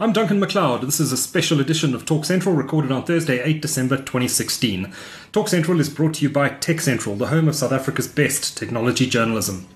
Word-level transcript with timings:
I'm 0.00 0.12
Duncan 0.12 0.38
MacLeod. 0.38 0.82
This 0.82 1.00
is 1.00 1.10
a 1.10 1.16
special 1.16 1.58
edition 1.58 1.92
of 1.92 2.04
Talk 2.04 2.24
Central 2.24 2.54
recorded 2.54 2.92
on 2.92 3.02
Thursday, 3.02 3.42
8 3.42 3.60
December 3.60 3.96
2016. 3.96 4.92
Talk 5.32 5.48
Central 5.48 5.80
is 5.80 5.88
brought 5.88 6.14
to 6.14 6.22
you 6.22 6.30
by 6.30 6.50
Tech 6.50 6.80
Central, 6.80 7.16
the 7.16 7.26
home 7.26 7.48
of 7.48 7.56
South 7.56 7.72
Africa's 7.72 8.06
best 8.06 8.56
technology 8.56 9.08
journalism. 9.08 9.66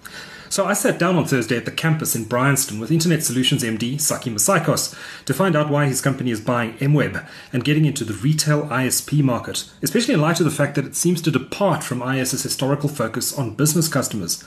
So 0.48 0.64
I 0.64 0.74
sat 0.74 1.00
down 1.00 1.16
on 1.16 1.24
Thursday 1.24 1.56
at 1.56 1.64
the 1.64 1.72
campus 1.72 2.14
in 2.14 2.22
Bryanston 2.22 2.78
with 2.78 2.92
Internet 2.92 3.24
Solutions 3.24 3.64
MD 3.64 4.00
Saki 4.00 4.30
Missaikos 4.30 4.94
to 5.24 5.34
find 5.34 5.56
out 5.56 5.70
why 5.70 5.86
his 5.86 6.00
company 6.00 6.30
is 6.30 6.40
buying 6.40 6.74
MWeb 6.74 7.28
and 7.52 7.64
getting 7.64 7.84
into 7.84 8.04
the 8.04 8.14
retail 8.14 8.66
ISP 8.66 9.24
market, 9.24 9.68
especially 9.82 10.14
in 10.14 10.20
light 10.20 10.38
of 10.38 10.44
the 10.44 10.52
fact 10.52 10.76
that 10.76 10.86
it 10.86 10.94
seems 10.94 11.20
to 11.22 11.32
depart 11.32 11.82
from 11.82 12.00
IS's 12.00 12.44
historical 12.44 12.88
focus 12.88 13.36
on 13.36 13.56
business 13.56 13.88
customers. 13.88 14.44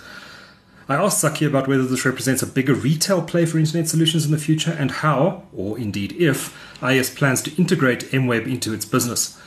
I 0.87 0.95
asked 0.95 1.19
Saki 1.19 1.45
about 1.45 1.67
whether 1.67 1.83
this 1.83 2.05
represents 2.05 2.43
a 2.43 2.47
bigger 2.47 2.75
retail 2.75 3.23
play 3.23 3.47
for 3.47 3.57
internet 3.57 3.87
solutions 3.87 4.23
in 4.25 4.31
the 4.31 4.37
future 4.37 4.71
and 4.71 4.91
how, 4.91 5.43
or 5.51 5.79
indeed 5.79 6.11
if, 6.13 6.55
IS 6.83 7.09
plans 7.09 7.41
to 7.43 7.55
integrate 7.59 8.11
MWeb 8.11 8.45
into 8.45 8.71
its 8.71 8.85
business. 8.85 9.41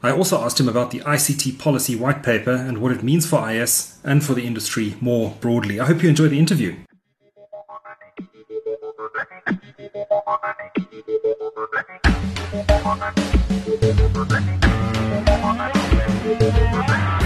I 0.00 0.12
also 0.12 0.44
asked 0.44 0.60
him 0.60 0.68
about 0.68 0.92
the 0.92 1.00
ICT 1.00 1.58
policy 1.58 1.96
white 1.96 2.22
paper 2.22 2.52
and 2.52 2.78
what 2.78 2.92
it 2.92 3.02
means 3.02 3.26
for 3.26 3.50
IS 3.50 3.98
and 4.04 4.24
for 4.24 4.34
the 4.34 4.46
industry 4.46 4.94
more 5.00 5.36
broadly. 5.40 5.80
I 5.80 5.86
hope 5.86 6.04
you 6.04 6.08
enjoy 6.08 6.28
the 6.28 6.38
interview. 6.38 6.76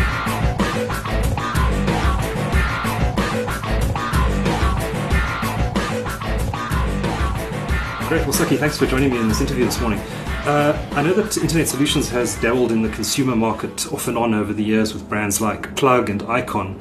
Great. 8.10 8.22
Well, 8.22 8.32
Saki, 8.32 8.56
thanks 8.56 8.76
for 8.76 8.86
joining 8.86 9.12
me 9.12 9.20
in 9.20 9.28
this 9.28 9.40
interview 9.40 9.64
this 9.64 9.80
morning. 9.80 10.00
Uh, 10.44 10.76
I 10.96 11.02
know 11.04 11.14
that 11.14 11.36
Internet 11.36 11.68
Solutions 11.68 12.08
has 12.08 12.34
dabbled 12.40 12.72
in 12.72 12.82
the 12.82 12.88
consumer 12.88 13.36
market 13.36 13.86
off 13.92 14.08
and 14.08 14.18
on 14.18 14.34
over 14.34 14.52
the 14.52 14.64
years 14.64 14.92
with 14.92 15.08
brands 15.08 15.40
like 15.40 15.76
Plug 15.76 16.10
and 16.10 16.20
Icon, 16.24 16.80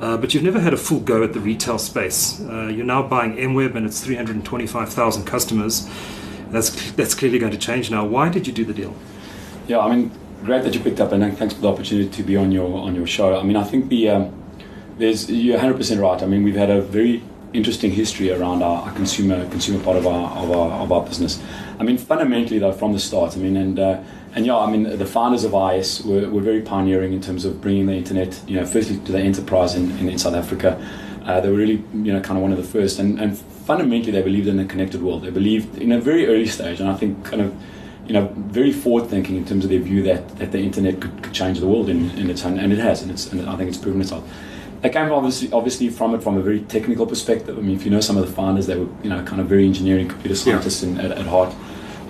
uh, 0.00 0.16
but 0.16 0.32
you've 0.32 0.44
never 0.44 0.60
had 0.60 0.72
a 0.72 0.76
full 0.76 1.00
go 1.00 1.24
at 1.24 1.32
the 1.32 1.40
retail 1.40 1.80
space. 1.80 2.40
Uh, 2.42 2.68
you're 2.68 2.86
now 2.86 3.02
buying 3.02 3.34
MWeb 3.34 3.74
and 3.74 3.86
its 3.86 4.00
325,000 4.04 5.24
customers. 5.24 5.90
That's, 6.50 6.92
that's 6.92 7.12
clearly 7.12 7.40
going 7.40 7.50
to 7.50 7.58
change 7.58 7.90
now. 7.90 8.06
Why 8.06 8.28
did 8.28 8.46
you 8.46 8.52
do 8.52 8.64
the 8.64 8.72
deal? 8.72 8.94
Yeah, 9.66 9.80
I 9.80 9.92
mean, 9.92 10.12
great 10.44 10.62
that 10.62 10.74
you 10.76 10.80
picked 10.80 11.00
up, 11.00 11.10
and 11.10 11.36
thanks 11.36 11.54
for 11.54 11.60
the 11.60 11.72
opportunity 11.72 12.08
to 12.08 12.22
be 12.22 12.36
on 12.36 12.52
your 12.52 12.78
on 12.78 12.94
your 12.94 13.08
show. 13.08 13.36
I 13.36 13.42
mean, 13.42 13.56
I 13.56 13.64
think 13.64 13.88
the 13.88 14.10
um, 14.10 14.42
there's 14.96 15.28
you're 15.28 15.56
100 15.56 15.76
percent 15.76 16.00
right. 16.00 16.22
I 16.22 16.26
mean, 16.26 16.44
we've 16.44 16.54
had 16.54 16.70
a 16.70 16.80
very 16.80 17.24
interesting 17.52 17.90
history 17.90 18.30
around 18.30 18.62
our, 18.62 18.82
our, 18.82 18.92
consumer 18.92 19.48
consumer 19.50 19.82
part 19.82 19.96
of 19.96 20.06
our, 20.06 20.30
of 20.36 20.50
our 20.50 20.82
of 20.82 20.92
our 20.92 21.04
business. 21.04 21.42
I 21.78 21.82
mean, 21.82 21.98
fundamentally 21.98 22.58
though, 22.58 22.72
from 22.72 22.92
the 22.92 22.98
start, 22.98 23.36
I 23.36 23.40
mean, 23.40 23.56
and 23.56 23.78
uh, 23.78 24.02
and 24.34 24.46
yeah, 24.46 24.56
I 24.56 24.70
mean, 24.70 24.98
the 24.98 25.06
founders 25.06 25.44
of 25.44 25.54
IS 25.54 26.04
were, 26.04 26.28
were 26.28 26.42
very 26.42 26.60
pioneering 26.60 27.12
in 27.12 27.20
terms 27.20 27.44
of 27.44 27.60
bringing 27.60 27.86
the 27.86 27.94
internet, 27.94 28.40
you 28.46 28.56
know, 28.56 28.66
firstly 28.66 28.98
to 28.98 29.12
the 29.12 29.20
enterprise 29.20 29.74
in, 29.74 29.90
in, 29.98 30.08
in 30.08 30.18
South 30.18 30.34
Africa. 30.34 30.78
Uh, 31.24 31.40
they 31.40 31.50
were 31.50 31.56
really, 31.56 31.82
you 31.92 32.12
know, 32.12 32.20
kind 32.20 32.38
of 32.38 32.42
one 32.42 32.52
of 32.52 32.58
the 32.58 32.64
first, 32.64 32.98
and, 32.98 33.20
and 33.20 33.36
fundamentally 33.36 34.12
they 34.12 34.22
believed 34.22 34.46
in 34.46 34.58
a 34.58 34.64
connected 34.64 35.02
world. 35.02 35.22
They 35.22 35.30
believed 35.30 35.76
in 35.78 35.92
a 35.92 36.00
very 36.00 36.26
early 36.26 36.46
stage, 36.46 36.80
and 36.80 36.88
I 36.88 36.94
think 36.94 37.24
kind 37.24 37.42
of 37.42 37.54
you 38.08 38.14
know, 38.14 38.32
very 38.36 38.72
forward 38.72 39.08
thinking 39.08 39.36
in 39.36 39.44
terms 39.44 39.64
of 39.64 39.70
their 39.70 39.80
view 39.80 40.02
that, 40.02 40.38
that 40.38 40.50
the 40.50 40.58
internet 40.58 40.98
could, 41.00 41.22
could 41.22 41.34
change 41.34 41.60
the 41.60 41.66
world 41.66 41.90
in, 41.90 42.10
in 42.12 42.30
its 42.30 42.42
own, 42.44 42.58
and 42.58 42.72
it 42.72 42.78
has, 42.78 43.02
and, 43.02 43.10
it's, 43.10 43.30
and 43.30 43.46
I 43.48 43.54
think 43.56 43.68
it's 43.68 43.76
proven 43.76 44.00
itself. 44.00 44.24
They 44.80 44.90
came 44.90 45.10
obviously 45.10 45.50
obviously 45.52 45.88
from 45.88 46.14
it 46.14 46.22
from 46.22 46.36
a 46.36 46.42
very 46.42 46.60
technical 46.60 47.06
perspective. 47.06 47.58
I 47.58 47.60
mean, 47.60 47.74
if 47.74 47.84
you 47.84 47.90
know 47.90 48.00
some 48.00 48.16
of 48.16 48.26
the 48.26 48.32
founders, 48.32 48.66
they 48.66 48.76
were 48.76 48.88
you 49.02 49.10
know 49.10 49.22
kind 49.24 49.40
of 49.40 49.48
very 49.48 49.66
engineering, 49.66 50.08
computer 50.08 50.36
scientists 50.36 50.82
yeah. 50.82 50.90
in, 50.90 51.00
at, 51.00 51.12
at, 51.12 51.26
heart. 51.26 51.54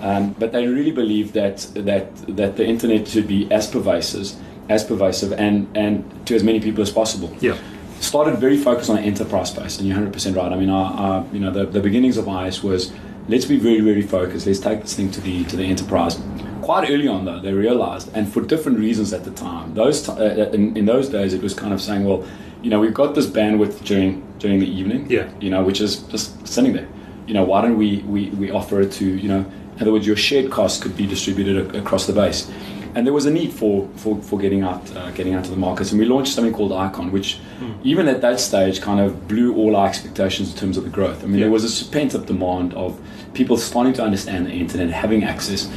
Um, 0.01 0.35
but 0.37 0.51
they 0.51 0.67
really 0.67 0.91
believed 0.91 1.33
that 1.33 1.67
that 1.73 2.15
that 2.37 2.57
the 2.57 2.65
internet 2.65 3.07
should 3.07 3.27
be 3.27 3.51
as 3.51 3.67
pervasive, 3.67 4.33
as 4.69 4.83
pervasive, 4.83 5.33
and 5.33 5.67
and 5.75 6.03
to 6.27 6.35
as 6.35 6.43
many 6.43 6.59
people 6.59 6.81
as 6.81 6.91
possible. 6.91 7.35
Yeah. 7.39 7.57
Started 8.01 8.37
very 8.37 8.55
focused 8.55 8.89
on 8.89 8.95
the 8.97 9.01
enterprise 9.01 9.49
space, 9.49 9.77
and 9.77 9.87
you're 9.87 9.95
100 9.95 10.13
percent 10.13 10.37
right. 10.37 10.51
I 10.51 10.55
mean, 10.55 10.69
our, 10.69 10.93
our, 10.93 11.25
you 11.33 11.39
know 11.39 11.51
the, 11.51 11.65
the 11.65 11.81
beginnings 11.81 12.17
of 12.17 12.27
IS 12.27 12.63
was 12.63 12.93
let's 13.27 13.45
be 13.45 13.57
very 13.57 13.81
very 13.81 14.03
focused. 14.03 14.45
Let's 14.45 14.59
take 14.59 14.81
this 14.81 14.93
thing 14.93 15.09
to 15.11 15.21
the 15.21 15.43
to 15.45 15.57
the 15.57 15.63
enterprise. 15.63 16.21
Quite 16.61 16.91
early 16.91 17.07
on, 17.07 17.25
though, 17.25 17.39
they 17.39 17.53
realized, 17.53 18.11
and 18.13 18.31
for 18.31 18.41
different 18.41 18.77
reasons 18.77 19.11
at 19.11 19.23
the 19.23 19.31
time, 19.31 19.73
those 19.73 20.03
t- 20.03 20.11
uh, 20.11 20.51
in, 20.51 20.77
in 20.77 20.85
those 20.85 21.09
days, 21.09 21.33
it 21.33 21.41
was 21.41 21.53
kind 21.55 21.73
of 21.73 21.81
saying, 21.81 22.03
well 22.05 22.23
you 22.61 22.69
know, 22.69 22.79
we've 22.79 22.93
got 22.93 23.15
this 23.15 23.27
bandwidth 23.27 23.83
during 23.83 24.25
during 24.39 24.59
the 24.59 24.69
evening. 24.69 25.09
Yeah. 25.09 25.29
You 25.39 25.49
know, 25.49 25.63
which 25.63 25.81
is 25.81 25.97
just 26.03 26.47
sitting 26.47 26.73
there. 26.73 26.87
You 27.27 27.33
know, 27.33 27.43
why 27.43 27.61
don't 27.61 27.77
we 27.77 27.99
we, 27.99 28.29
we 28.31 28.51
offer 28.51 28.81
it 28.81 28.91
to 28.93 29.05
you 29.05 29.27
know, 29.27 29.45
in 29.75 29.81
other 29.81 29.91
words, 29.91 30.05
your 30.05 30.17
shared 30.17 30.51
costs 30.51 30.81
could 30.81 30.95
be 30.97 31.05
distributed 31.05 31.75
across 31.75 32.05
the 32.05 32.13
base. 32.13 32.51
And 32.95 33.05
there 33.05 33.13
was 33.13 33.27
a 33.27 33.31
need 33.31 33.53
for, 33.53 33.87
for, 33.97 34.19
for 34.21 34.39
getting 34.39 34.63
out 34.63 34.95
uh, 34.95 35.11
getting 35.11 35.35
out 35.35 35.43
to 35.45 35.51
the 35.51 35.57
markets, 35.57 35.91
and 35.91 35.99
we 35.99 36.05
launched 36.05 36.33
something 36.33 36.53
called 36.53 36.73
Icon, 36.73 37.11
which 37.11 37.39
mm. 37.59 37.77
even 37.83 38.07
at 38.07 38.21
that 38.21 38.39
stage 38.39 38.81
kind 38.81 38.99
of 38.99 39.27
blew 39.27 39.55
all 39.55 39.75
our 39.75 39.87
expectations 39.87 40.51
in 40.51 40.57
terms 40.57 40.75
of 40.75 40.83
the 40.85 40.89
growth. 40.89 41.23
I 41.23 41.27
mean, 41.27 41.35
yeah. 41.35 41.45
there 41.45 41.51
was 41.51 41.81
a 41.81 41.85
pent 41.85 42.15
up 42.15 42.25
demand 42.25 42.73
of 42.73 42.99
people 43.33 43.57
starting 43.57 43.93
to 43.93 44.03
understand 44.03 44.47
the 44.47 44.51
internet, 44.51 44.89
having 44.89 45.23
access, 45.23 45.69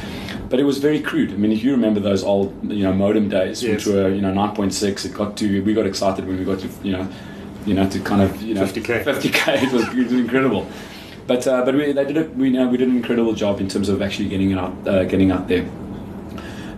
but 0.53 0.59
it 0.59 0.65
was 0.65 0.77
very 0.77 1.01
crude. 1.01 1.31
I 1.31 1.35
mean, 1.35 1.51
if 1.51 1.63
you 1.63 1.71
remember 1.71 1.99
those 1.99 2.23
old, 2.23 2.53
you 2.71 2.83
know, 2.83 2.93
modem 2.93 3.27
days, 3.27 3.63
yes. 3.63 3.87
which 3.87 3.87
were, 3.87 4.09
you 4.09 4.21
know, 4.21 4.31
9.6, 4.31 5.03
it 5.03 5.11
got 5.11 5.35
to, 5.37 5.63
we 5.63 5.73
got 5.73 5.87
excited 5.87 6.27
when 6.27 6.37
we 6.37 6.45
got 6.45 6.59
to, 6.59 6.69
you 6.83 6.91
know, 6.91 7.09
you 7.65 7.73
know, 7.73 7.89
to 7.89 7.99
kind 8.01 8.21
of, 8.21 8.39
you 8.39 8.53
know, 8.53 8.63
50k, 8.63 9.03
50k, 9.03 9.63
it 9.63 9.73
was, 9.73 9.87
it 9.87 9.95
was 9.95 10.13
incredible. 10.13 10.67
But 11.25 11.47
uh, 11.47 11.65
but 11.65 11.73
we 11.73 11.91
they 11.91 12.05
did 12.05 12.17
a, 12.17 12.25
we 12.25 12.49
you 12.49 12.53
know 12.53 12.67
we 12.67 12.77
did 12.77 12.87
an 12.87 12.95
incredible 12.97 13.33
job 13.33 13.61
in 13.61 13.67
terms 13.67 13.89
of 13.89 13.99
actually 14.03 14.29
getting 14.29 14.51
it 14.51 14.59
out 14.59 14.87
uh, 14.87 15.05
getting 15.05 15.31
out 15.31 15.47
there. 15.47 15.63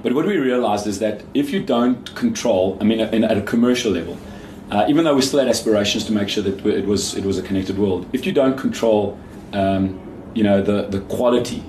But 0.04 0.14
what 0.14 0.26
we 0.26 0.38
realized 0.38 0.88
is 0.88 1.00
that 1.00 1.24
if 1.34 1.52
you 1.52 1.62
don't 1.62 2.16
control, 2.16 2.78
I 2.80 2.86
mean, 2.86 3.02
in, 3.02 3.26
at 3.26 3.38
a 3.38 3.42
commercial 3.42 3.92
level, 3.92 4.18
uh, 4.72 4.86
even 4.88 5.04
though 5.04 5.16
we 5.16 5.22
still 5.22 5.40
had 5.40 5.50
aspirations 5.50 6.06
to 6.06 6.14
make 6.14 6.30
sure 6.30 6.44
that 6.44 6.66
it 6.66 6.86
was 6.86 7.16
it 7.18 7.26
was 7.26 7.38
a 7.38 7.42
connected 7.42 7.78
world, 7.78 8.06
if 8.14 8.26
you 8.26 8.32
don't 8.32 8.58
control, 8.58 9.20
um, 9.52 10.00
you 10.34 10.44
know, 10.44 10.62
the 10.62 10.84
the 10.84 11.02
quality 11.18 11.62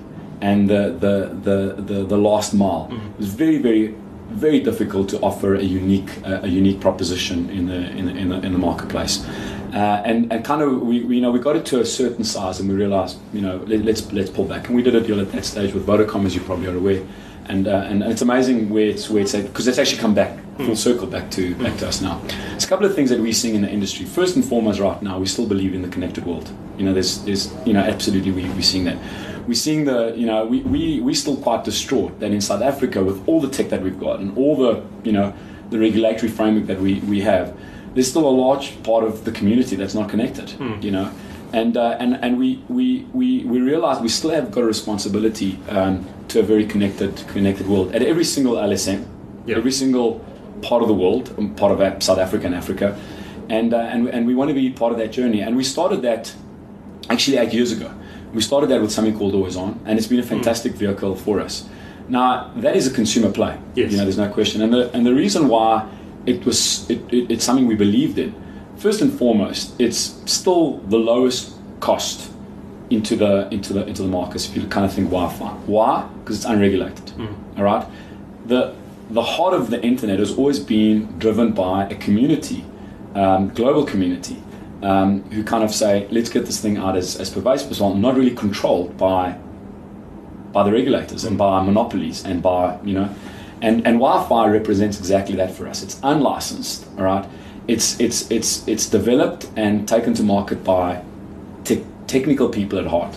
and 0.46 0.70
the 0.70 0.82
the 1.04 1.14
the 1.46 1.58
the, 1.88 1.98
the 2.12 2.16
last 2.28 2.54
mile. 2.54 2.88
Mm-hmm. 2.90 3.22
It's 3.22 3.32
very 3.44 3.58
very 3.58 3.94
very 4.44 4.60
difficult 4.60 5.08
to 5.12 5.16
offer 5.20 5.54
a 5.54 5.62
unique 5.62 6.12
uh, 6.24 6.46
a 6.48 6.48
unique 6.48 6.80
proposition 6.80 7.50
in 7.50 7.66
the 7.66 7.80
in 7.98 8.06
the, 8.06 8.14
in 8.22 8.28
the, 8.28 8.36
in 8.46 8.52
the 8.52 8.62
marketplace. 8.68 9.14
Uh, 9.74 10.02
and 10.10 10.32
and 10.32 10.44
kind 10.44 10.62
of 10.62 10.70
we, 10.82 11.02
we, 11.04 11.16
you 11.16 11.22
know 11.22 11.32
we 11.36 11.40
got 11.40 11.56
it 11.56 11.66
to 11.66 11.80
a 11.80 11.84
certain 11.84 12.24
size 12.24 12.60
and 12.60 12.68
we 12.68 12.74
realized 12.74 13.18
you 13.32 13.42
know 13.46 13.56
let, 13.66 13.80
us 13.80 13.86
let's, 13.86 14.12
let's 14.12 14.30
pull 14.30 14.44
back 14.44 14.68
and 14.68 14.76
we 14.76 14.82
did 14.82 14.94
a 14.94 15.00
deal 15.00 15.20
at 15.20 15.30
that 15.32 15.44
stage 15.44 15.74
with 15.74 15.84
Vodacom 15.86 16.24
as 16.24 16.34
you 16.34 16.40
probably 16.40 16.68
are 16.68 16.76
aware 16.76 17.02
and 17.46 17.66
uh, 17.66 17.90
and, 17.90 18.02
it's 18.02 18.22
amazing 18.22 18.70
where 18.70 18.86
it's 18.86 19.10
where 19.10 19.22
it's 19.22 19.34
because 19.34 19.66
it's 19.68 19.78
actually 19.78 20.00
come 20.00 20.14
back 20.14 20.32
full 20.58 20.76
circle 20.76 21.06
back 21.06 21.30
to 21.32 21.54
back 21.56 21.76
to 21.78 21.88
us 21.88 22.00
now. 22.00 22.20
There's 22.50 22.64
a 22.64 22.68
couple 22.68 22.86
of 22.86 22.94
things 22.94 23.10
that 23.10 23.20
we're 23.20 23.32
seeing 23.32 23.54
in 23.54 23.62
the 23.62 23.70
industry. 23.70 24.06
First 24.06 24.36
and 24.36 24.44
foremost, 24.44 24.80
right 24.80 25.00
now 25.02 25.18
we 25.18 25.26
still 25.26 25.46
believe 25.46 25.74
in 25.74 25.82
the 25.82 25.88
connected 25.88 26.24
world. 26.24 26.50
You 26.78 26.84
know, 26.84 26.92
there's 26.92 27.22
there's 27.24 27.52
you 27.66 27.72
know 27.72 27.80
absolutely 27.80 28.32
we 28.32 28.48
we're 28.50 28.62
seeing 28.62 28.84
that 28.84 28.98
we're 29.46 29.54
seeing 29.54 29.84
the, 29.84 30.14
you 30.16 30.26
know, 30.26 30.44
we, 30.44 30.60
we, 30.62 31.00
we're 31.00 31.14
still 31.14 31.36
quite 31.36 31.64
distraught 31.64 32.18
that 32.20 32.32
in 32.32 32.40
South 32.40 32.62
Africa, 32.62 33.02
with 33.02 33.26
all 33.28 33.40
the 33.40 33.48
tech 33.48 33.68
that 33.70 33.82
we've 33.82 33.98
got 33.98 34.20
and 34.20 34.36
all 34.36 34.56
the, 34.56 34.82
you 35.04 35.12
know, 35.12 35.32
the 35.70 35.78
regulatory 35.78 36.30
framework 36.30 36.66
that 36.66 36.80
we, 36.80 37.00
we 37.00 37.20
have, 37.20 37.56
there's 37.94 38.10
still 38.10 38.28
a 38.28 38.30
large 38.30 38.82
part 38.82 39.04
of 39.04 39.24
the 39.24 39.32
community 39.32 39.76
that's 39.76 39.94
not 39.94 40.10
connected, 40.10 40.50
hmm. 40.50 40.80
you 40.80 40.90
know. 40.90 41.10
And, 41.52 41.76
uh, 41.76 41.96
and, 42.00 42.14
and 42.22 42.38
we, 42.38 42.62
we, 42.68 43.06
we, 43.12 43.44
we 43.44 43.60
realize 43.60 44.00
we 44.00 44.08
still 44.08 44.30
have 44.30 44.50
got 44.50 44.62
a 44.62 44.66
responsibility 44.66 45.58
um, 45.68 46.06
to 46.28 46.40
a 46.40 46.42
very 46.42 46.66
connected, 46.66 47.16
connected 47.28 47.68
world 47.68 47.94
at 47.94 48.02
every 48.02 48.24
single 48.24 48.56
LSM, 48.56 49.06
yep. 49.46 49.56
every 49.56 49.72
single 49.72 50.24
part 50.62 50.82
of 50.82 50.88
the 50.88 50.94
world, 50.94 51.34
um, 51.38 51.54
part 51.54 51.72
of 51.72 52.02
South 52.02 52.18
Africa 52.18 52.46
and 52.46 52.54
Africa. 52.54 52.98
And, 53.48 53.72
uh, 53.72 53.78
and, 53.78 54.08
and 54.08 54.26
we 54.26 54.34
want 54.34 54.48
to 54.48 54.54
be 54.54 54.70
part 54.70 54.92
of 54.92 54.98
that 54.98 55.12
journey. 55.12 55.40
And 55.40 55.56
we 55.56 55.64
started 55.64 56.02
that 56.02 56.34
actually 57.08 57.36
eight 57.36 57.52
years 57.52 57.72
ago. 57.72 57.92
We 58.32 58.42
started 58.42 58.68
that 58.70 58.80
with 58.80 58.92
something 58.92 59.16
called 59.16 59.34
Always 59.34 59.56
On, 59.56 59.80
and 59.84 59.98
it's 59.98 60.08
been 60.08 60.18
a 60.18 60.22
hmm. 60.22 60.28
fantastic 60.28 60.72
mm. 60.72 60.78
vehicle 60.78 61.16
for 61.16 61.40
us. 61.40 61.68
Now 62.08 62.52
that 62.56 62.76
is 62.76 62.86
a 62.86 62.90
consumer 62.94 63.32
play. 63.32 63.58
Yes. 63.74 63.90
You 63.90 63.98
know, 63.98 64.04
there's 64.04 64.18
no 64.18 64.30
question. 64.32 64.62
And 64.62 64.72
the 64.72 64.92
and 64.92 65.04
the 65.04 65.14
reason 65.14 65.48
why 65.48 65.88
it 66.24 66.44
was 66.44 66.88
it, 66.90 67.00
it, 67.12 67.30
it's 67.30 67.44
something 67.44 67.66
we 67.66 67.74
believed 67.74 68.18
in. 68.18 68.34
First 68.76 69.00
and 69.00 69.12
foremost, 69.12 69.80
it's 69.80 70.20
still 70.26 70.78
the 70.88 70.98
lowest 70.98 71.54
cost 71.80 72.30
into 72.90 73.16
the 73.16 73.48
into 73.50 73.72
the 73.72 73.86
into 73.86 74.02
the 74.02 74.08
markets. 74.08 74.48
If 74.48 74.56
you 74.56 74.66
kind 74.68 74.84
of 74.84 74.92
think 74.92 75.08
Wi-Fi, 75.08 75.48
why? 75.66 76.08
Because 76.20 76.36
it's 76.36 76.44
unregulated. 76.44 77.06
Mm. 77.16 77.58
All 77.58 77.64
right. 77.64 77.86
The 78.46 78.75
the 79.10 79.22
heart 79.22 79.54
of 79.54 79.70
the 79.70 79.82
internet 79.82 80.18
has 80.18 80.32
always 80.36 80.58
been 80.58 81.18
driven 81.18 81.52
by 81.52 81.86
a 81.88 81.94
community, 81.94 82.64
um, 83.14 83.48
global 83.50 83.84
community 83.84 84.42
um, 84.82 85.22
who 85.30 85.44
kind 85.44 85.62
of 85.62 85.72
say, 85.72 86.06
let's 86.10 86.28
get 86.28 86.46
this 86.46 86.60
thing 86.60 86.76
out 86.76 86.96
as, 86.96 87.16
as 87.16 87.30
pervasive 87.30 87.70
as 87.70 87.80
well, 87.80 87.94
not 87.94 88.16
really 88.16 88.34
controlled 88.34 88.96
by 88.96 89.38
by 90.52 90.62
the 90.62 90.72
regulators 90.72 91.24
and 91.24 91.36
by 91.36 91.62
monopolies 91.62 92.24
and 92.24 92.42
by, 92.42 92.78
you 92.82 92.94
know, 92.94 93.14
and, 93.60 93.86
and 93.86 93.98
Wi-Fi 93.98 94.48
represents 94.48 94.98
exactly 94.98 95.36
that 95.36 95.52
for 95.52 95.68
us. 95.68 95.82
It's 95.82 96.00
unlicensed, 96.02 96.86
all 96.96 97.04
right? 97.04 97.28
It's, 97.68 98.00
it's, 98.00 98.30
it's, 98.30 98.66
it's 98.66 98.88
developed 98.88 99.50
and 99.54 99.86
taken 99.86 100.14
to 100.14 100.22
market 100.22 100.64
by 100.64 101.02
te- 101.64 101.84
technical 102.06 102.48
people 102.48 102.78
at 102.78 102.86
heart. 102.86 103.14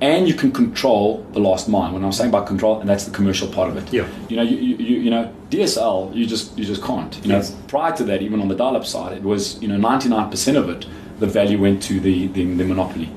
And 0.00 0.28
you 0.28 0.34
can 0.34 0.52
control 0.52 1.26
the 1.32 1.40
last 1.40 1.68
mile. 1.68 1.92
When 1.92 2.04
I'm 2.04 2.12
saying 2.12 2.30
about 2.30 2.46
control, 2.46 2.80
and 2.80 2.88
that's 2.88 3.04
the 3.04 3.10
commercial 3.10 3.48
part 3.48 3.68
of 3.70 3.76
it. 3.76 3.92
Yeah. 3.92 4.06
You 4.28 4.36
know, 4.36 4.42
you, 4.42 4.56
you, 4.56 4.96
you 5.00 5.10
know, 5.10 5.32
DSL, 5.50 6.14
you 6.14 6.24
just 6.26 6.56
you 6.58 6.64
just 6.64 6.82
can't. 6.82 7.14
You 7.24 7.32
Yes. 7.32 7.50
know, 7.50 7.56
prior 7.68 7.96
to 7.96 8.04
that, 8.04 8.22
even 8.22 8.40
on 8.40 8.48
the 8.48 8.54
dial-up 8.54 8.86
side, 8.86 9.16
it 9.16 9.22
was 9.22 9.60
you 9.62 9.68
know 9.68 9.76
99% 9.76 10.56
of 10.56 10.68
it, 10.68 10.86
the 11.18 11.26
value 11.26 11.58
went 11.60 11.82
to 11.84 11.98
the 12.00 12.28
the, 12.28 12.44
the 12.54 12.64
monopoly, 12.64 13.10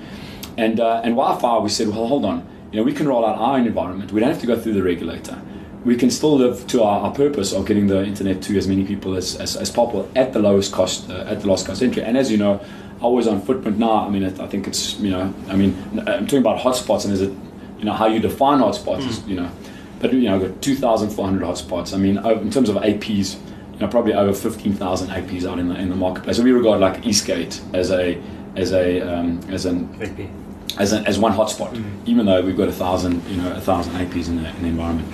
and 0.57 0.79
uh, 0.79 1.01
and 1.03 1.15
Wi-Fi, 1.15 1.59
we 1.59 1.69
said, 1.69 1.87
well, 1.89 2.07
hold 2.07 2.25
on, 2.25 2.47
you 2.71 2.77
know, 2.79 2.83
we 2.83 2.93
can 2.93 3.07
roll 3.07 3.25
out 3.25 3.37
our 3.37 3.57
own 3.57 3.67
environment. 3.67 4.11
We 4.11 4.19
don't 4.19 4.29
have 4.29 4.41
to 4.41 4.47
go 4.47 4.59
through 4.59 4.73
the 4.73 4.83
regulator. 4.83 5.37
We 5.83 5.95
can 5.95 6.11
still 6.11 6.37
live 6.37 6.67
to 6.67 6.83
our, 6.83 7.01
our 7.05 7.11
purpose 7.11 7.53
of 7.53 7.65
getting 7.65 7.87
the 7.87 8.03
internet 8.05 8.41
to 8.43 8.55
as 8.57 8.67
many 8.67 8.85
people 8.85 9.15
as, 9.17 9.35
as, 9.37 9.55
as 9.57 9.71
possible 9.71 10.07
at 10.15 10.31
the 10.31 10.37
lowest 10.39 10.71
cost, 10.71 11.09
uh, 11.09 11.25
at 11.31 11.41
the 11.41 11.47
lowest 11.47 11.65
cost 11.65 11.81
entry. 11.81 12.03
And 12.03 12.15
as 12.17 12.31
you 12.31 12.37
know, 12.37 12.61
always 13.01 13.27
on 13.27 13.41
footprint 13.41 13.77
now. 13.77 14.05
I 14.05 14.09
mean, 14.09 14.23
I 14.23 14.47
think 14.47 14.67
it's 14.67 14.97
you 14.99 15.11
know, 15.11 15.33
I 15.49 15.55
mean, 15.55 15.73
uh, 15.97 16.11
I'm 16.11 16.25
talking 16.25 16.39
about 16.39 16.59
hotspots, 16.59 17.05
and 17.05 17.13
is 17.13 17.21
it, 17.21 17.33
you 17.79 17.85
know, 17.85 17.93
how 17.93 18.07
you 18.07 18.19
define 18.19 18.59
hotspots, 18.59 19.07
is, 19.07 19.19
hmm. 19.19 19.29
you 19.29 19.35
know, 19.37 19.51
but 19.99 20.13
you 20.13 20.21
know, 20.21 20.35
I've 20.35 20.41
got 20.41 20.61
2,400 20.61 21.41
hotspots. 21.43 21.93
I 21.93 21.97
mean, 21.97 22.17
in 22.17 22.51
terms 22.51 22.69
of 22.69 22.75
APs, 22.77 23.35
you 23.73 23.79
know, 23.79 23.87
probably 23.87 24.13
over 24.13 24.33
15,000 24.33 25.09
APs 25.09 25.49
out 25.49 25.59
in 25.59 25.69
the 25.69 25.75
in 25.75 25.89
the 25.89 25.95
marketplace. 25.95 26.37
So 26.37 26.43
we 26.43 26.51
regard 26.51 26.79
like 26.79 27.05
Eastgate 27.05 27.61
as 27.73 27.91
a 27.91 28.21
as 28.55 28.73
a 28.73 29.01
um, 29.01 29.39
as 29.49 29.65
an 29.65 29.97
Maybe. 29.97 30.29
as, 30.77 30.93
a, 30.93 30.99
as 31.01 31.17
one 31.19 31.33
hotspot, 31.33 31.75
hmm. 31.75 32.01
even 32.05 32.25
though 32.25 32.41
we've 32.41 32.57
got 32.57 32.67
a 32.67 32.73
thousand, 32.73 33.23
you 33.27 33.37
know, 33.37 33.51
a 33.53 33.61
thousand 33.61 33.93
APs 33.93 34.27
in 34.27 34.41
the, 34.41 34.49
in 34.49 34.61
the 34.63 34.67
environment. 34.69 35.07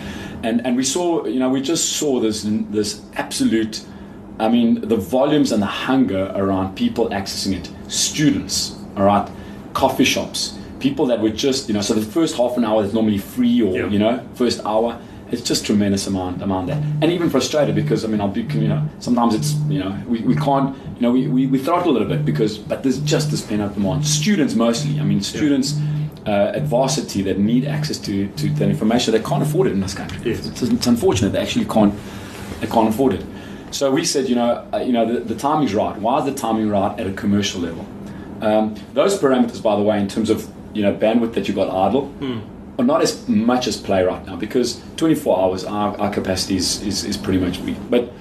And, 0.43 0.65
and 0.65 0.75
we 0.75 0.83
saw, 0.83 1.25
you 1.25 1.39
know, 1.39 1.49
we 1.49 1.61
just 1.61 1.93
saw 1.97 2.19
this, 2.19 2.45
this 2.45 3.01
absolute, 3.15 3.83
I 4.39 4.49
mean, 4.49 4.87
the 4.87 4.95
volumes 4.95 5.51
and 5.51 5.61
the 5.61 5.67
hunger 5.67 6.31
around 6.35 6.75
people 6.75 7.09
accessing 7.09 7.53
it. 7.53 7.69
Students, 7.87 8.75
all 8.95 9.03
right, 9.05 9.29
coffee 9.73 10.03
shops, 10.03 10.57
people 10.79 11.05
that 11.07 11.21
were 11.21 11.29
just, 11.29 11.67
you 11.67 11.73
know, 11.73 11.81
so 11.81 11.93
the 11.93 12.01
first 12.01 12.35
half 12.35 12.57
an 12.57 12.65
hour 12.65 12.83
is 12.83 12.93
normally 12.93 13.17
free 13.17 13.61
or, 13.61 13.73
Yeah. 13.75 13.87
you 13.87 13.99
know, 13.99 14.23
first 14.35 14.63
hour, 14.65 14.99
it's 15.31 15.41
just 15.41 15.65
tremendous 15.65 16.07
amount 16.07 16.41
amount 16.41 16.67
there. 16.67 16.81
And 17.01 17.11
even 17.11 17.29
frustrated 17.29 17.75
because, 17.75 18.05
I 18.05 18.07
mean, 18.07 18.21
I'll 18.21 18.27
be, 18.29 18.41
you 18.43 18.67
know, 18.67 18.87
sometimes 18.99 19.35
it's, 19.35 19.53
you 19.69 19.79
know, 19.79 19.97
we, 20.07 20.19
we 20.21 20.35
can't, 20.35 20.75
you 20.95 21.01
know, 21.01 21.11
we, 21.11 21.27
we, 21.27 21.47
we 21.47 21.59
throttle 21.59 21.91
a 21.91 21.93
little 21.93 22.07
bit 22.07 22.25
because, 22.25 22.57
but 22.57 22.83
there's 22.83 22.99
just 22.99 23.31
this 23.31 23.41
pent 23.41 23.61
up 23.61 23.73
demand. 23.73 24.05
Students 24.05 24.55
mostly, 24.55 24.99
I 24.99 25.03
mean, 25.03 25.21
students 25.21 25.79
uh, 26.25 26.51
at 26.55 26.63
varsity 26.63 27.21
that 27.23 27.39
need 27.39 27.65
access 27.65 27.97
to, 27.99 28.27
to 28.27 28.49
that 28.51 28.69
information, 28.69 29.13
they 29.13 29.21
can't 29.21 29.43
afford 29.43 29.67
it 29.67 29.71
in 29.73 29.79
this 29.81 29.93
country. 29.93 30.19
It's, 30.31 30.61
it's 30.61 30.87
unfortunate 30.87 31.31
they 31.31 31.39
actually 31.39 31.65
can't 31.65 31.93
they 32.61 32.67
can't 32.67 32.89
afford 32.89 33.13
it. 33.13 33.23
So 33.71 33.91
we 33.91 34.05
said, 34.05 34.29
you 34.29 34.35
know, 34.35 34.67
uh, 34.73 34.77
you 34.77 34.91
know, 34.91 35.11
the, 35.11 35.19
the 35.19 35.35
timing's 35.35 35.73
right. 35.73 35.97
Why 35.97 36.19
is 36.19 36.25
the 36.25 36.33
timing 36.33 36.69
right 36.69 36.97
at 36.99 37.07
a 37.07 37.13
commercial 37.13 37.61
level? 37.61 37.85
Um, 38.41 38.75
those 38.93 39.19
parameters, 39.19 39.61
by 39.61 39.75
the 39.75 39.81
way, 39.81 39.99
in 39.99 40.07
terms 40.07 40.29
of 40.29 40.49
you 40.73 40.83
know 40.83 40.93
bandwidth 40.93 41.33
that 41.33 41.47
you've 41.47 41.55
got 41.57 41.69
idle, 41.69 42.11
are 42.79 42.85
not 42.85 43.01
as 43.01 43.27
much 43.27 43.67
as 43.67 43.77
play 43.77 44.03
right 44.03 44.23
now 44.25 44.35
because 44.35 44.81
24 44.97 45.39
hours 45.39 45.63
our, 45.65 45.97
our 45.99 46.11
capacity 46.11 46.55
is, 46.57 46.83
is, 46.83 47.03
is 47.03 47.17
pretty 47.17 47.39
much 47.39 47.57
weak. 47.59 47.77
But 47.89 48.11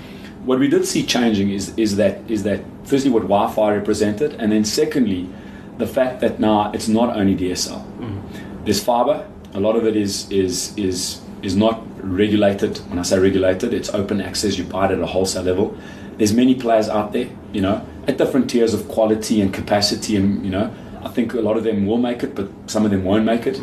what 0.45 0.59
we 0.59 0.69
did 0.69 0.87
see 0.87 1.05
changing 1.05 1.51
is 1.51 1.77
is 1.77 1.97
that 1.97 2.19
is 2.31 2.45
that 2.45 2.61
firstly 2.85 3.11
what 3.11 3.23
Wi-Fi 3.23 3.73
represented, 3.75 4.35
and 4.35 4.53
then 4.53 4.65
secondly 4.65 5.29
the 5.79 5.87
fact 5.87 6.21
that 6.21 6.41
now 6.41 6.73
it's 6.73 6.89
not 6.89 7.15
only 7.17 7.37
DSL. 7.37 7.85
There's 8.65 8.83
fiber. 8.83 9.29
A 9.55 9.61
lot 9.61 9.77
of 9.77 9.87
it 9.87 9.97
is 9.97 10.31
is 10.31 10.77
is 10.79 11.21
is 11.47 11.57
not 11.57 11.81
regulated. 12.03 12.79
When 12.89 12.99
I 12.99 13.03
say 13.03 13.19
regulated, 13.19 13.73
it's 13.73 13.89
open 13.95 14.21
access. 14.21 14.59
You 14.59 14.65
buy 14.65 14.87
it 14.87 14.93
at 14.93 15.01
a 15.01 15.07
wholesale 15.07 15.45
level. 15.45 15.79
There's 16.19 16.35
many 16.35 16.55
players 16.55 16.89
out 16.89 17.13
there, 17.13 17.29
you 17.53 17.61
know, 17.61 17.87
at 18.09 18.19
different 18.19 18.51
tiers 18.51 18.75
of 18.75 18.89
quality 18.89 19.41
and 19.41 19.55
capacity, 19.55 20.17
and 20.17 20.45
you 20.45 20.51
know, 20.51 20.75
I 21.03 21.09
think 21.09 21.35
a 21.35 21.41
lot 21.41 21.57
of 21.57 21.65
them 21.65 21.87
will 21.87 21.99
make 21.99 22.23
it, 22.23 22.35
but 22.35 22.49
some 22.67 22.85
of 22.85 22.91
them 22.91 23.05
won't 23.05 23.25
make 23.25 23.47
it. 23.47 23.61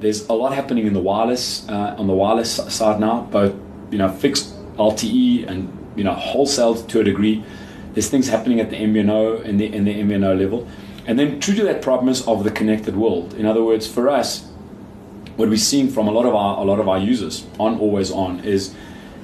There's 0.00 0.28
a 0.28 0.32
lot 0.34 0.54
happening 0.54 0.86
in 0.86 0.92
the 0.92 1.00
wireless 1.00 1.68
uh, 1.68 1.96
on 1.98 2.06
the 2.06 2.12
wireless 2.12 2.56
side 2.72 3.00
now, 3.00 3.22
both 3.30 3.54
you 3.90 3.98
know 3.98 4.10
fixed 4.12 4.54
LTE 4.76 5.48
and 5.48 5.58
you 5.96 6.04
know 6.04 6.14
wholesale 6.14 6.74
to 6.74 7.00
a 7.00 7.04
degree. 7.04 7.42
There's 7.94 8.08
things 8.08 8.28
happening 8.28 8.60
at 8.60 8.70
the 8.70 8.76
MVNO 8.76 9.44
and 9.44 9.58
the 9.58 9.66
in 9.74 9.84
the 9.84 9.94
MVNO 9.94 10.38
level, 10.38 10.68
and 11.06 11.18
then 11.18 11.40
true 11.40 11.54
to 11.56 11.64
that 11.64 11.82
promise 11.82 12.26
of 12.28 12.44
the 12.44 12.50
connected 12.50 12.96
world. 12.96 13.34
In 13.34 13.46
other 13.46 13.64
words, 13.64 13.86
for 13.86 14.08
us, 14.08 14.48
what 15.36 15.48
we're 15.48 15.56
seeing 15.56 15.88
from 15.88 16.08
a 16.08 16.10
lot 16.10 16.26
of 16.26 16.34
our 16.34 16.58
a 16.58 16.64
lot 16.64 16.80
of 16.80 16.88
our 16.88 16.98
users 16.98 17.46
on 17.58 17.78
always 17.78 18.10
on 18.10 18.40
is 18.40 18.74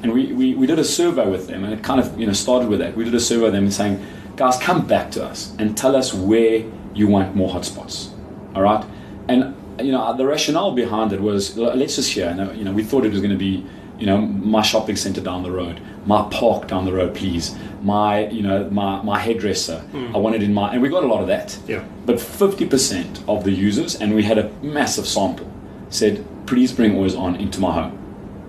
and 0.02 0.12
we, 0.12 0.32
we, 0.32 0.54
we 0.54 0.66
did 0.66 0.78
a 0.78 0.84
survey 0.84 1.28
with 1.28 1.46
them 1.46 1.62
and 1.62 1.74
it 1.74 1.82
kind 1.82 2.00
of 2.00 2.18
you 2.18 2.26
know 2.26 2.32
started 2.32 2.68
with 2.68 2.78
that. 2.80 2.96
We 2.96 3.04
did 3.04 3.14
a 3.14 3.20
survey 3.20 3.44
with 3.44 3.52
them 3.52 3.64
and 3.64 3.72
saying 3.72 4.04
guys 4.36 4.58
come 4.58 4.86
back 4.86 5.10
to 5.12 5.24
us 5.24 5.54
and 5.58 5.76
tell 5.76 5.94
us 5.94 6.14
where 6.14 6.64
you 6.94 7.06
want 7.06 7.36
more 7.36 7.50
hotspots. 7.50 8.10
All 8.54 8.62
right? 8.62 8.84
And 9.28 9.54
you 9.80 9.92
know 9.92 10.16
the 10.16 10.26
rationale 10.26 10.72
behind 10.72 11.12
it 11.12 11.20
was 11.20 11.56
let's 11.56 11.96
just 11.96 12.12
hear. 12.12 12.30
You 12.54 12.64
know 12.64 12.72
we 12.72 12.82
thought 12.82 13.04
it 13.04 13.12
was 13.12 13.20
going 13.20 13.32
to 13.32 13.38
be 13.38 13.64
you 13.98 14.06
know 14.06 14.18
my 14.18 14.62
shopping 14.62 14.96
center 14.96 15.20
down 15.20 15.42
the 15.42 15.50
road 15.50 15.78
my 16.06 16.26
park 16.30 16.66
down 16.66 16.86
the 16.86 16.92
road 16.92 17.14
please 17.14 17.54
my 17.82 18.26
you 18.28 18.42
know 18.42 18.68
my, 18.70 19.02
my 19.02 19.18
hairdresser 19.18 19.80
hmm. 19.80 20.16
i 20.16 20.18
want 20.18 20.34
it 20.34 20.42
in 20.42 20.54
my 20.54 20.72
and 20.72 20.80
we 20.80 20.88
got 20.88 21.04
a 21.04 21.06
lot 21.06 21.20
of 21.20 21.26
that. 21.26 21.58
Yeah. 21.66 21.84
but 22.06 22.16
50% 22.16 23.28
of 23.28 23.44
the 23.44 23.52
users, 23.52 23.96
and 24.00 24.14
we 24.14 24.22
had 24.22 24.38
a 24.38 24.50
massive 24.62 25.06
sample, 25.06 25.50
said, 25.90 26.24
please 26.46 26.72
bring 26.72 26.94
Always 26.96 27.14
On 27.14 27.36
into 27.36 27.60
my 27.60 27.72
home. 27.72 27.98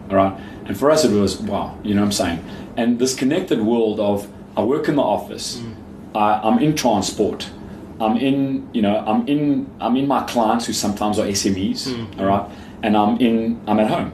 All 0.09 0.15
right. 0.15 0.39
And 0.65 0.77
for 0.77 0.89
us, 0.91 1.03
it 1.03 1.11
was, 1.11 1.38
wow, 1.38 1.77
you 1.83 1.93
know 1.93 2.01
what 2.01 2.05
I'm 2.07 2.11
saying? 2.11 2.45
And 2.77 2.99
this 2.99 3.13
connected 3.15 3.61
world 3.61 3.99
of, 3.99 4.27
I 4.55 4.63
work 4.63 4.88
in 4.88 4.95
the 4.95 5.01
office, 5.01 5.61
I, 6.15 6.39
I'm 6.43 6.59
in 6.59 6.75
transport, 6.75 7.49
I'm 7.99 8.17
in, 8.17 8.69
you 8.73 8.81
know, 8.81 8.97
I'm 9.05 9.27
in, 9.27 9.69
I'm 9.79 9.95
in 9.97 10.07
my 10.07 10.23
clients 10.23 10.65
who 10.65 10.73
sometimes 10.73 11.19
are 11.19 11.25
SMEs, 11.25 12.19
all 12.19 12.25
right? 12.25 12.49
And 12.83 12.97
I'm 12.97 13.17
in, 13.17 13.61
I'm 13.67 13.79
at 13.79 13.89
home, 13.89 14.11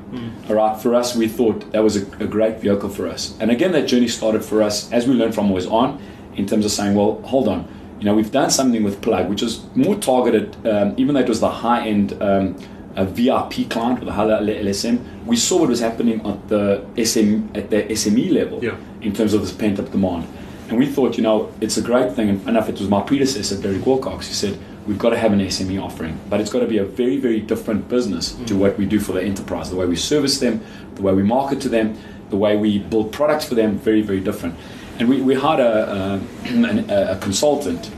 all 0.50 0.56
right? 0.56 0.80
For 0.82 0.94
us, 0.96 1.16
we 1.16 1.28
thought 1.28 1.72
that 1.72 1.84
was 1.84 1.96
a, 1.96 2.02
a 2.20 2.28
great 2.28 2.60
vehicle 2.60 2.90
for 2.90 3.08
us. 3.08 3.36
And 3.40 3.50
again, 3.52 3.72
that 3.74 3.88
journey 3.88 4.08
started 4.08 4.44
for 4.44 4.62
us 4.62 4.92
as 4.92 5.08
we 5.08 5.14
learned 5.16 5.34
from 5.36 5.48
Always 5.48 5.68
On 5.68 6.00
in 6.36 6.46
terms 6.46 6.66
of 6.66 6.72
saying, 6.72 6.96
well, 6.96 7.22
hold 7.24 7.48
on, 7.48 7.68
you 8.00 8.06
know, 8.06 8.14
we've 8.14 8.32
done 8.32 8.50
something 8.50 8.84
with 8.84 9.02
Plug, 9.02 9.30
which 9.30 9.42
is 9.42 9.66
more 9.76 9.96
targeted, 9.96 10.56
um, 10.68 10.94
even 10.98 11.16
though 11.16 11.22
it 11.22 11.30
was 11.30 11.40
the 11.40 11.50
high 11.50 11.88
end 11.88 12.14
um, 12.22 12.56
a 12.98 13.06
VIP 13.06 13.70
client 13.70 14.00
with 14.00 14.10
a 14.10 14.12
high 14.12 14.26
level 14.26 14.48
LSM. 14.48 14.98
We 15.26 15.38
saw 15.38 15.60
what 15.60 15.70
was 15.70 15.80
happening 15.80 16.20
at 16.26 16.48
the 16.50 16.84
SM 16.98 17.48
at 17.56 17.70
the 17.70 17.84
SME 17.94 18.32
level 18.34 18.60
Yeah. 18.64 18.76
in 19.02 19.14
terms 19.14 19.34
of 19.34 19.42
this 19.42 19.52
pent 19.54 19.80
up 19.80 19.92
demand. 19.92 20.26
And 20.70 20.78
we 20.78 20.86
thought, 20.88 21.16
you 21.16 21.24
know, 21.24 21.50
it's 21.62 21.78
a 21.78 21.82
great 21.82 22.12
thing. 22.14 22.28
And 22.30 22.50
enough, 22.50 22.68
it 22.68 22.80
was 22.80 22.90
my 22.90 23.02
predecessor, 23.02 23.56
Derek 23.62 23.86
Wilcox, 23.86 24.28
who 24.28 24.34
said, 24.34 24.58
we've 24.88 24.98
got 24.98 25.12
to 25.12 25.18
have 25.18 25.32
an 25.32 25.40
SME 25.40 25.82
offering, 25.82 26.20
but 26.30 26.42
it's 26.42 26.50
got 26.52 26.60
to 26.62 26.68
be 26.68 26.80
a 26.80 26.84
very, 26.86 27.18
very 27.18 27.40
different 27.40 27.88
business 27.88 28.34
to 28.48 28.56
what 28.58 28.78
we 28.78 28.86
do 28.86 29.00
for 29.00 29.14
the 29.14 29.22
enterprise. 29.24 29.70
The 29.70 29.76
way 29.78 29.86
we 29.86 29.96
service 29.96 30.40
them, 30.40 30.60
the 30.96 31.04
way 31.04 31.14
we 31.14 31.24
market 31.24 31.62
to 31.62 31.70
them, 31.70 31.96
the 32.32 32.38
way 32.38 32.58
we 32.58 32.80
build 32.80 33.12
products 33.14 33.46
for 33.46 33.56
them, 33.56 33.78
very, 33.80 34.02
very 34.02 34.20
different. 34.20 34.56
And 35.00 35.08
we, 35.08 35.22
we 35.22 35.36
hired 35.36 35.60
a, 35.60 36.20
a, 36.46 36.94
a, 36.94 37.12
a 37.14 37.18
consultant 37.20 37.92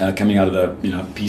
uh, 0.00 0.12
coming 0.12 0.38
out 0.38 0.48
of 0.48 0.54
the 0.54 0.86
you 0.88 0.94
know 0.94 1.06
P- 1.14 1.26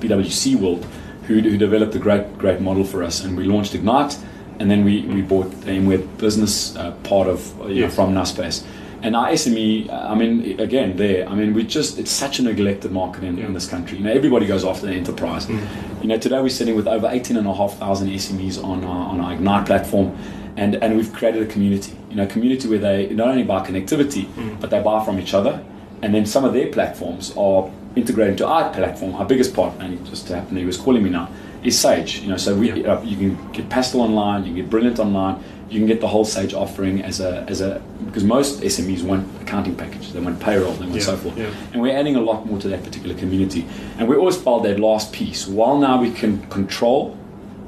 PwC 0.00 0.56
world 0.56 0.86
who, 1.28 1.40
who 1.40 1.56
developed 1.56 1.94
a 1.94 1.98
great 1.98 2.36
great 2.38 2.60
model 2.60 2.84
for 2.84 3.04
us, 3.04 3.22
and 3.22 3.36
we 3.36 3.44
launched 3.44 3.74
Ignite, 3.74 4.18
and 4.58 4.68
then 4.70 4.84
we, 4.84 5.02
we 5.02 5.22
bought 5.22 5.50
the 5.60 5.70
MWeb 5.70 6.18
business 6.18 6.74
uh, 6.76 6.90
part 7.04 7.28
of 7.28 7.40
you 7.70 7.82
know, 7.82 7.90
from 7.90 8.12
Naspers. 8.14 8.64
And 9.00 9.14
our 9.14 9.28
SME, 9.28 9.88
uh, 9.88 10.08
I 10.12 10.16
mean, 10.16 10.58
again, 10.58 10.96
there, 10.96 11.28
I 11.28 11.34
mean, 11.36 11.54
we 11.54 11.62
just, 11.62 12.00
it's 12.00 12.10
such 12.10 12.40
a 12.40 12.42
neglected 12.42 12.90
market 12.90 13.22
in, 13.22 13.38
in 13.38 13.52
this 13.52 13.68
country. 13.68 13.98
You 13.98 14.04
know, 14.04 14.12
everybody 14.12 14.44
goes 14.46 14.64
after 14.64 14.86
the 14.86 14.92
enterprise. 14.92 15.48
You 15.48 16.08
know, 16.08 16.18
today 16.18 16.40
we're 16.40 16.48
sitting 16.48 16.74
with 16.74 16.88
over 16.88 17.06
18,500 17.08 18.08
SMEs 18.08 18.62
on 18.64 18.82
our, 18.84 19.10
on 19.10 19.20
our 19.20 19.34
Ignite 19.34 19.66
platform, 19.66 20.18
and, 20.56 20.74
and 20.76 20.96
we've 20.96 21.12
created 21.12 21.42
a 21.44 21.46
community. 21.46 21.96
You 22.10 22.16
know, 22.16 22.24
a 22.24 22.26
community 22.26 22.66
where 22.66 22.80
they 22.80 23.08
not 23.10 23.28
only 23.28 23.44
buy 23.44 23.64
connectivity, 23.64 24.26
but 24.60 24.70
they 24.70 24.82
buy 24.82 25.04
from 25.04 25.20
each 25.20 25.32
other. 25.32 25.64
And 26.02 26.12
then 26.12 26.26
some 26.26 26.44
of 26.44 26.52
their 26.52 26.68
platforms 26.72 27.32
are 27.36 27.70
integrated 27.98 28.32
into 28.32 28.46
our 28.46 28.72
platform. 28.72 29.14
Our 29.14 29.24
biggest 29.26 29.54
partner, 29.54 29.84
and 29.84 29.94
it 29.94 30.04
just 30.04 30.28
happened, 30.28 30.58
he 30.58 30.64
was 30.64 30.76
calling 30.76 31.02
me 31.02 31.10
now, 31.10 31.28
is 31.62 31.78
Sage. 31.78 32.20
You 32.20 32.28
know, 32.28 32.36
so 32.36 32.54
we, 32.56 32.72
Yeah. 32.72 32.92
uh, 32.94 33.02
you 33.02 33.16
can 33.16 33.52
get 33.52 33.68
Pastel 33.68 34.00
online, 34.00 34.40
you 34.44 34.48
can 34.52 34.56
get 34.56 34.70
Brilliant 34.70 34.98
online, 34.98 35.36
you 35.70 35.78
can 35.80 35.86
get 35.86 36.00
the 36.00 36.08
whole 36.08 36.24
Sage 36.24 36.54
offering 36.54 37.02
as 37.02 37.20
a 37.20 37.44
as 37.48 37.60
a 37.60 37.80
because 38.06 38.24
most 38.24 38.62
SMEs 38.62 39.02
want 39.02 39.26
accounting 39.42 39.74
package, 39.74 40.12
they 40.12 40.20
want 40.20 40.40
payroll, 40.40 40.72
they 40.72 40.86
want 40.86 40.94
Yeah, 40.94 41.02
so 41.02 41.16
forth, 41.16 41.36
yeah. 41.36 41.50
and 41.72 41.82
we're 41.82 41.94
adding 41.96 42.16
a 42.16 42.20
lot 42.22 42.46
more 42.46 42.58
to 42.60 42.68
that 42.68 42.82
particular 42.84 43.14
community. 43.14 43.66
And 43.98 44.08
we 44.08 44.16
always 44.16 44.36
felt 44.36 44.62
that 44.62 44.80
last 44.80 45.12
piece. 45.12 45.46
While 45.46 45.78
now 45.78 46.00
we 46.00 46.10
can 46.10 46.40
control, 46.48 47.16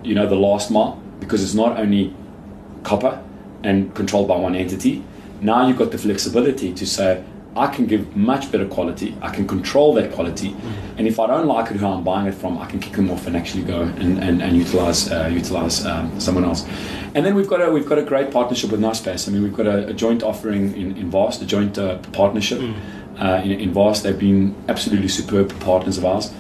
you 0.03 0.15
know, 0.15 0.27
the 0.27 0.37
last 0.49 0.71
mile 0.71 0.99
because 1.21 1.43
it's 1.43 1.55
not 1.55 1.79
only 1.79 2.15
copper 2.85 3.21
and 3.63 3.95
controlled 3.95 4.27
by 4.29 4.37
one 4.37 4.55
entity. 4.55 5.03
Now 5.43 5.67
you've 5.67 5.77
got 5.79 5.91
the 5.91 5.99
flexibility 5.99 6.73
to 6.73 6.87
say, 6.87 7.23
I 7.57 7.67
can 7.67 7.87
give 7.87 8.17
much 8.17 8.53
better 8.53 8.67
quality. 8.67 9.17
I 9.21 9.31
can 9.35 9.47
control 9.47 9.93
that 9.95 10.13
quality, 10.13 10.55
and 10.97 11.09
if 11.09 11.19
I 11.19 11.27
don't 11.27 11.47
like 11.47 11.71
it, 11.71 11.79
who 11.79 11.87
I'm 11.87 12.05
buying 12.05 12.27
it 12.27 12.35
from, 12.35 12.59
I 12.59 12.67
can 12.67 12.79
kick 12.79 12.93
them 12.93 13.11
off 13.11 13.27
and 13.27 13.37
actually 13.37 13.65
go 13.65 13.83
and, 13.83 14.23
and, 14.23 14.41
and 14.41 14.57
utilize 14.57 15.11
uh, 15.11 15.29
utilize 15.33 15.85
um, 15.85 16.21
someone 16.21 16.45
else. 16.45 16.65
And 17.15 17.27
then 17.27 17.35
we've 17.35 17.49
got 17.49 17.61
a 17.61 17.71
we've 17.71 17.89
got 17.89 17.99
a 17.99 18.05
great 18.05 18.31
partnership 18.31 18.71
with 18.71 18.81
Naspers. 18.81 19.29
I 19.29 19.33
mean, 19.33 19.43
we've 19.43 19.57
got 19.57 19.67
a, 19.67 19.89
a 19.89 19.93
joint 19.93 20.23
offering 20.23 20.75
in, 20.77 20.97
in 20.97 21.11
Vast, 21.11 21.43
a 21.43 21.47
joint 21.47 21.77
uh, 21.77 21.99
partnership 22.13 22.61
uh, 23.19 23.41
in, 23.45 23.53
in 23.53 23.73
Vast. 23.73 24.05
They've 24.05 24.19
been 24.19 24.55
absolutely 24.69 25.09
superb 25.09 25.59
partners 25.61 25.99
of 25.99 26.05
ours. 26.05 26.33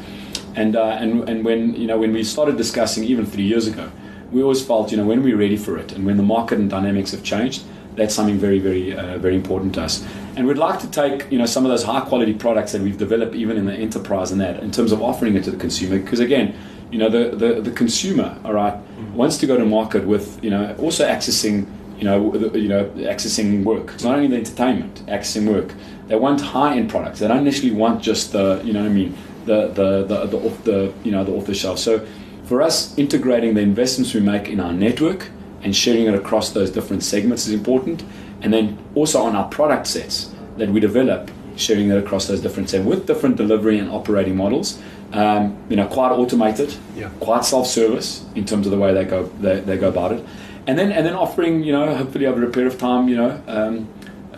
And 0.54 0.76
uh, 0.76 0.96
and 1.00 1.28
and 1.28 1.44
when 1.44 1.74
you 1.74 1.88
know 1.88 1.98
when 1.98 2.12
we 2.12 2.22
started 2.22 2.56
discussing 2.56 3.02
even 3.02 3.26
three 3.26 3.44
years 3.44 3.66
ago, 3.66 3.90
we 4.30 4.42
always 4.42 4.64
felt 4.64 4.92
you 4.92 4.96
know 4.96 5.04
when 5.04 5.24
we're 5.24 5.36
ready 5.36 5.56
for 5.56 5.76
it 5.76 5.92
and 5.92 6.06
when 6.06 6.16
the 6.16 6.22
market 6.22 6.58
and 6.58 6.70
dynamics 6.70 7.10
have 7.10 7.24
changed, 7.24 7.64
that's 7.96 8.14
something 8.14 8.38
very 8.38 8.58
very 8.58 8.96
uh, 8.96 9.18
very 9.18 9.34
important 9.34 9.74
to 9.74 9.82
us. 9.82 10.06
And 10.36 10.46
we'd 10.46 10.58
like 10.58 10.78
to 10.80 10.90
take 10.90 11.30
you 11.30 11.38
know 11.38 11.46
some 11.46 11.64
of 11.64 11.70
those 11.70 11.82
high 11.82 12.00
quality 12.00 12.34
products 12.34 12.72
that 12.72 12.82
we've 12.82 12.98
developed 12.98 13.34
even 13.34 13.56
in 13.56 13.66
the 13.66 13.74
enterprise 13.74 14.30
and 14.30 14.40
that 14.40 14.62
in 14.62 14.70
terms 14.70 14.92
of 14.92 15.02
offering 15.02 15.36
it 15.36 15.44
to 15.44 15.50
the 15.50 15.56
consumer. 15.56 15.98
Because 15.98 16.20
again 16.20 16.54
you 16.90 16.98
know 16.98 17.08
the, 17.08 17.36
the, 17.36 17.60
the 17.60 17.70
consumer 17.70 18.36
all 18.44 18.52
right, 18.52 18.74
wants 19.14 19.38
to 19.38 19.46
go 19.46 19.56
to 19.56 19.64
market 19.64 20.04
with 20.06 20.42
you 20.42 20.50
know 20.50 20.74
also 20.78 21.06
accessing 21.06 21.66
you 21.98 22.04
know 22.04 22.30
the, 22.30 22.58
you 22.58 22.68
know 22.68 22.84
accessing 22.96 23.64
work. 23.64 23.92
It's 23.94 24.04
not 24.04 24.16
only 24.16 24.28
the 24.28 24.36
entertainment 24.36 25.06
accessing 25.06 25.50
work. 25.50 25.72
They 26.08 26.16
want 26.16 26.40
high 26.40 26.76
end 26.76 26.90
products. 26.90 27.20
They 27.20 27.28
don't 27.28 27.38
initially 27.38 27.70
want 27.70 28.02
just 28.02 28.32
the 28.32 28.60
you 28.64 28.72
know 28.72 28.80
what 28.80 28.90
I 28.90 28.94
mean 28.94 29.16
the 29.44 29.68
the 29.68 30.04
the, 30.04 30.26
the 30.26 30.38
off 30.38 30.64
the 30.64 30.92
you 31.04 31.12
know 31.12 31.24
the 31.24 31.32
off 31.32 31.46
the 31.46 31.54
shelf. 31.54 31.78
So 31.78 32.06
for 32.44 32.62
us 32.62 32.96
integrating 32.98 33.54
the 33.54 33.60
investments 33.60 34.12
we 34.12 34.20
make 34.20 34.48
in 34.48 34.58
our 34.58 34.72
network 34.72 35.30
and 35.62 35.74
sharing 35.74 36.06
it 36.06 36.14
across 36.14 36.50
those 36.50 36.70
different 36.70 37.02
segments 37.02 37.46
is 37.46 37.52
important. 37.52 38.02
And 38.42 38.52
then 38.52 38.78
also 38.94 39.20
on 39.22 39.36
our 39.36 39.48
product 39.48 39.86
sets 39.86 40.30
that 40.56 40.70
we 40.70 40.80
develop 40.80 41.30
sharing 41.56 41.88
that 41.88 41.98
across 41.98 42.26
those 42.26 42.40
different 42.40 42.70
segments 42.70 42.96
with 42.96 43.06
different 43.06 43.36
delivery 43.36 43.78
and 43.78 43.90
operating 43.90 44.36
models. 44.36 44.80
Um, 45.12 45.56
you 45.68 45.74
know 45.76 45.86
quite 45.88 46.12
automated 46.12 46.72
Yeah. 46.96 47.08
quite 47.18 47.44
self-service 47.44 48.24
in 48.36 48.44
terms 48.44 48.64
of 48.66 48.70
the 48.70 48.78
way 48.78 48.94
they 48.94 49.04
go 49.04 49.24
they, 49.40 49.58
they 49.60 49.76
go 49.76 49.88
about 49.88 50.12
it. 50.12 50.24
And 50.68 50.78
then 50.78 50.92
and 50.92 51.04
then 51.04 51.14
offering 51.14 51.64
you 51.64 51.72
know 51.72 51.94
hopefully 51.94 52.26
over 52.26 52.44
a 52.44 52.50
period 52.50 52.72
of 52.72 52.78
time 52.78 53.08
you 53.08 53.16
know 53.16 53.42
um, 53.48 53.88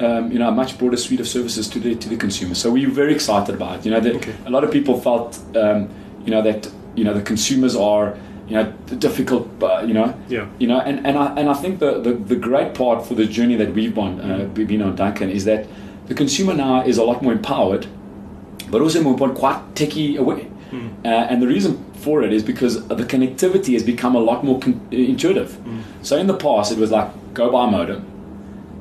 um, 0.00 0.32
you 0.32 0.38
know 0.38 0.48
a 0.48 0.52
much 0.52 0.78
broader 0.78 0.96
suite 0.96 1.20
of 1.20 1.28
services 1.28 1.68
to 1.68 1.78
the 1.78 1.94
to 1.94 2.08
the 2.08 2.16
consumer. 2.16 2.54
So 2.54 2.70
we're 2.72 2.88
very 2.90 3.14
excited 3.14 3.54
about 3.54 3.80
it. 3.80 3.84
You 3.84 3.90
know 3.92 4.00
that 4.00 4.14
Okay. 4.16 4.34
a 4.46 4.50
lot 4.50 4.64
of 4.64 4.70
people 4.72 4.98
felt 4.98 5.38
um, 5.56 5.88
you 6.24 6.30
know 6.30 6.42
that 6.42 6.68
you 6.96 7.04
know 7.04 7.12
the 7.14 7.22
consumers 7.22 7.76
are 7.76 8.16
you 8.48 8.54
know 8.56 8.72
difficult 8.98 9.48
uh, 9.62 9.82
you 9.86 9.94
know 9.94 10.14
Yeah. 10.28 10.46
you 10.58 10.66
know 10.66 10.80
and, 10.80 11.06
and, 11.06 11.16
I, 11.18 11.26
and 11.36 11.48
I 11.48 11.54
think 11.54 11.78
the, 11.78 12.00
the, 12.00 12.12
the 12.14 12.36
great 12.36 12.74
part 12.74 13.06
for 13.06 13.14
the 13.14 13.24
journey 13.26 13.56
that 13.56 13.72
we've 13.74 13.94
been, 13.94 14.20
uh, 14.20 14.48
we've 14.54 14.66
been 14.68 14.82
on 14.82 14.96
Duncan 14.96 15.30
is 15.30 15.44
that 15.44 15.66
the 16.08 16.14
consumer 16.14 16.54
now 16.54 16.82
is 16.84 16.98
a 16.98 17.04
lot 17.04 17.22
more 17.22 17.32
empowered 17.32 17.86
but 18.70 18.80
also 18.80 19.02
more 19.02 19.16
quite 19.30 19.60
techie 19.74 20.16
aware. 20.18 20.46
Uh, 21.04 21.08
and 21.08 21.42
the 21.42 21.46
reason 21.46 21.84
for 21.94 22.22
it 22.22 22.32
is 22.32 22.42
because 22.42 22.88
the 22.88 23.04
connectivity 23.04 23.74
has 23.74 23.82
become 23.82 24.14
a 24.16 24.18
lot 24.18 24.42
more 24.42 24.58
con- 24.58 24.80
intuitive. 24.90 25.58
So 26.00 26.16
in 26.16 26.26
the 26.26 26.36
past, 26.36 26.72
it 26.72 26.78
was 26.78 26.90
like 26.90 27.10
go 27.34 27.50
buy 27.52 27.68
a 27.68 27.70
modem, 27.70 28.00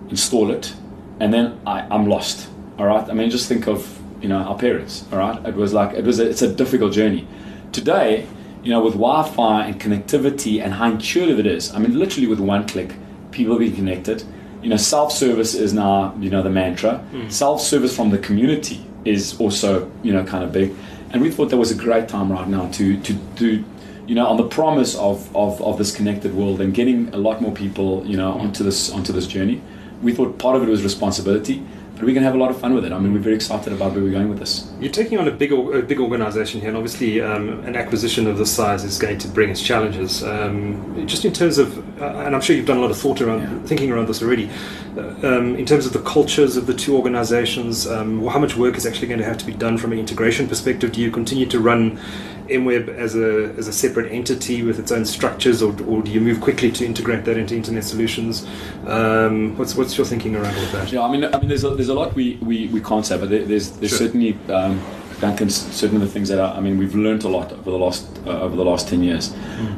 install 0.10 0.52
it, 0.52 0.74
and 1.20 1.34
then 1.34 1.60
I, 1.68 1.82
I'm 1.92 2.06
lost. 2.08 2.50
All 2.80 2.86
right. 2.86 3.08
I 3.10 3.14
mean, 3.14 3.30
just 3.30 3.50
think 3.50 3.68
of 3.68 4.00
you 4.22 4.30
know 4.30 4.38
our 4.38 4.58
parents. 4.58 5.04
All 5.12 5.20
right. 5.20 5.46
It 5.46 5.56
was 5.56 5.74
like 5.74 5.94
it 5.98 6.06
was. 6.06 6.20
A, 6.22 6.30
it's 6.30 6.42
a 6.42 6.54
difficult 6.54 6.94
journey. 6.94 7.28
Today, 7.74 8.26
you 8.64 8.70
know, 8.70 8.84
with 8.84 8.94
Wi-Fi 8.94 9.66
and 9.66 9.80
connectivity 9.80 10.62
and 10.64 10.74
how 10.74 10.92
intuitive 10.92 11.40
it 11.40 11.46
is. 11.46 11.74
I 11.74 11.80
mean, 11.80 11.98
literally 11.98 12.28
with 12.28 12.40
one 12.40 12.68
click, 12.68 12.94
people 13.32 13.58
being 13.58 13.76
connected. 13.76 14.24
You 14.62 14.70
know, 14.70 14.78
self-service 14.78 15.56
is 15.56 15.74
now 15.74 16.16
you 16.20 16.30
know 16.30 16.44
the 16.44 16.50
mantra. 16.50 16.98
Hmm. 16.98 17.30
Self-service 17.30 17.96
from 17.96 18.12
the 18.12 18.20
community 18.20 18.86
is 19.06 19.40
also 19.40 19.92
you 20.04 20.14
know 20.14 20.24
kind 20.24 20.44
of 20.44 20.52
big, 20.52 20.76
and 21.12 21.22
we 21.22 21.32
thought 21.32 21.50
that 21.50 21.58
was 21.58 21.72
a 21.72 21.76
great 21.76 22.08
time 22.08 22.32
right 22.32 22.48
now 22.48 22.70
to 22.72 22.98
to 23.02 23.14
do 23.36 23.64
you 24.08 24.16
know, 24.16 24.28
on 24.28 24.36
the 24.36 24.48
promise 24.48 24.96
of, 24.96 25.34
of, 25.36 25.62
of 25.62 25.78
this 25.78 25.96
connected 25.96 26.34
world 26.34 26.60
and 26.60 26.74
getting 26.74 27.08
a 27.14 27.18
lot 27.18 27.42
more 27.42 27.54
people, 27.54 28.06
you 28.06 28.18
know, 28.18 28.34
hmm. 28.34 28.42
onto 28.42 28.64
this 28.64 28.92
onto 28.92 29.14
this 29.14 29.26
journey. 29.28 29.62
We 30.02 30.14
thought 30.14 30.38
part 30.38 30.56
of 30.56 30.64
it 30.64 30.70
was 30.70 30.84
responsibility, 30.84 31.64
but 32.02 32.08
we 32.08 32.14
going 32.14 32.24
to 32.24 32.26
have 32.26 32.34
a 32.34 32.40
lot 32.40 32.50
of 32.50 32.60
fun 32.60 32.74
with 32.74 32.84
it. 32.84 32.92
I 32.92 32.98
mean, 32.98 33.14
we're 33.14 33.20
very 33.20 33.36
excited 33.36 33.72
about 33.72 33.92
where 33.94 34.04
we're 34.04 34.10
going 34.10 34.28
with 34.28 34.40
this. 34.40 34.68
You're 34.80 34.92
taking 34.92 35.20
on 35.20 35.28
a 35.28 35.32
big, 35.32 35.52
a 35.52 35.84
big 35.84 36.00
organisation 36.00 36.60
here, 36.60 36.70
and 36.70 36.78
obviously, 36.78 37.22
um, 37.22 37.60
an 37.64 37.76
acquisition 37.76 38.26
of 38.26 38.40
this 38.40 38.52
size 38.52 38.84
is 38.84 38.98
going 38.98 39.20
to 39.20 39.28
bring 39.28 39.52
its 39.52 39.62
challenges. 39.62 40.24
Um, 40.24 41.06
just 41.06 41.26
in 41.26 41.32
terms 41.32 41.60
of, 41.60 41.78
uh, 42.02 42.24
and 42.26 42.34
I'm 42.34 42.42
sure 42.42 42.56
you've 42.56 42.66
done 42.66 42.78
a 42.78 42.82
lot 42.82 42.90
of 42.90 42.98
thought 42.98 43.22
around, 43.22 43.42
Yeah. 43.42 43.68
thinking 43.68 43.92
around 43.92 44.08
this 44.08 44.24
already. 44.24 44.50
Uh, 44.98 45.14
um, 45.22 45.56
in 45.58 45.66
terms 45.68 45.86
of 45.86 45.94
the 45.94 46.02
cultures 46.02 46.58
of 46.58 46.66
the 46.66 46.74
two 46.74 46.98
organisations, 46.98 47.86
um, 47.86 48.26
how 48.26 48.40
much 48.40 48.58
work 48.58 48.78
is 48.78 48.88
actually 48.88 49.08
going 49.08 49.20
to 49.20 49.26
have 49.26 49.38
to 49.38 49.46
be 49.46 49.54
done 49.54 49.78
from 49.78 49.92
an 49.92 50.00
integration 50.00 50.48
perspective? 50.48 50.92
Do 50.92 51.02
you 51.02 51.12
continue 51.12 51.46
to 51.46 51.60
run 51.60 52.00
MWeb 52.48 52.88
as 52.90 53.16
a 53.16 53.54
as 53.58 53.68
a 53.68 53.74
separate 53.74 54.12
entity 54.12 54.64
with 54.64 54.80
its 54.80 54.92
own 54.92 55.06
structures, 55.06 55.62
or, 55.62 55.72
or 55.86 56.02
do 56.02 56.12
you 56.12 56.22
move 56.22 56.42
quickly 56.42 56.72
to 56.72 56.86
integrate 56.86 57.26
that 57.26 57.38
into 57.38 57.56
Internet 57.56 57.84
Solutions? 57.84 58.48
Um, 58.88 59.58
what's 59.58 59.76
what's 59.76 59.98
your 59.98 60.06
thinking 60.06 60.36
around 60.36 60.56
all 60.56 60.64
of 60.64 60.72
that? 60.72 60.92
Yeah, 60.92 61.02
I 61.02 61.12
mean, 61.12 61.26
I 61.26 61.40
mean, 61.40 61.50
there's 61.50 61.64
a, 61.64 61.70
there's 61.72 61.90
a 61.90 61.94
lot 61.94 62.14
we, 62.16 62.36
we, 62.42 62.68
we 62.68 62.82
can't 62.82 63.06
say, 63.06 63.18
but 63.18 63.30
there, 63.30 63.46
there's 63.46 63.72
there's 63.72 63.92
Sure. 63.92 64.00
certainly 64.08 64.38
um, 64.50 64.82
Duncan's 65.20 65.56
certain 65.56 65.98
of 65.98 66.02
the 66.02 66.08
things 66.10 66.30
that 66.30 66.40
are, 66.40 66.56
I 66.56 66.60
mean, 66.60 66.78
we've 66.80 66.96
learned 66.96 67.24
a 67.26 67.28
lot 67.28 67.52
over 67.52 67.70
the 67.70 67.78
last 67.78 68.08
uh, 68.26 68.42
over 68.42 68.56
the 68.56 68.66
last 68.66 68.88
ten 68.88 69.04
years. 69.04 69.32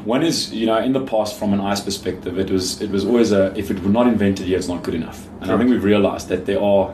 One 0.05 0.24
is, 0.24 0.53
you 0.53 0.65
know, 0.65 0.77
in 0.77 0.93
the 0.93 1.05
past, 1.05 1.38
from 1.38 1.53
an 1.53 1.60
IS 1.72 1.82
perspective, 1.82 2.39
it 2.39 2.50
was 2.50 2.82
it 2.82 2.89
was 2.89 3.05
always 3.05 3.32
a 3.32 3.53
if 3.58 3.70
it 3.70 3.82
were 3.84 3.89
not 3.89 4.08
invented 4.08 4.48
yet, 4.48 4.60
it's 4.60 4.67
not 4.67 4.84
good 4.84 4.96
enough. 4.96 5.27
And 5.41 5.51
I 5.51 5.58
think 5.58 5.70
we've 5.70 5.84
realised 5.84 6.29
that 6.29 6.46
there 6.46 6.62
are 6.62 6.93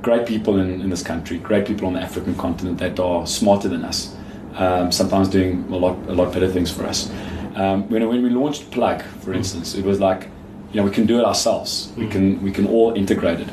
great 0.00 0.26
people 0.26 0.58
in, 0.58 0.80
in 0.80 0.90
this 0.90 1.02
country, 1.02 1.38
great 1.38 1.64
people 1.66 1.86
on 1.86 1.92
the 1.92 2.00
African 2.00 2.34
continent 2.34 2.78
that 2.78 2.98
are 2.98 3.26
smarter 3.26 3.68
than 3.68 3.84
us, 3.84 4.16
um, 4.54 4.92
sometimes 4.92 5.28
doing 5.28 5.64
a 5.70 5.76
lot 5.76 5.96
a 6.08 6.12
lot 6.12 6.32
better 6.32 6.48
things 6.48 6.70
for 6.70 6.84
us. 6.84 7.10
Um, 7.54 7.88
when, 7.88 8.06
when 8.08 8.22
we 8.22 8.30
launched 8.30 8.70
Plug, 8.70 9.02
for 9.02 9.34
instance, 9.34 9.74
it 9.74 9.84
was 9.84 10.00
like, 10.00 10.28
you 10.72 10.80
know, 10.80 10.84
we 10.84 10.90
can 10.90 11.04
do 11.06 11.18
it 11.18 11.24
ourselves. 11.24 11.92
We 11.96 12.08
can 12.08 12.42
we 12.42 12.50
can 12.50 12.66
all 12.66 12.94
integrate 12.94 13.40
it. 13.40 13.48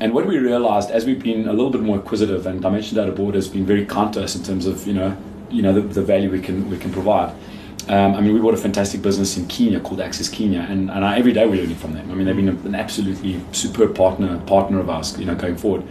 And 0.00 0.12
what 0.12 0.26
we 0.26 0.38
realized 0.38 0.90
as 0.90 1.04
we've 1.04 1.22
been 1.22 1.48
a 1.48 1.52
little 1.52 1.70
bit 1.70 1.80
more 1.80 1.98
acquisitive, 1.98 2.46
and 2.46 2.60
Dimension 2.60 2.96
Data 2.96 3.12
Board 3.12 3.34
has 3.34 3.48
been 3.48 3.64
very 3.64 3.86
kind 3.86 4.12
to 4.14 4.22
us 4.22 4.36
in 4.36 4.42
terms 4.42 4.66
of 4.66 4.86
you 4.86 4.94
know 4.94 5.16
you 5.50 5.62
know 5.62 5.72
the, 5.72 5.80
the 5.80 6.02
value 6.02 6.30
we 6.30 6.40
can 6.40 6.68
we 6.68 6.78
can 6.78 6.92
provide. 6.92 7.34
Um, 7.88 8.14
I 8.14 8.20
mean, 8.22 8.32
we 8.32 8.40
bought 8.40 8.54
a 8.54 8.58
fantastic 8.58 9.02
business 9.02 9.36
in 9.36 9.46
Kenya 9.46 9.78
called 9.78 10.00
Access 10.00 10.30
Kenya, 10.30 10.66
and, 10.70 10.90
and 10.90 11.04
I, 11.04 11.18
every 11.18 11.34
day 11.34 11.46
we're 11.46 11.60
learning 11.60 11.76
from 11.76 11.92
them. 11.92 12.10
I 12.10 12.14
mean, 12.14 12.26
they've 12.26 12.34
been 12.34 12.48
a, 12.48 12.66
an 12.66 12.74
absolutely 12.74 13.42
superb 13.52 13.94
partner 13.94 14.38
partner 14.46 14.80
of 14.80 14.88
ours, 14.88 15.18
you 15.18 15.26
know, 15.26 15.34
going 15.34 15.56
forward. 15.56 15.84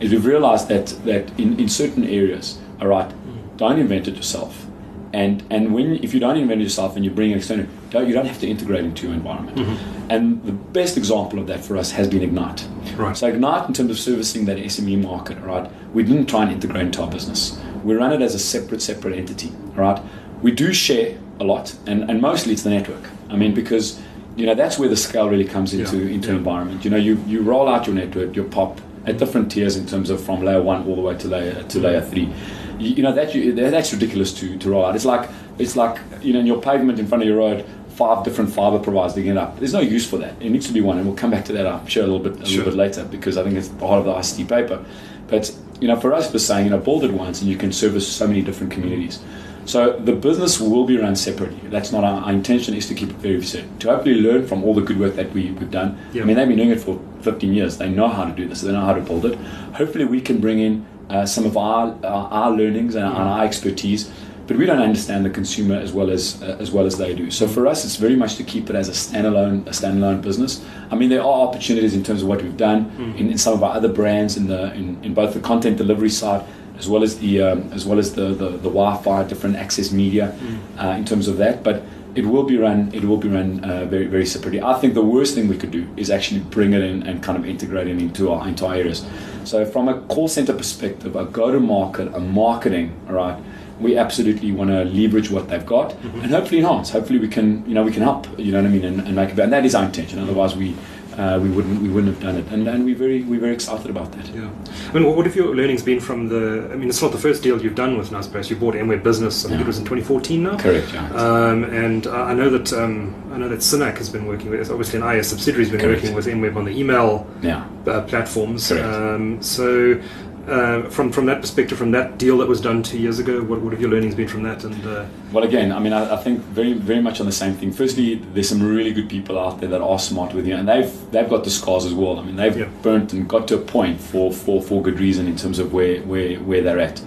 Is 0.00 0.10
we've 0.10 0.26
realized 0.26 0.68
that 0.68 0.88
that 1.06 1.38
in, 1.38 1.58
in 1.58 1.68
certain 1.68 2.04
areas, 2.04 2.58
all 2.80 2.88
right, 2.88 3.10
don't 3.58 3.78
invent 3.78 4.08
it 4.08 4.16
yourself. 4.16 4.66
And 5.12 5.42
and 5.50 5.74
when 5.74 5.96
if 6.04 6.12
you 6.14 6.20
don't 6.20 6.36
invent 6.36 6.60
it 6.60 6.64
yourself 6.64 6.96
and 6.96 7.04
you 7.04 7.10
bring 7.10 7.32
an 7.32 7.38
external, 7.38 7.66
don't, 7.90 8.06
you 8.06 8.14
don't 8.14 8.26
have 8.26 8.40
to 8.40 8.46
integrate 8.46 8.84
into 8.84 9.06
your 9.06 9.14
environment. 9.14 9.56
Mm-hmm. 9.56 10.10
And 10.10 10.42
the 10.44 10.52
best 10.52 10.96
example 10.96 11.38
of 11.38 11.46
that 11.46 11.64
for 11.64 11.76
us 11.76 11.90
has 11.92 12.08
been 12.08 12.22
Ignite. 12.22 12.66
Right. 12.96 13.16
So 13.16 13.28
Ignite, 13.28 13.68
in 13.68 13.74
terms 13.74 13.90
of 13.90 13.98
servicing 13.98 14.44
that 14.46 14.58
SME 14.58 15.02
market, 15.02 15.38
right, 15.40 15.70
we 15.94 16.02
didn't 16.02 16.26
try 16.26 16.42
and 16.42 16.52
integrate 16.52 16.82
into 16.86 17.02
our 17.02 17.10
business. 17.10 17.58
We 17.84 17.94
run 17.94 18.12
it 18.12 18.20
as 18.22 18.34
a 18.34 18.38
separate, 18.38 18.82
separate 18.82 19.16
entity, 19.16 19.50
right. 19.74 20.00
We 20.42 20.52
do 20.52 20.72
share 20.72 21.18
a 21.40 21.44
lot, 21.44 21.74
and, 21.86 22.10
and 22.10 22.20
mostly 22.20 22.52
it's 22.52 22.62
the 22.62 22.70
network. 22.70 23.04
I 23.30 23.36
mean, 23.36 23.54
because 23.54 24.00
you 24.36 24.46
know 24.46 24.54
that's 24.54 24.78
where 24.78 24.88
the 24.88 24.96
scale 24.96 25.28
really 25.28 25.44
comes 25.44 25.72
into 25.74 25.96
Yeah, 25.98 26.14
into 26.14 26.28
yeah. 26.28 26.36
environment. 26.36 26.84
You 26.84 26.90
know, 26.90 26.96
you 26.96 27.22
you 27.26 27.42
roll 27.42 27.68
out 27.68 27.86
your 27.86 27.96
network, 27.96 28.36
your 28.36 28.44
pop 28.44 28.80
at 29.06 29.18
different 29.18 29.50
tiers 29.50 29.76
in 29.76 29.86
terms 29.86 30.10
of 30.10 30.22
from 30.22 30.44
layer 30.44 30.62
one 30.62 30.86
all 30.86 30.96
the 30.96 31.00
way 31.00 31.16
to 31.16 31.28
layer 31.28 31.62
to 31.62 31.78
layer 31.80 32.02
three. 32.02 32.32
You, 32.78 32.90
you 32.96 33.02
know 33.02 33.12
that 33.12 33.34
you, 33.34 33.52
that's 33.52 33.92
ridiculous 33.92 34.32
to, 34.34 34.56
to 34.58 34.70
roll 34.70 34.84
out. 34.86 34.94
It's 34.94 35.04
like 35.04 35.28
it's 35.58 35.76
like 35.76 35.98
you 36.22 36.32
know 36.32 36.40
in 36.40 36.46
your 36.46 36.60
pavement 36.60 36.98
in 36.98 37.06
front 37.06 37.22
of 37.22 37.28
your 37.28 37.38
road, 37.38 37.64
five 37.90 38.24
different 38.24 38.52
fiber 38.52 38.78
providers 38.78 39.14
digging 39.14 39.32
it 39.32 39.36
up. 39.38 39.58
There's 39.58 39.72
no 39.72 39.80
use 39.80 40.08
for 40.08 40.18
that. 40.18 40.34
It 40.40 40.50
needs 40.50 40.66
to 40.68 40.72
be 40.72 40.80
one, 40.80 40.98
and 40.98 41.06
we'll 41.06 41.16
come 41.16 41.30
back 41.30 41.44
to 41.46 41.52
that. 41.54 41.66
I'm 41.66 41.86
sure 41.86 42.04
a 42.04 42.06
little 42.06 42.22
bit 42.28 42.40
a 42.40 42.46
Sure. 42.46 42.58
little 42.64 42.72
bit 42.72 42.78
later 42.78 43.04
because 43.04 43.36
I 43.36 43.42
think 43.44 43.56
it's 43.56 43.68
part 43.68 43.98
of 44.00 44.04
the 44.04 44.12
ICT 44.12 44.48
paper. 44.48 44.84
But 45.28 45.54
you 45.80 45.88
know, 45.88 45.98
for 46.00 46.12
us, 46.14 46.32
we're 46.32 46.38
saying 46.38 46.64
you 46.64 46.70
know 46.70 46.78
build 46.78 47.04
it 47.04 47.12
once, 47.12 47.40
and 47.40 47.50
you 47.50 47.56
can 47.56 47.72
service 47.72 48.06
so 48.06 48.26
many 48.26 48.42
different 48.42 48.72
communities. 48.72 49.20
So 49.64 49.98
the 49.98 50.14
business 50.14 50.58
will 50.58 50.86
be 50.86 50.96
run 50.96 51.14
separately. 51.14 51.60
That's 51.68 51.92
not 51.92 52.02
our, 52.02 52.22
our 52.22 52.32
intention. 52.32 52.72
Is 52.74 52.86
to 52.88 52.94
keep 52.94 53.10
it 53.10 53.16
very 53.16 53.42
separate. 53.42 53.80
To 53.80 53.88
hopefully 53.90 54.14
learn 54.14 54.46
from 54.46 54.64
all 54.64 54.72
the 54.72 54.80
good 54.80 54.98
work 54.98 55.14
that 55.16 55.30
we, 55.34 55.50
we've 55.50 55.70
done. 55.70 55.98
Yeah. 56.14 56.22
I 56.22 56.24
mean, 56.24 56.36
they've 56.36 56.48
been 56.48 56.56
doing 56.56 56.70
it 56.70 56.80
for 56.80 56.98
15 57.20 57.52
years. 57.52 57.76
They 57.76 57.90
know 57.90 58.08
how 58.08 58.24
to 58.24 58.32
do 58.32 58.48
this. 58.48 58.62
They 58.62 58.72
know 58.72 58.80
how 58.80 58.94
to 58.94 59.02
build 59.02 59.26
it. 59.26 59.34
Hopefully, 59.74 60.06
we 60.06 60.22
can 60.22 60.40
bring 60.40 60.58
in 60.60 60.86
uh, 61.10 61.26
some 61.26 61.44
of 61.46 61.56
our 61.56 61.94
our, 62.04 62.28
our 62.30 62.50
learnings 62.50 62.94
and, 62.94 63.04
our- 63.04 63.14
and 63.20 63.28
our 63.28 63.44
expertise. 63.44 64.10
But 64.46 64.56
we 64.56 64.64
don't 64.64 64.80
understand 64.80 65.26
the 65.26 65.30
consumer 65.30 65.74
as 65.76 65.92
well 65.92 66.08
as 66.10 66.42
uh, 66.42 66.56
as 66.58 66.70
well 66.70 66.86
as 66.86 66.96
they 66.96 67.14
do. 67.14 67.30
So 67.30 67.46
for 67.46 67.66
us, 67.66 67.84
it's 67.84 67.96
very 67.96 68.16
much 68.16 68.36
to 68.36 68.44
keep 68.44 68.70
it 68.70 68.76
as 68.76 68.88
a 68.88 68.92
standalone 68.92 69.66
a 69.66 69.70
standalone 69.72 70.22
business. 70.22 70.64
I 70.90 70.94
mean, 70.96 71.10
there 71.10 71.20
are 71.20 71.40
opportunities 71.48 71.92
in 71.94 72.02
terms 72.02 72.22
of 72.22 72.28
what 72.28 72.42
we've 72.42 72.56
done 72.56 72.90
in, 73.18 73.30
in 73.32 73.36
some 73.38 73.52
of 73.52 73.62
our 73.62 73.74
other 73.76 73.88
brands 73.92 74.38
in 74.38 74.46
the 74.46 74.72
in, 74.74 74.98
in 75.04 75.12
both 75.12 75.34
the 75.34 75.40
content 75.40 75.76
delivery 75.76 76.08
side 76.08 76.42
as 76.78 76.88
well 76.88 77.02
as 77.02 77.18
the 77.18 77.42
um, 77.42 77.70
as 77.74 77.84
well 77.84 77.98
as 77.98 78.14
the, 78.14 78.28
the, 78.42 78.48
the 78.50 78.70
Wi-Fi, 78.70 79.24
different 79.24 79.56
access 79.56 79.90
media, 79.92 80.34
uh, 80.80 80.94
in 80.96 81.04
terms 81.04 81.28
of 81.28 81.36
that. 81.36 81.62
But 81.62 81.82
it 82.14 82.26
will 82.26 82.44
be 82.44 82.56
run. 82.56 82.90
It 82.92 83.04
will 83.04 83.16
be 83.16 83.28
run 83.28 83.64
uh, 83.64 83.84
very 83.84 84.06
very 84.06 84.26
separately. 84.26 84.60
I 84.62 84.74
think 84.80 84.94
the 84.94 85.04
worst 85.04 85.34
thing 85.34 85.48
we 85.48 85.56
could 85.56 85.70
do 85.70 85.86
is 85.96 86.10
actually 86.10 86.40
bring 86.40 86.72
it 86.72 86.82
in 86.82 87.06
and 87.06 87.22
kind 87.22 87.38
of 87.38 87.46
integrate 87.46 87.86
it 87.86 87.98
into 87.98 88.32
our 88.32 88.46
into 88.48 88.66
our 88.66 88.74
areas. 88.74 89.04
So 89.44 89.64
from 89.64 89.88
a 89.88 90.00
call 90.02 90.28
center 90.28 90.52
perspective, 90.52 91.16
a 91.16 91.24
go 91.24 91.50
to 91.50 91.60
market, 91.60 92.14
a 92.14 92.20
marketing, 92.20 92.94
all 93.08 93.14
right. 93.14 93.38
We 93.80 93.96
absolutely 93.96 94.50
want 94.50 94.70
to 94.70 94.84
leverage 94.84 95.30
what 95.30 95.48
they've 95.48 95.64
got 95.64 95.94
and 96.02 96.32
hopefully 96.32 96.58
enhance. 96.58 96.90
Hopefully 96.90 97.20
we 97.20 97.28
can, 97.28 97.64
you 97.64 97.74
know, 97.74 97.84
we 97.84 97.92
can 97.92 98.02
help. 98.02 98.26
You 98.36 98.50
know 98.50 98.60
what 98.60 98.66
I 98.66 98.72
mean, 98.72 98.84
and, 98.84 99.00
and 99.06 99.14
make 99.14 99.28
it 99.30 99.36
better. 99.36 99.44
And 99.44 99.52
that 99.52 99.64
is 99.64 99.76
our 99.76 99.84
intention. 99.84 100.18
Otherwise, 100.18 100.56
we 100.56 100.74
uh, 101.18 101.38
we 101.42 101.50
wouldn't 101.50 101.82
we 101.82 101.88
wouldn't 101.88 102.14
have 102.14 102.22
done 102.22 102.36
it. 102.36 102.46
And 102.52 102.68
and 102.68 102.84
we're 102.84 102.96
very 102.96 103.24
we're 103.24 103.40
very 103.40 103.52
excited 103.54 103.90
about 103.90 104.12
that. 104.12 104.28
Yeah. 104.28 104.48
I 104.88 104.92
mean, 104.92 105.04
what 105.04 105.26
have 105.26 105.34
your 105.34 105.54
learnings 105.54 105.82
been 105.82 106.00
from 106.00 106.28
the? 106.28 106.70
I 106.72 106.76
mean, 106.76 106.88
it's 106.88 107.02
not 107.02 107.10
the 107.12 107.18
first 107.18 107.42
deal 107.42 107.60
you've 107.60 107.74
done 107.74 107.98
with 107.98 108.10
Naspers. 108.10 108.48
You 108.50 108.56
bought 108.56 108.74
MWeb 108.74 109.02
Business. 109.02 109.44
I 109.44 109.48
think 109.48 109.58
Yeah. 109.58 109.64
it 109.64 109.66
was 109.66 109.78
in 109.78 109.84
2014 109.84 110.42
now. 110.42 110.56
Correct. 110.58 110.92
Yeah. 110.92 111.08
Um, 111.14 111.64
and 111.64 112.06
I 112.06 112.34
know 112.34 112.50
that 112.50 112.72
um, 112.72 113.14
I 113.32 113.36
know 113.38 113.48
that 113.48 113.60
SYNAQ 113.60 113.98
has 113.98 114.08
been 114.08 114.26
working 114.26 114.50
with. 114.50 114.70
Obviously, 114.70 115.00
an 115.00 115.16
IS 115.16 115.28
subsidiary 115.28 115.64
has 115.64 115.72
been 115.72 115.80
Correct. 115.80 116.02
working 116.02 116.14
with 116.14 116.26
MWeb 116.26 116.56
on 116.56 116.64
the 116.64 116.78
email 116.78 117.26
yeah. 117.42 117.66
uh, 117.86 118.02
platforms. 118.02 118.68
Correct. 118.68 118.86
Um, 118.86 119.42
so, 119.42 120.00
uh, 120.48 120.88
from 120.90 121.12
from 121.12 121.26
that 121.26 121.40
perspective, 121.40 121.76
from 121.78 121.90
that 121.92 122.18
deal 122.18 122.38
that 122.38 122.48
was 122.48 122.60
done 122.60 122.82
two 122.82 122.98
years 122.98 123.18
ago, 123.18 123.42
what, 123.42 123.60
what 123.60 123.72
have 123.72 123.80
your 123.80 123.90
learnings 123.90 124.14
been 124.14 124.28
from 124.28 124.42
that? 124.44 124.64
And 124.64 124.86
uh, 124.86 125.04
Well, 125.32 125.44
again, 125.44 125.72
I 125.72 125.78
mean, 125.78 125.92
I, 125.92 126.14
I 126.14 126.16
think 126.16 126.40
very, 126.40 126.72
very 126.72 127.00
much 127.02 127.20
on 127.20 127.26
the 127.26 127.32
same 127.32 127.54
thing. 127.54 127.72
Firstly, 127.72 128.16
there's 128.34 128.48
some 128.48 128.62
really 128.62 128.92
good 128.92 129.08
people 129.08 129.38
out 129.38 129.60
there 129.60 129.68
that 129.68 129.80
are 129.80 129.98
smart 129.98 130.34
with 130.34 130.46
you, 130.46 130.54
and 130.56 130.68
they've 130.68 130.92
they've 131.10 131.28
got 131.28 131.44
the 131.44 131.50
scars 131.50 131.84
as 131.84 131.94
well. 131.94 132.18
I 132.18 132.22
mean, 132.24 132.36
they've 132.36 132.56
Yeah. 132.56 132.68
burnt 132.82 133.12
and 133.12 133.28
got 133.28 133.46
to 133.48 133.56
a 133.56 133.60
point 133.60 134.00
for, 134.00 134.32
for, 134.32 134.62
for 134.62 134.82
good 134.82 134.98
reason 134.98 135.26
in 135.26 135.36
terms 135.36 135.58
of 135.58 135.72
where 135.72 136.00
where, 136.02 136.36
where 136.40 136.62
they're 136.62 136.80
at. 136.80 137.02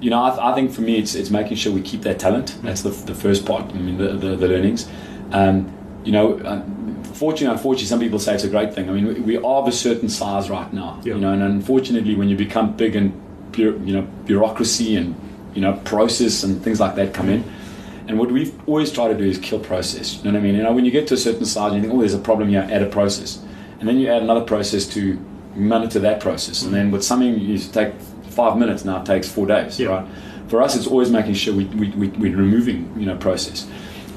You 0.00 0.10
know, 0.10 0.22
I, 0.22 0.30
th- 0.30 0.40
I 0.40 0.54
think 0.54 0.72
for 0.72 0.80
me, 0.82 0.96
it's 0.98 1.14
it's 1.14 1.30
making 1.30 1.56
sure 1.56 1.72
we 1.72 1.82
keep 1.82 2.02
that 2.02 2.18
talent. 2.18 2.56
That's 2.62 2.82
the, 2.82 2.90
the 2.90 3.14
first 3.14 3.44
part. 3.44 3.64
I 3.70 3.78
mean, 3.78 3.98
the 3.98 4.08
the, 4.12 4.36
the 4.36 4.48
learnings. 4.48 4.88
Um, 5.32 5.72
you 6.04 6.12
know, 6.12 6.38
uh, 6.38 6.62
fortunately, 7.18 7.56
unfortunately, 7.56 7.86
some 7.86 8.00
people 8.00 8.18
say 8.18 8.34
it's 8.34 8.44
a 8.44 8.48
great 8.48 8.72
thing. 8.74 8.88
I 8.88 8.92
mean, 8.92 9.06
we, 9.06 9.14
we 9.20 9.36
are 9.36 9.44
of 9.62 9.68
a 9.68 9.72
certain 9.72 10.08
size 10.08 10.48
right 10.48 10.72
now. 10.72 11.00
Yeah. 11.04 11.14
You 11.14 11.20
know, 11.20 11.32
and 11.32 11.42
unfortunately, 11.42 12.14
when 12.14 12.28
you 12.28 12.36
become 12.36 12.76
big 12.76 12.96
and 12.96 13.12
you 13.56 13.92
know 13.96 14.02
bureaucracy 14.26 14.94
and 14.96 15.14
you 15.54 15.60
know 15.60 15.72
process 15.84 16.44
and 16.44 16.62
things 16.62 16.78
like 16.80 16.94
that 16.96 17.12
come 17.14 17.28
in. 17.28 17.44
And 18.06 18.18
what 18.18 18.30
we've 18.32 18.54
always 18.66 18.90
tried 18.90 19.08
to 19.08 19.18
do 19.18 19.24
is 19.24 19.36
kill 19.38 19.58
process. 19.60 20.16
You 20.16 20.24
know 20.24 20.30
what 20.32 20.38
I 20.38 20.42
mean? 20.42 20.54
You 20.54 20.62
know, 20.62 20.72
when 20.72 20.86
you 20.86 20.90
get 20.90 21.06
to 21.08 21.14
a 21.14 21.18
certain 21.18 21.44
size, 21.44 21.74
you 21.74 21.80
think, 21.82 21.92
oh, 21.92 21.98
there's 21.98 22.14
a 22.14 22.18
problem 22.18 22.48
here, 22.48 22.66
add 22.70 22.82
a 22.82 22.86
process. 22.88 23.38
And 23.80 23.88
then 23.88 23.98
you 23.98 24.08
add 24.08 24.22
another 24.22 24.40
process 24.40 24.86
to 24.94 25.18
monitor 25.54 25.98
that 25.98 26.18
process. 26.20 26.62
And 26.62 26.72
then 26.72 26.90
with 26.90 27.04
something 27.04 27.38
you 27.38 27.58
take 27.58 27.92
five 28.30 28.56
minutes, 28.56 28.84
now 28.84 29.00
it 29.02 29.04
takes 29.06 29.28
four 29.28 29.46
days, 29.46 29.78
Yeah. 29.78 29.88
right? 29.88 30.06
For 30.48 30.62
us, 30.62 30.74
it's 30.74 30.86
always 30.86 31.10
making 31.10 31.34
sure 31.34 31.54
we, 31.54 31.66
we, 31.66 31.90
we, 31.90 32.08
we're 32.08 32.36
removing, 32.36 32.90
you 32.96 33.04
know, 33.04 33.16
process. 33.16 33.68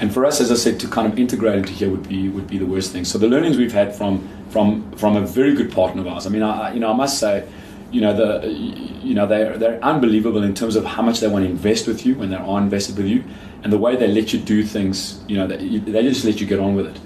And 0.01 0.11
for 0.11 0.25
us, 0.25 0.41
as 0.41 0.51
I 0.51 0.55
said, 0.55 0.79
to 0.79 0.87
kind 0.87 1.11
of 1.11 1.19
integrate 1.19 1.59
into 1.59 1.73
here 1.73 1.89
would 1.89 2.09
be 2.09 2.27
would 2.27 2.47
be 2.47 2.57
the 2.57 2.65
worst 2.65 2.91
thing. 2.91 3.05
So 3.05 3.19
the 3.19 3.27
learnings 3.27 3.55
we've 3.55 3.71
had 3.71 3.95
from 3.95 4.27
from 4.49 4.91
from 4.93 5.15
a 5.15 5.21
very 5.21 5.53
good 5.53 5.71
partner 5.71 6.01
of 6.01 6.07
ours. 6.07 6.25
I 6.25 6.29
mean, 6.29 6.41
I 6.41 6.73
you 6.73 6.79
know 6.79 6.91
I 6.91 6.95
must 6.95 7.19
say, 7.19 7.47
you 7.91 8.01
know 8.01 8.13
the 8.13 8.47
you 8.49 9.13
know 9.13 9.27
they're 9.27 9.59
they're 9.59 9.79
unbelievable 9.83 10.41
in 10.41 10.55
terms 10.55 10.75
of 10.75 10.85
how 10.85 11.03
much 11.03 11.19
they 11.19 11.27
want 11.27 11.45
to 11.45 11.51
invest 11.51 11.87
with 11.87 12.03
you 12.03 12.15
when 12.15 12.31
they 12.31 12.35
are 12.35 12.59
invested 12.59 12.97
with 12.97 13.05
you, 13.05 13.23
and 13.63 13.71
the 13.71 13.77
way 13.77 13.95
they 13.95 14.07
let 14.07 14.33
you 14.33 14.39
do 14.39 14.63
things. 14.63 15.23
You 15.27 15.37
know, 15.37 15.45
they, 15.45 15.77
they 15.77 16.01
just 16.01 16.25
let 16.25 16.41
you 16.41 16.47
get 16.47 16.59
on 16.59 16.75
with 16.75 16.87
it, 16.87 16.99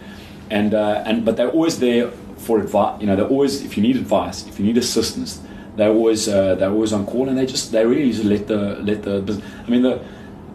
and 0.49 0.73
uh, 0.73 1.03
and 1.05 1.25
but 1.25 1.35
they're 1.35 1.51
always 1.51 1.79
there 1.79 2.11
for 2.37 2.61
advice. 2.61 3.01
You 3.01 3.07
know, 3.07 3.17
they're 3.17 3.27
always 3.27 3.61
if 3.61 3.75
you 3.75 3.83
need 3.83 3.97
advice, 3.97 4.47
if 4.47 4.57
you 4.57 4.65
need 4.65 4.77
assistance, 4.77 5.41
they're 5.75 5.89
always 5.89 6.29
uh, 6.29 6.55
they're 6.55 6.71
always 6.71 6.93
on 6.93 7.05
call, 7.05 7.27
and 7.27 7.37
they 7.37 7.45
just 7.45 7.73
they 7.73 7.85
really 7.85 8.13
just 8.13 8.23
let 8.23 8.47
the 8.47 8.79
let 8.83 9.03
the. 9.03 9.43
I 9.67 9.69
mean 9.69 9.81
the. 9.81 10.01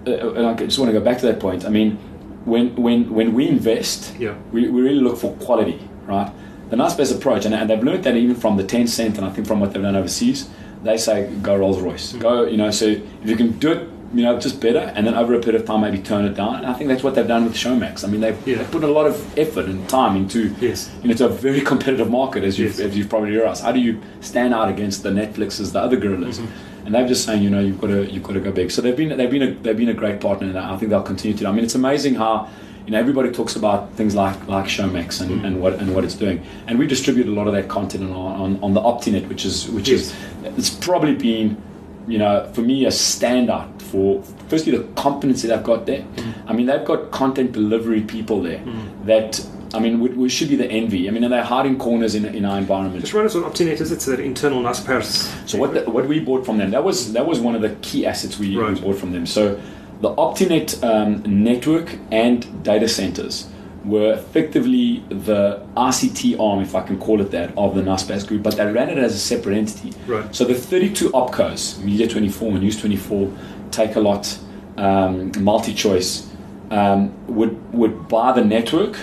Uh, 0.07 0.33
and 0.33 0.47
I 0.47 0.55
just 0.55 0.79
want 0.79 0.89
to 0.89 0.99
go 0.99 1.05
back 1.05 1.19
to 1.19 1.27
that 1.27 1.39
point. 1.39 1.67
I 1.67 1.69
mean, 1.69 1.99
when 2.45 2.75
when 2.77 3.11
when 3.15 3.35
we 3.35 3.49
invest, 3.49 4.15
Yeah. 4.19 4.35
we, 4.53 4.69
we 4.69 4.81
really 4.81 5.01
look 5.01 5.19
for 5.19 5.33
quality, 5.37 5.81
right? 6.07 6.31
The 6.71 6.77
nice 6.77 6.95
Naspers 6.95 7.15
approach, 7.17 7.45
and, 7.47 7.55
and 7.55 7.69
they've 7.69 7.83
learned 7.83 8.05
that 8.05 8.17
even 8.17 8.37
from 8.37 8.57
the 8.57 8.63
Tencent, 8.65 9.17
and 9.19 9.25
I 9.25 9.31
think 9.31 9.47
from 9.47 9.59
what 9.61 9.73
they've 9.73 9.83
done 9.83 9.97
overseas, 9.97 10.49
they 10.85 10.97
say 10.97 11.29
go 11.43 11.57
Rolls 11.57 11.81
Royce, 11.81 12.13
go, 12.15 12.45
you 12.45 12.57
know. 12.57 12.71
So 12.71 12.87
if 12.87 13.03
you 13.25 13.37
can 13.37 13.59
do 13.59 13.73
it, 13.73 13.89
you 14.15 14.23
know, 14.23 14.39
just 14.39 14.61
better, 14.61 14.79
and 14.95 15.07
then 15.07 15.15
over 15.15 15.35
a 15.35 15.41
period 15.41 15.61
of 15.61 15.67
time 15.67 15.81
maybe 15.83 15.99
turn 15.99 16.25
it 16.25 16.35
down. 16.35 16.55
And 16.57 16.67
I 16.67 16.73
think 16.73 16.89
that's 16.89 17.03
what 17.03 17.15
they've 17.15 17.27
done 17.29 17.45
with 17.45 17.55
Showmax. 17.55 18.05
I 18.05 18.09
mean, 18.09 18.21
they've, 18.21 18.39
Yeah. 18.47 18.57
they've 18.59 18.71
put 18.71 18.83
a 18.85 18.89
lot 18.89 19.07
of 19.07 19.39
effort 19.39 19.67
and 19.67 19.87
time 19.89 20.17
into, 20.17 20.55
Yes. 20.61 20.91
you 21.03 21.09
know, 21.09 21.13
it's 21.13 21.21
a 21.21 21.29
very 21.29 21.61
competitive 21.61 22.11
market, 22.11 22.43
as 22.45 22.59
you've, 22.59 22.79
Yes. 22.79 22.81
as 22.81 22.97
you've 22.97 23.09
probably 23.09 23.31
realized. 23.31 23.63
How 23.63 23.73
do 23.73 23.79
you 23.81 24.01
stand 24.21 24.55
out 24.55 24.69
against 24.69 25.03
the 25.03 25.11
Netflixes, 25.11 25.73
the 25.73 25.81
other 25.81 25.97
gorillas? 25.97 26.39
Mm-hmm. 26.39 26.53
And 26.85 26.95
they're 26.95 27.07
just 27.07 27.25
saying, 27.25 27.43
you 27.43 27.51
know, 27.51 27.61
you've 27.61 27.81
got 27.81 27.89
to 27.89 28.11
you've 28.11 28.23
got 28.23 28.33
to 28.33 28.41
go 28.41 28.53
big. 28.53 28.71
So 28.71 28.83
they've 28.83 28.97
been 28.97 29.17
they've 29.17 29.31
been 29.31 29.43
a 29.43 29.51
they've 29.53 29.77
been 29.77 29.89
a 29.89 29.95
great 29.95 30.21
partner, 30.21 30.49
and 30.49 30.59
I 30.59 30.77
think 30.77 30.91
they'll 30.91 31.03
continue 31.03 31.37
to. 31.39 31.47
I 31.47 31.53
mean, 31.53 31.65
it's 31.65 31.75
amazing 31.75 32.15
how 32.15 32.49
you 32.87 32.93
know 32.93 32.99
everybody 32.99 33.31
talks 33.31 33.57
about 33.57 33.93
things 33.95 34.15
like 34.15 34.49
like 34.49 34.67
Showmax 34.67 35.21
and, 35.21 35.31
mm. 35.31 35.47
and 35.47 35.61
what 35.61 35.75
and 35.75 35.95
what 35.95 36.05
it's 36.05 36.15
doing, 36.15 36.45
and 36.67 36.79
we 36.79 36.87
distribute 36.87 37.27
a 37.27 37.31
lot 37.33 37.47
of 37.47 37.53
that 37.55 37.69
content 37.69 38.05
on 38.05 38.13
on, 38.13 38.63
on 38.63 38.75
the 38.75 38.81
Optinet, 38.81 39.29
which 39.29 39.45
is 39.45 39.69
which 39.69 39.89
is 39.89 40.15
it's 40.43 40.71
probably 40.71 41.15
been 41.15 41.61
you 42.09 42.19
know 42.19 42.51
for 42.55 42.63
me 42.63 42.87
a 42.87 42.89
standout 42.89 43.81
for 43.83 44.23
firstly 44.49 44.77
the 44.77 44.85
competency 44.95 45.49
they've 45.49 45.63
got 45.63 45.87
there. 45.87 46.03
Mm. 46.03 46.35
I 46.47 46.53
mean, 46.53 46.67
they've 46.67 46.85
got 46.85 47.11
content 47.11 47.53
delivery 47.53 48.03
people 48.03 48.43
there 48.43 48.59
mm. 48.59 49.07
that. 49.07 49.47
I 49.73 49.79
mean, 49.79 50.01
we, 50.01 50.09
we 50.11 50.29
should 50.29 50.49
be 50.49 50.57
the 50.57 50.71
envy. 50.71 51.09
I 51.09 51.13
mean, 51.13 51.23
and 51.23 51.33
they're 51.33 51.45
hiding 51.45 51.79
corners 51.79 52.15
in, 52.15 52.25
in 52.25 52.45
our 52.45 52.59
environment. 52.59 53.01
just 53.03 53.15
run 53.15 53.25
us 53.25 53.35
what 53.35 53.45
Optinet 53.45 53.81
is. 53.81 53.93
It's 53.93 54.09
an 54.09 54.21
internal 54.21 54.63
Naspers. 54.63 55.49
So 55.49 55.59
what 55.59 55.75
the, 55.75 55.89
what 55.89 56.09
we 56.09 56.19
bought 56.21 56.45
from 56.45 56.59
them 56.59 56.71
that 56.73 56.83
was 56.83 57.13
that 57.13 57.27
was 57.27 57.41
one 57.41 57.55
of 57.55 57.63
the 57.63 57.71
key 57.83 58.07
assets 58.07 58.39
we, 58.39 58.57
we 58.57 58.81
bought 58.81 58.97
from 58.97 59.13
them. 59.13 59.27
So 59.27 59.61
the 60.01 60.15
Optinet 60.15 60.83
um, 60.83 61.23
network 61.45 61.99
and 62.11 62.63
data 62.65 62.89
centers 62.89 63.49
were 63.85 64.13
effectively 64.13 65.03
the 65.09 65.65
ICT 65.77 66.39
arm, 66.39 66.61
if 66.61 66.75
I 66.75 66.83
can 66.83 66.99
call 66.99 67.21
it 67.21 67.31
that, 67.31 67.57
of 67.57 67.75
the 67.75 67.83
Naspers 67.83 68.27
group, 68.27 68.43
but 68.43 68.57
they 68.57 68.71
ran 68.71 68.91
it 68.91 68.99
as 68.99 69.15
a 69.15 69.19
separate 69.19 69.57
entity. 69.57 69.93
Right. 70.07 70.35
So 70.35 70.45
the 70.45 70.55
32 70.55 71.11
opcos, 71.11 71.83
Media 71.83 72.07
24, 72.07 72.59
News 72.59 72.79
24, 72.79 73.33
Takealot, 73.71 74.39
um, 74.77 75.33
MultiChoice, 75.33 76.27
um, 76.71 77.13
would 77.27 77.73
would 77.73 78.09
buy 78.09 78.33
the 78.33 78.45
network 78.45 78.97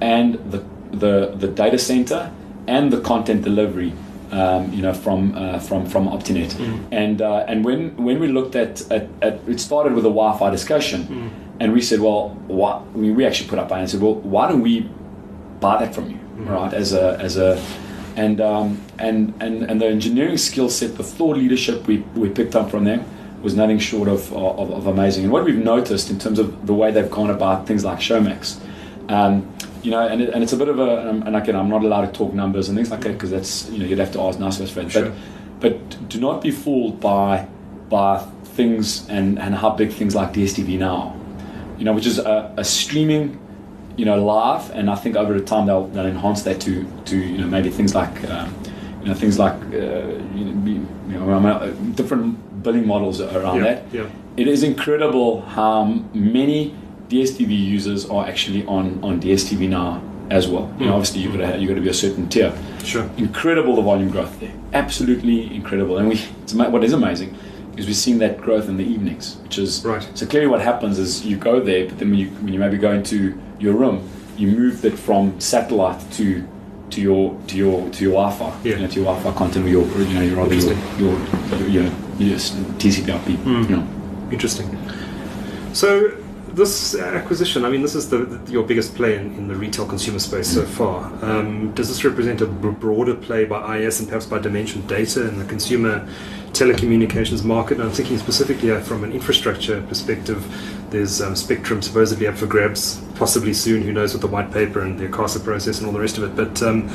and 0.00 0.34
the 0.50 0.64
the, 0.90 1.34
the 1.36 1.48
data 1.48 1.78
center 1.78 2.30
and 2.66 2.92
the 2.92 3.00
content 3.00 3.42
delivery. 3.42 3.92
Um, 4.30 4.70
you 4.74 4.82
know, 4.82 4.92
from 4.92 5.34
uh, 5.34 5.58
from 5.58 5.86
from 5.86 6.06
Optinet, 6.06 6.52
and 6.92 7.22
uh, 7.22 7.46
and 7.48 7.64
when 7.64 7.96
when 7.96 8.20
we 8.20 8.28
looked 8.28 8.56
at, 8.56 8.82
at, 8.92 9.08
at 9.22 9.40
it 9.48 9.58
started 9.58 9.94
with 9.94 10.04
a 10.04 10.10
Wi-Fi 10.10 10.50
discussion, 10.50 11.30
and 11.60 11.72
we 11.72 11.80
said, 11.80 12.00
well, 12.00 12.36
why, 12.46 12.82
we, 12.94 13.10
we 13.10 13.24
actually 13.24 13.48
put 13.48 13.58
up 13.58 13.72
our 13.72 13.78
and 13.78 13.88
said, 13.88 14.02
well, 14.02 14.16
why 14.16 14.46
don't 14.46 14.60
we 14.60 14.86
buy 15.60 15.78
that 15.82 15.94
from 15.94 16.10
you, 16.10 16.18
right? 16.44 16.74
As 16.74 16.92
a 16.92 17.16
as 17.18 17.38
a 17.38 17.58
and 18.16 18.40
um, 18.42 18.82
and 18.98 19.32
and 19.40 19.62
and 19.62 19.80
the 19.80 19.86
engineering 19.86 20.36
skill 20.36 20.68
set, 20.68 20.98
the 20.98 21.02
thought 21.02 21.38
leadership 21.38 21.86
we, 21.86 21.98
we 22.14 22.28
picked 22.28 22.54
up 22.54 22.70
from 22.70 22.84
them 22.84 23.06
was 23.42 23.54
nothing 23.54 23.78
short 23.78 24.08
of, 24.08 24.30
of, 24.34 24.70
of 24.70 24.86
amazing. 24.88 25.24
And 25.24 25.32
what 25.32 25.44
we've 25.44 25.56
noticed 25.56 26.10
in 26.10 26.18
terms 26.18 26.38
of 26.38 26.66
the 26.66 26.74
way 26.74 26.90
they've 26.90 27.10
gone 27.10 27.30
about 27.30 27.66
things 27.66 27.82
like 27.82 27.98
Showmax, 28.00 28.60
um, 29.08 29.50
you 29.82 29.90
know, 29.90 30.06
and, 30.06 30.20
it, 30.22 30.30
and 30.30 30.42
it's 30.42 30.52
a 30.52 30.56
bit 30.56 30.68
of 30.68 30.78
a 30.78 31.08
um, 31.10 31.22
and 31.22 31.36
again, 31.36 31.56
I'm 31.56 31.68
not 31.68 31.82
allowed 31.84 32.06
to 32.06 32.12
talk 32.12 32.32
numbers 32.34 32.68
and 32.68 32.76
things 32.76 32.90
like 32.90 33.00
that 33.02 33.12
because 33.12 33.30
that's 33.30 33.68
you 33.70 33.78
know 33.78 33.86
you'd 33.86 33.98
have 33.98 34.12
to 34.12 34.20
ask 34.22 34.38
Naspers 34.38 34.70
friends, 34.70 34.92
Sure. 34.92 35.12
but 35.60 35.78
but 35.78 36.08
do 36.08 36.20
not 36.20 36.42
be 36.42 36.50
fooled 36.50 37.00
by 37.00 37.46
by 37.88 38.18
things 38.44 39.08
and 39.08 39.38
and 39.38 39.54
how 39.54 39.70
big 39.70 39.92
things 39.92 40.14
like 40.14 40.32
DSTV 40.32 40.78
now, 40.78 41.14
you 41.78 41.84
know, 41.84 41.92
which 41.92 42.06
is 42.06 42.18
a, 42.18 42.52
a 42.56 42.64
streaming 42.64 43.38
you 43.96 44.04
know, 44.04 44.24
live, 44.24 44.70
and 44.70 44.88
I 44.88 44.94
think 44.94 45.16
over 45.16 45.34
the 45.36 45.44
time 45.44 45.66
they'll, 45.66 45.88
they'll 45.88 46.06
enhance 46.06 46.42
that 46.42 46.60
to, 46.60 46.86
to 47.06 47.16
you 47.18 47.38
know 47.38 47.48
maybe 47.48 47.68
things 47.68 47.96
like 47.96 48.14
um, 48.30 48.54
you 49.02 49.08
know 49.08 49.14
things 49.14 49.40
like 49.40 49.54
uh, 49.54 49.76
you 50.36 50.44
know, 50.44 50.52
be- 50.64 50.70
you 51.12 51.18
know 51.18 51.32
I 51.32 51.38
mean, 51.40 51.46
uh, 51.46 51.74
different 51.96 52.62
billing 52.62 52.86
models 52.86 53.20
around 53.20 53.56
Yeah, 53.56 53.62
that. 53.64 53.82
yeah. 53.92 54.06
It 54.36 54.46
is 54.46 54.62
incredible 54.62 55.40
how 55.40 55.84
many 56.14 56.76
DSTV 57.08 57.48
users 57.58 58.08
are 58.08 58.26
actually 58.26 58.64
on, 58.66 59.02
on 59.02 59.20
DSTV 59.20 59.68
now 59.68 60.02
as 60.30 60.46
well. 60.46 60.72
You 60.78 60.86
know, 60.86 60.92
obviously 60.94 61.20
you've 61.22 61.36
got 61.38 61.52
to 61.52 61.58
you 61.58 61.66
got 61.68 61.74
to 61.74 61.80
be 61.80 61.88
a 61.88 61.94
certain 61.94 62.28
tier. 62.28 62.52
Sure. 62.84 63.08
Incredible 63.16 63.76
the 63.76 63.82
volume 63.82 64.10
growth 64.10 64.38
there, 64.40 64.52
absolutely 64.74 65.54
incredible. 65.54 65.96
And 65.98 66.08
we 66.08 66.20
it's, 66.42 66.52
what 66.54 66.84
is 66.84 66.92
amazing 66.92 67.36
is 67.76 67.86
we're 67.86 67.94
seeing 67.94 68.18
that 68.18 68.38
growth 68.40 68.68
in 68.68 68.76
the 68.76 68.84
evenings, 68.84 69.36
which 69.44 69.56
is 69.58 69.84
Right. 69.84 70.06
so 70.14 70.26
clearly, 70.26 70.48
what 70.48 70.60
happens 70.60 70.98
is 70.98 71.24
you 71.24 71.36
go 71.36 71.60
there, 71.60 71.86
but 71.86 71.98
then 71.98 72.10
when 72.10 72.18
you 72.18 72.28
when 72.42 72.52
you 72.52 72.58
maybe 72.58 72.76
go 72.76 72.92
into 72.92 73.40
your 73.58 73.74
room, 73.74 74.06
you 74.36 74.48
move 74.48 74.84
it 74.84 74.98
from 74.98 75.40
satellite 75.40 76.00
to 76.12 76.46
to 76.90 77.00
your 77.00 77.38
to 77.46 77.56
your 77.56 77.88
to 77.90 78.04
your 78.04 78.12
Wi-Fi, 78.12 78.52
Yeah. 78.64 78.74
you 78.76 78.80
know, 78.82 78.88
to 78.88 78.94
your 78.96 79.04
Wi-Fi 79.04 79.32
content, 79.38 79.64
or 79.64 79.68
your 79.70 79.86
you 79.86 80.14
know 80.14 80.20
your 80.22 80.36
rather 80.36 80.54
your, 80.54 80.74
your, 80.98 81.18
your 81.58 81.68
you 81.68 81.82
know 81.84 81.92
yes, 82.18 82.50
TCP/IP, 82.78 83.36
Hmm. 83.44 83.62
you 83.62 83.76
know. 83.76 83.86
Interesting. 84.30 84.68
So 85.72 86.10
this 86.54 86.94
acquisition, 86.94 87.64
I 87.64 87.70
mean, 87.70 87.82
this 87.82 87.94
is 87.94 88.08
the, 88.10 88.18
the- 88.18 88.52
your 88.52 88.64
biggest 88.64 88.94
play 88.94 89.16
in, 89.16 89.34
in 89.34 89.48
the 89.48 89.54
retail 89.54 89.86
consumer 89.86 90.18
space 90.18 90.48
so 90.52 90.64
far. 90.64 91.12
Um, 91.24 91.72
does 91.74 91.88
this 91.88 92.04
represent 92.04 92.40
a 92.40 92.46
broader 92.46 93.14
play 93.14 93.44
by 93.44 93.78
IS 93.78 94.00
and 94.00 94.08
perhaps 94.08 94.26
by 94.26 94.38
Dimension 94.38 94.86
Data 94.86 95.28
in 95.28 95.38
the 95.38 95.44
consumer 95.44 96.08
telecommunications 96.52 97.44
market? 97.44 97.78
And 97.78 97.84
I'm 97.88 97.94
thinking 97.94 98.18
specifically 98.18 98.78
from 98.80 99.04
an 99.04 99.12
infrastructure 99.12 99.82
perspective. 99.82 100.44
There's 100.90 101.20
um, 101.20 101.36
Spectrum 101.36 101.82
supposedly 101.82 102.26
up 102.26 102.36
for 102.36 102.46
grabs, 102.46 103.00
possibly 103.14 103.52
soon. 103.52 103.82
Who 103.82 103.92
knows 103.92 104.12
with 104.14 104.22
the 104.22 104.28
white 104.28 104.50
paper 104.50 104.80
and 104.80 104.98
the 104.98 105.06
ICASA 105.08 105.44
process 105.44 105.78
and 105.78 105.86
all 105.86 105.92
the 105.92 106.00
rest 106.00 106.16
of 106.18 106.24
it. 106.24 106.34
But 106.34 106.62
um, 106.62 106.88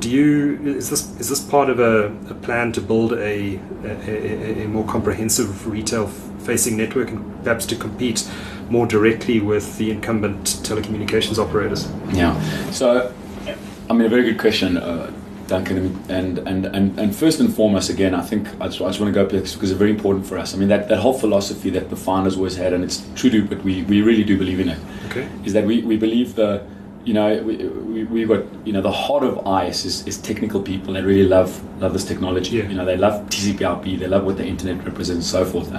do 0.00 0.10
you 0.10 0.58
is 0.76 0.90
this 0.90 1.18
is 1.20 1.28
this 1.28 1.40
part 1.40 1.68
of 1.70 1.78
a, 1.78 2.06
a 2.30 2.34
plan 2.34 2.72
to 2.72 2.80
build 2.80 3.12
a, 3.12 3.56
a, 3.84 3.88
a, 4.10 4.64
a 4.64 4.68
more 4.68 4.84
comprehensive 4.86 5.66
retail 5.66 6.08
facing 6.44 6.76
network 6.76 7.10
and 7.10 7.42
perhaps 7.44 7.64
to 7.66 7.76
compete 7.76 8.28
more 8.70 8.86
directly 8.86 9.40
with 9.40 9.76
the 9.78 9.90
incumbent 9.90 10.44
telecommunications 10.62 11.38
operators? 11.38 11.90
Yeah. 12.12 12.38
So 12.70 13.12
I 13.88 13.92
mean, 13.92 14.06
a 14.06 14.08
very 14.08 14.22
good 14.24 14.38
question, 14.38 14.76
uh, 14.78 15.12
Duncan. 15.46 16.02
And, 16.08 16.38
and, 16.38 16.66
and, 16.66 16.98
and 16.98 17.14
first 17.14 17.38
and 17.40 17.54
foremost, 17.54 17.90
again, 17.90 18.14
I 18.14 18.22
think 18.22 18.48
I 18.60 18.66
just, 18.68 18.80
I 18.80 18.86
just 18.86 19.00
want 19.00 19.12
to 19.14 19.20
go 19.20 19.24
back 19.24 19.44
because 19.44 19.70
it's 19.70 19.78
very 19.78 19.90
important 19.90 20.26
for 20.26 20.38
us. 20.38 20.54
I 20.54 20.56
mean, 20.56 20.68
that, 20.68 20.88
that 20.88 20.98
whole 20.98 21.12
philosophy 21.18 21.70
that 21.70 21.90
the 21.90 21.96
founders 21.96 22.36
always 22.36 22.56
had, 22.56 22.72
and 22.72 22.82
it's 22.82 23.06
true 23.14 23.30
to, 23.30 23.44
but 23.46 23.62
we, 23.62 23.82
we 23.82 24.00
really 24.00 24.24
do 24.24 24.38
believe 24.38 24.60
in 24.60 24.70
it, 24.70 24.78
Okay. 25.06 25.28
is 25.44 25.52
that 25.52 25.66
we, 25.66 25.82
we 25.82 25.96
believe 25.98 26.34
the, 26.34 26.66
you 27.04 27.12
know, 27.12 27.42
we, 27.42 27.56
we, 27.56 28.04
we've 28.04 28.28
got, 28.28 28.44
you 28.64 28.72
know, 28.72 28.80
the 28.80 28.90
heart 28.90 29.22
of 29.22 29.46
IS 29.68 29.84
is, 29.84 30.06
is 30.06 30.16
technical 30.18 30.62
people 30.62 30.94
that 30.94 31.04
really 31.04 31.28
love 31.28 31.62
love 31.78 31.92
this 31.92 32.06
technology. 32.06 32.56
Yeah. 32.56 32.68
You 32.68 32.76
know, 32.76 32.86
they 32.86 32.96
love 32.96 33.28
TCP/IP, 33.28 33.98
they 33.98 34.06
love 34.06 34.24
what 34.24 34.38
the 34.38 34.46
internet 34.46 34.82
represents, 34.86 35.30
and 35.34 35.44
so 35.44 35.44
forth. 35.44 35.70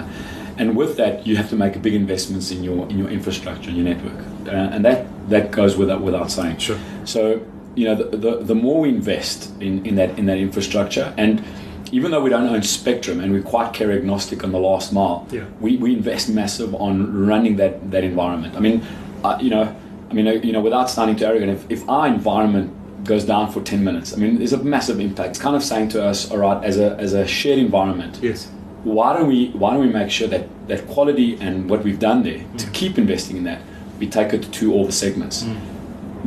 And 0.58 0.76
with 0.76 0.96
that, 0.98 1.28
you 1.28 1.36
have 1.36 1.50
to 1.50 1.56
make 1.56 1.82
big 1.82 1.94
investments 1.94 2.52
in 2.52 2.64
your 2.64 2.88
in 2.90 2.98
your 2.98 3.10
infrastructure 3.10 3.70
and 3.70 3.78
your 3.78 3.86
network, 3.86 4.20
uh, 4.48 4.52
and 4.74 4.86
that 4.86 5.06
that 5.30 5.52
goes 5.52 5.76
without 5.78 6.02
without 6.02 6.32
saying. 6.32 6.58
Sure. 6.58 6.78
So 7.04 7.42
you 7.76 7.86
know, 7.86 7.96
the, 7.96 8.18
the, 8.18 8.38
the 8.38 8.56
more 8.56 8.80
we 8.82 8.90
invest 8.90 9.52
in, 9.60 9.86
in 9.86 9.96
that 9.96 10.18
in 10.18 10.26
that 10.28 10.38
infrastructure, 10.38 11.14
and 11.18 11.44
even 11.92 12.12
though 12.12 12.22
we 12.22 12.30
don't 12.30 12.48
own 12.48 12.64
spectrum 12.64 13.20
and 13.20 13.32
we're 13.34 13.42
quite 13.44 13.74
carrier 13.74 13.98
agnostic 13.98 14.44
on 14.46 14.52
the 14.52 14.60
last 14.60 14.92
mile, 14.94 15.28
Yeah. 15.32 15.44
we, 15.60 15.78
we 15.78 15.94
invest 15.94 16.30
massive 16.30 16.74
on 16.76 17.26
running 17.28 17.58
that 17.58 17.92
that 17.92 18.04
environment. 18.06 18.56
I 18.56 18.60
mean, 18.62 18.82
uh, 19.26 19.38
you 19.42 19.50
know, 19.50 19.76
I 20.10 20.14
mean, 20.14 20.28
uh, 20.28 20.32
you 20.32 20.54
know, 20.54 20.62
without 20.62 20.90
sounding 20.90 21.18
too 21.18 21.26
arrogant, 21.26 21.52
if, 21.52 21.70
if 21.82 21.90
our 21.90 22.08
environment 22.08 22.72
goes 23.04 23.24
down 23.26 23.52
for 23.52 23.62
10 23.62 23.84
minutes, 23.84 24.14
I 24.14 24.18
mean, 24.18 24.38
there's 24.40 24.54
a 24.54 24.64
massive 24.64 25.00
impact. 25.00 25.30
It's 25.32 25.40
kind 25.40 25.56
of 25.56 25.64
saying 25.64 25.90
to 25.90 26.04
us, 26.04 26.32
all 26.32 26.38
right, 26.40 26.64
as 26.64 26.78
a 26.80 26.96
as 26.98 27.14
a 27.14 27.28
shared 27.28 27.60
environment, 27.60 28.20
Yes. 28.22 28.50
Why 28.86 29.14
don't 29.14 29.28
we 29.28 29.48
why 29.62 29.72
don't 29.74 29.82
we 29.88 29.94
make 30.02 30.10
sure 30.18 30.28
that 30.28 30.44
that 30.70 30.82
quality 30.88 31.38
and 31.42 31.70
what 31.70 31.84
we've 31.84 32.00
done 32.10 32.20
there 32.24 32.40
Mm. 32.40 32.58
to 32.64 32.66
keep 32.80 32.98
investing 33.04 33.36
in 33.38 33.44
that 33.52 33.60
we 34.00 34.06
take 34.08 34.32
it 34.38 34.44
to 34.60 34.64
all 34.74 34.86
the 34.86 34.92
segments 35.06 35.44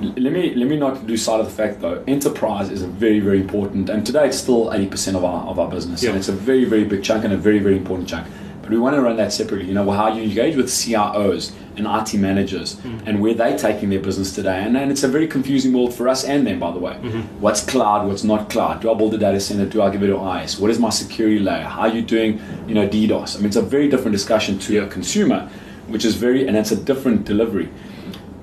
L- 0.02 0.14
let 0.24 0.32
me 0.32 0.54
let 0.60 0.68
me 0.72 0.76
not 0.76 0.94
lose 1.06 1.22
sight 1.28 1.40
of 1.40 1.46
the 1.50 1.52
fact 1.62 1.80
though 1.80 2.02
enterprise 2.06 2.68
is 2.76 2.82
a 2.82 2.90
very 3.04 3.20
very 3.28 3.40
important 3.46 3.88
and 3.90 4.04
today 4.06 4.26
it's 4.28 4.38
still 4.46 4.62
80% 4.70 5.14
of 5.16 5.24
our 5.24 5.40
of 5.50 5.58
our 5.58 5.68
business 5.76 6.02
Yeah. 6.02 6.10
and 6.10 6.18
it's 6.18 6.28
a 6.36 6.38
very 6.50 6.64
very 6.74 6.84
big 6.92 7.02
chunk 7.08 7.24
and 7.24 7.32
a 7.32 7.36
very 7.48 7.60
very 7.66 7.76
important 7.76 8.08
chunk 8.08 8.26
but 8.68 8.74
we 8.74 8.80
want 8.80 8.94
to 8.96 9.00
run 9.00 9.16
that 9.16 9.32
separately. 9.32 9.66
You 9.66 9.72
know 9.72 9.90
how 9.90 10.08
you 10.14 10.22
engage 10.24 10.54
with 10.54 10.68
CROs 10.68 11.52
and 11.78 11.86
IT 11.86 12.14
managers 12.18 12.74
Mm. 12.76 13.06
and 13.06 13.22
where 13.22 13.32
they're 13.32 13.56
taking 13.56 13.88
their 13.88 14.00
business 14.00 14.34
today. 14.34 14.62
And, 14.62 14.76
and 14.76 14.90
it's 14.90 15.04
a 15.04 15.08
very 15.08 15.26
confusing 15.26 15.72
world 15.72 15.94
for 15.94 16.06
us 16.06 16.22
and 16.24 16.46
them 16.46 16.58
by 16.58 16.70
the 16.72 16.78
way. 16.78 16.92
Mm-hmm. 16.92 17.40
what's 17.40 17.64
cloud? 17.64 18.06
What's 18.06 18.24
not 18.24 18.50
cloud? 18.50 18.80
Do 18.82 18.90
I 18.92 18.94
build 18.94 19.14
a 19.14 19.18
data 19.18 19.40
center? 19.40 19.64
Do 19.64 19.80
I 19.80 19.88
give 19.90 20.02
it 20.02 20.08
to 20.08 20.18
IS 20.42 20.58
what 20.60 20.70
is 20.70 20.78
my 20.78 20.90
security 20.90 21.38
layer? 21.38 21.62
How 21.64 21.82
are 21.82 21.88
you 21.88 22.02
doing 22.02 22.40
you 22.68 22.74
know 22.74 22.86
DDoS 22.86 23.36
I 23.36 23.38
mean 23.38 23.46
it's 23.46 23.56
a 23.56 23.62
very 23.62 23.88
different 23.88 24.12
discussion 24.12 24.58
to 24.58 24.74
Yeah. 24.74 24.82
a 24.82 24.86
consumer 24.88 25.48
which 25.86 26.04
is 26.04 26.14
very 26.16 26.46
and 26.46 26.54
it's 26.56 26.72
a 26.72 26.76
different 26.76 27.24
delivery 27.24 27.68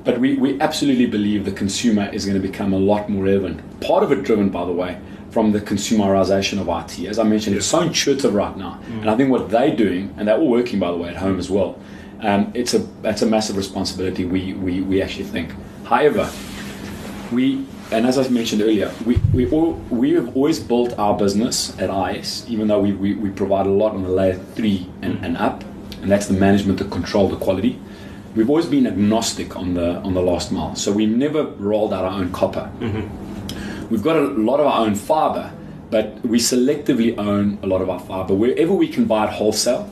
but 0.05 0.19
we, 0.19 0.37
we 0.37 0.61
absolutely 0.61 1.07
believe 1.07 1.45
the 1.45 1.51
consumer 1.51 2.07
is 2.13 2.25
going 2.25 2.39
to 2.39 2.47
become 2.47 2.73
a 2.73 2.77
lot 2.77 3.09
more 3.09 3.23
relevant. 3.23 3.81
Part 3.81 4.03
of 4.03 4.11
it 4.11 4.23
driven, 4.23 4.49
by 4.49 4.63
the 4.63 4.71
way, 4.71 5.01
from 5.31 5.51
the 5.51 5.59
consumerization 5.59 6.61
of 6.61 6.69
IT. 6.69 7.07
As 7.07 7.17
I 7.17 7.23
mentioned, 7.23 7.55
it's 7.55 7.65
so 7.65 7.81
intuitive 7.81 8.33
right 8.35 8.55
now. 8.55 8.79
And 9.01 9.09
I 9.09 9.17
think 9.17 9.31
what 9.31 9.49
they're 9.49 9.75
doing, 9.75 10.13
and 10.15 10.27
they're 10.27 10.37
all 10.37 10.47
working, 10.47 10.79
by 10.79 10.91
the 10.91 10.97
way, 10.97 11.09
at 11.09 11.15
home 11.17 11.39
as 11.39 11.49
well, 11.49 11.79
um, 12.21 12.51
it's, 12.53 12.75
a, 12.75 12.87
it's 13.03 13.23
a 13.23 13.25
massive 13.25 13.57
responsibility, 13.57 14.25
we, 14.25 14.53
we, 14.53 14.81
we 14.81 15.01
actually 15.01 15.25
think. 15.25 15.51
However, 15.85 16.31
we, 17.31 17.65
and 17.91 18.05
as 18.05 18.19
I 18.19 18.27
mentioned 18.29 18.61
earlier, 18.61 18.93
we, 19.05 19.17
we, 19.33 19.49
all, 19.49 19.73
we 19.89 20.11
have 20.13 20.35
always 20.35 20.59
built 20.59 20.97
our 20.99 21.17
business 21.17 21.77
at 21.79 21.89
IS, 22.15 22.47
even 22.47 22.67
though 22.67 22.79
we, 22.79 22.93
we, 22.93 23.15
we 23.15 23.31
provide 23.31 23.65
a 23.65 23.71
lot 23.71 23.93
on 23.93 24.03
the 24.03 24.09
layer 24.09 24.35
three 24.53 24.87
and, 25.01 25.23
and 25.25 25.35
up, 25.37 25.63
and 26.01 26.11
that's 26.11 26.27
the 26.27 26.33
management, 26.33 26.77
the 26.77 26.85
control, 26.85 27.27
the 27.27 27.37
quality 27.37 27.79
we've 28.35 28.49
always 28.49 28.65
been 28.65 28.85
agnostic 28.87 29.55
on 29.55 29.73
the 29.73 29.95
on 29.97 30.13
the 30.13 30.21
last 30.21 30.51
mile. 30.51 30.75
So 30.75 30.91
we 30.91 31.05
never 31.05 31.43
rolled 31.43 31.93
out 31.93 32.05
our 32.05 32.19
own 32.19 32.31
copper. 32.31 32.69
Mm-hmm. 32.79 33.89
We've 33.89 34.03
got 34.03 34.17
a 34.17 34.21
lot 34.21 34.59
of 34.59 34.65
our 34.65 34.85
own 34.85 34.95
fiber, 34.95 35.51
but 35.89 36.21
we 36.25 36.39
selectively 36.39 37.17
own 37.17 37.59
a 37.63 37.67
lot 37.67 37.81
of 37.81 37.89
our 37.89 37.99
fiber. 37.99 38.33
Wherever 38.33 38.73
we 38.73 38.87
can 38.87 39.05
buy 39.05 39.25
it 39.25 39.31
wholesale, 39.31 39.83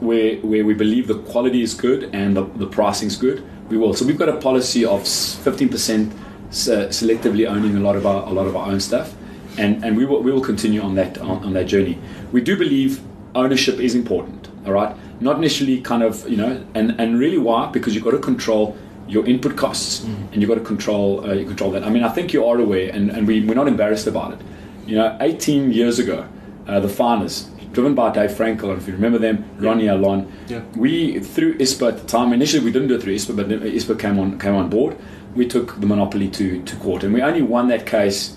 where 0.00 0.36
where 0.38 0.64
we 0.64 0.74
believe 0.74 1.06
the 1.06 1.18
quality 1.32 1.62
is 1.62 1.74
good 1.74 2.10
and 2.12 2.36
the, 2.36 2.44
the 2.56 2.66
pricing 2.66 3.08
is 3.08 3.16
good, 3.16 3.42
we 3.70 3.76
will. 3.78 3.94
So 3.94 4.04
we've 4.04 4.18
got 4.18 4.28
a 4.28 4.36
policy 4.36 4.84
of 4.84 5.06
fifteen 5.06 5.68
percent 5.68 6.12
selectively 6.50 7.48
owning 7.48 7.76
a 7.76 7.80
lot 7.80 7.96
of 7.96 8.06
our 8.06 8.24
a 8.28 8.32
lot 8.32 8.46
of 8.46 8.56
our 8.56 8.68
own 8.68 8.80
stuff, 8.80 9.14
and 9.58 9.84
and 9.84 9.96
we 9.96 10.04
will 10.04 10.22
we 10.22 10.30
will 10.32 10.40
continue 10.40 10.82
on 10.82 10.94
that 10.96 11.18
on, 11.18 11.44
on 11.44 11.52
that 11.54 11.66
journey. 11.66 11.98
We 12.32 12.40
do 12.40 12.56
believe 12.56 13.00
ownership 13.34 13.78
is 13.78 13.94
important. 13.94 14.48
All 14.66 14.72
right, 14.72 14.96
not 15.24 15.36
initially 15.42 15.80
kind 15.80 16.02
of 16.08 16.28
you 16.28 16.36
know, 16.36 16.52
and 16.74 16.94
and 17.00 17.18
really 17.18 17.38
why? 17.38 17.60
Because 17.76 17.94
you've 17.94 18.04
got 18.04 18.16
to 18.20 18.24
control 18.32 18.76
your 19.14 19.24
input 19.26 19.54
costs 19.56 20.02
and 20.32 20.36
you've 20.40 20.48
got 20.48 20.54
to 20.62 20.68
control 20.72 21.08
uh, 21.26 21.32
you 21.40 21.46
control 21.46 21.70
that. 21.72 21.82
I 21.84 21.90
mean, 21.90 22.04
I 22.04 22.08
think 22.16 22.32
you 22.32 22.44
are 22.46 22.58
aware, 22.58 22.88
and, 22.96 23.10
and 23.10 23.26
we, 23.26 23.34
we're 23.46 23.54
not 23.62 23.68
embarrassed 23.68 24.06
about 24.06 24.32
it. 24.34 24.40
You 24.86 24.96
know, 24.96 25.16
18 25.20 25.72
years 25.72 25.98
ago, 25.98 26.26
uh, 26.66 26.80
the 26.80 26.88
founders, 26.88 27.50
driven 27.72 27.94
by 27.94 28.10
Dave 28.12 28.30
Frankel, 28.38 28.76
if 28.76 28.86
you 28.86 28.92
remember 28.94 29.18
them, 29.18 29.44
Ronnie 29.58 29.88
Alon, 29.88 30.30
Yeah. 30.48 30.62
we 30.76 31.18
through 31.20 31.52
ISPA 31.58 31.88
at 31.92 31.96
the 32.02 32.06
time. 32.06 32.32
Initially, 32.32 32.62
we 32.64 32.72
didn't 32.72 32.88
do 32.88 32.94
it 32.96 33.02
through 33.02 33.14
ISPA, 33.14 33.36
but 33.36 33.48
then 33.48 33.60
ISPA 33.60 33.98
came 33.98 34.18
on 34.18 34.38
came 34.38 34.54
on 34.54 34.68
board. 34.68 34.96
We 35.34 35.46
took 35.46 35.80
the 35.80 35.86
monopoly 35.86 36.28
to 36.38 36.62
to 36.62 36.76
court, 36.76 37.04
and 37.04 37.12
we 37.14 37.22
only 37.22 37.42
won 37.42 37.68
that 37.68 37.84
case 37.86 38.36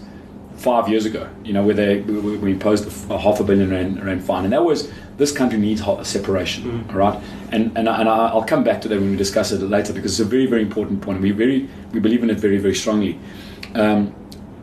five 0.55 0.89
years 0.89 1.05
ago. 1.05 1.23
You 1.45 1.53
know, 1.53 1.63
where 1.63 1.75
they 1.75 1.99
we, 2.01 2.37
we 2.37 2.51
imposed 2.51 2.83
a 3.11 3.17
half 3.17 3.39
a 3.39 3.43
billion 3.43 3.69
rand, 3.71 4.03
rand 4.03 4.23
fine, 4.23 4.43
and 4.45 4.53
that 4.53 4.63
was 4.65 4.91
this 5.17 5.31
country 5.31 5.59
needs 5.59 5.81
separation, 6.03 6.85
all 6.89 6.95
right? 6.95 7.19
And 7.51 7.75
and, 7.77 7.89
I, 7.89 7.99
and 7.99 8.09
I'll 8.09 8.43
come 8.43 8.63
back 8.63 8.81
to 8.81 8.87
that 8.87 8.99
when 8.99 9.11
we 9.11 9.17
discuss 9.17 9.51
it 9.51 9.61
later 9.61 9.93
because 9.93 10.19
it's 10.19 10.27
a 10.27 10.29
very 10.29 10.45
very 10.45 10.61
important 10.61 11.01
point. 11.01 11.21
We 11.21 11.31
very 11.31 11.67
we 11.91 11.99
believe 11.99 12.23
in 12.23 12.29
it 12.29 12.39
very 12.39 12.57
very 12.57 12.75
strongly. 12.75 13.19
Um, 13.73 14.13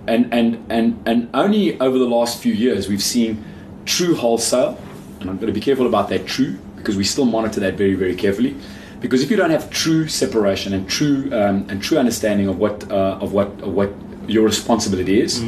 and, 0.06 0.32
and, 0.34 0.64
and, 0.70 1.02
and 1.06 1.30
only 1.34 1.80
over 1.80 1.98
the 1.98 2.06
last 2.06 2.42
few 2.42 2.52
years 2.52 2.88
we've 2.88 3.02
seen 3.02 3.42
true 3.84 4.14
wholesale, 4.14 4.78
and 5.20 5.30
I'm 5.30 5.36
going 5.36 5.46
to 5.46 5.52
be 5.52 5.60
careful 5.60 5.86
about 5.86 6.08
that 6.10 6.26
true 6.26 6.58
because 6.76 6.96
we 6.96 7.04
still 7.04 7.24
monitor 7.24 7.60
that 7.60 7.74
very, 7.74 7.94
very 7.94 8.14
carefully. 8.14 8.56
Because 9.00 9.22
if 9.22 9.30
you 9.30 9.36
don't 9.36 9.50
have 9.50 9.70
true 9.70 10.08
separation 10.08 10.72
and 10.72 10.88
true 10.88 11.30
um, 11.32 11.66
and 11.68 11.82
true 11.82 11.98
understanding 11.98 12.48
of 12.48 12.58
what 12.58 12.90
uh, 12.90 13.18
of 13.20 13.32
what 13.32 13.48
of 13.60 13.74
what 13.74 13.92
your 14.26 14.44
responsibility 14.44 15.20
is, 15.20 15.40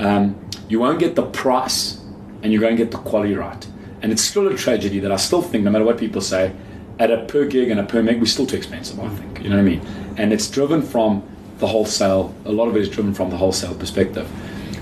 um, 0.00 0.36
you 0.68 0.80
won't 0.80 0.98
get 0.98 1.14
the 1.14 1.22
price, 1.22 2.00
and 2.42 2.52
you 2.52 2.60
won't 2.60 2.76
get 2.76 2.90
the 2.90 2.98
quality 2.98 3.34
right. 3.34 3.66
And 4.02 4.12
it's 4.12 4.22
still 4.22 4.46
a 4.48 4.56
tragedy 4.56 5.00
that 5.00 5.12
I 5.12 5.16
still 5.16 5.42
think, 5.42 5.64
no 5.64 5.70
matter 5.70 5.84
what 5.84 5.98
people 5.98 6.20
say, 6.20 6.52
at 6.98 7.10
a 7.10 7.24
per 7.24 7.46
gig 7.46 7.70
and 7.70 7.80
a 7.80 7.84
per 7.84 8.02
meg, 8.02 8.18
we're 8.18 8.26
still 8.26 8.46
too 8.46 8.56
expensive. 8.56 8.98
I 9.00 9.08
think 9.08 9.42
you 9.42 9.50
know 9.50 9.56
what 9.56 9.62
I 9.62 9.64
mean. 9.64 9.80
And 10.16 10.32
it's 10.32 10.48
driven 10.50 10.82
from 10.82 11.22
the 11.58 11.66
wholesale. 11.66 12.34
A 12.44 12.52
lot 12.52 12.68
of 12.68 12.76
it 12.76 12.82
is 12.82 12.88
driven 12.88 13.14
from 13.14 13.30
the 13.30 13.36
wholesale 13.36 13.74
perspective. 13.74 14.28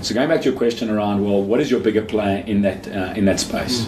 So 0.01 0.13
going 0.13 0.29
back 0.29 0.41
to 0.41 0.49
your 0.49 0.57
question 0.57 0.89
around, 0.89 1.23
well, 1.25 1.41
what 1.41 1.59
is 1.59 1.71
your 1.71 1.79
bigger 1.79 2.03
player 2.03 2.43
in 2.45 2.61
that 2.61 2.87
uh, 2.87 3.13
in 3.15 3.25
that 3.25 3.39
space? 3.39 3.87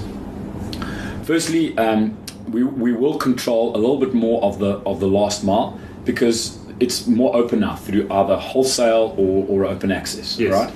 Firstly, 1.24 1.78
um, 1.78 2.18
we, 2.48 2.64
we 2.64 2.92
will 2.92 3.18
control 3.18 3.76
a 3.76 3.80
little 3.80 4.00
bit 4.00 4.14
more 4.14 4.44
of 4.44 4.60
the 4.60 4.78
of 4.86 5.00
the 5.00 5.08
last 5.08 5.44
mile 5.44 5.80
because 6.06 6.58
it's 6.80 7.08
more 7.08 7.36
open 7.36 7.60
now 7.60 7.76
through 7.76 8.10
either 8.10 8.38
wholesale 8.38 9.14
or, 9.18 9.46
or 9.48 9.66
open 9.66 9.92
access. 9.92 10.40
Yes. 10.40 10.54
Right? 10.54 10.74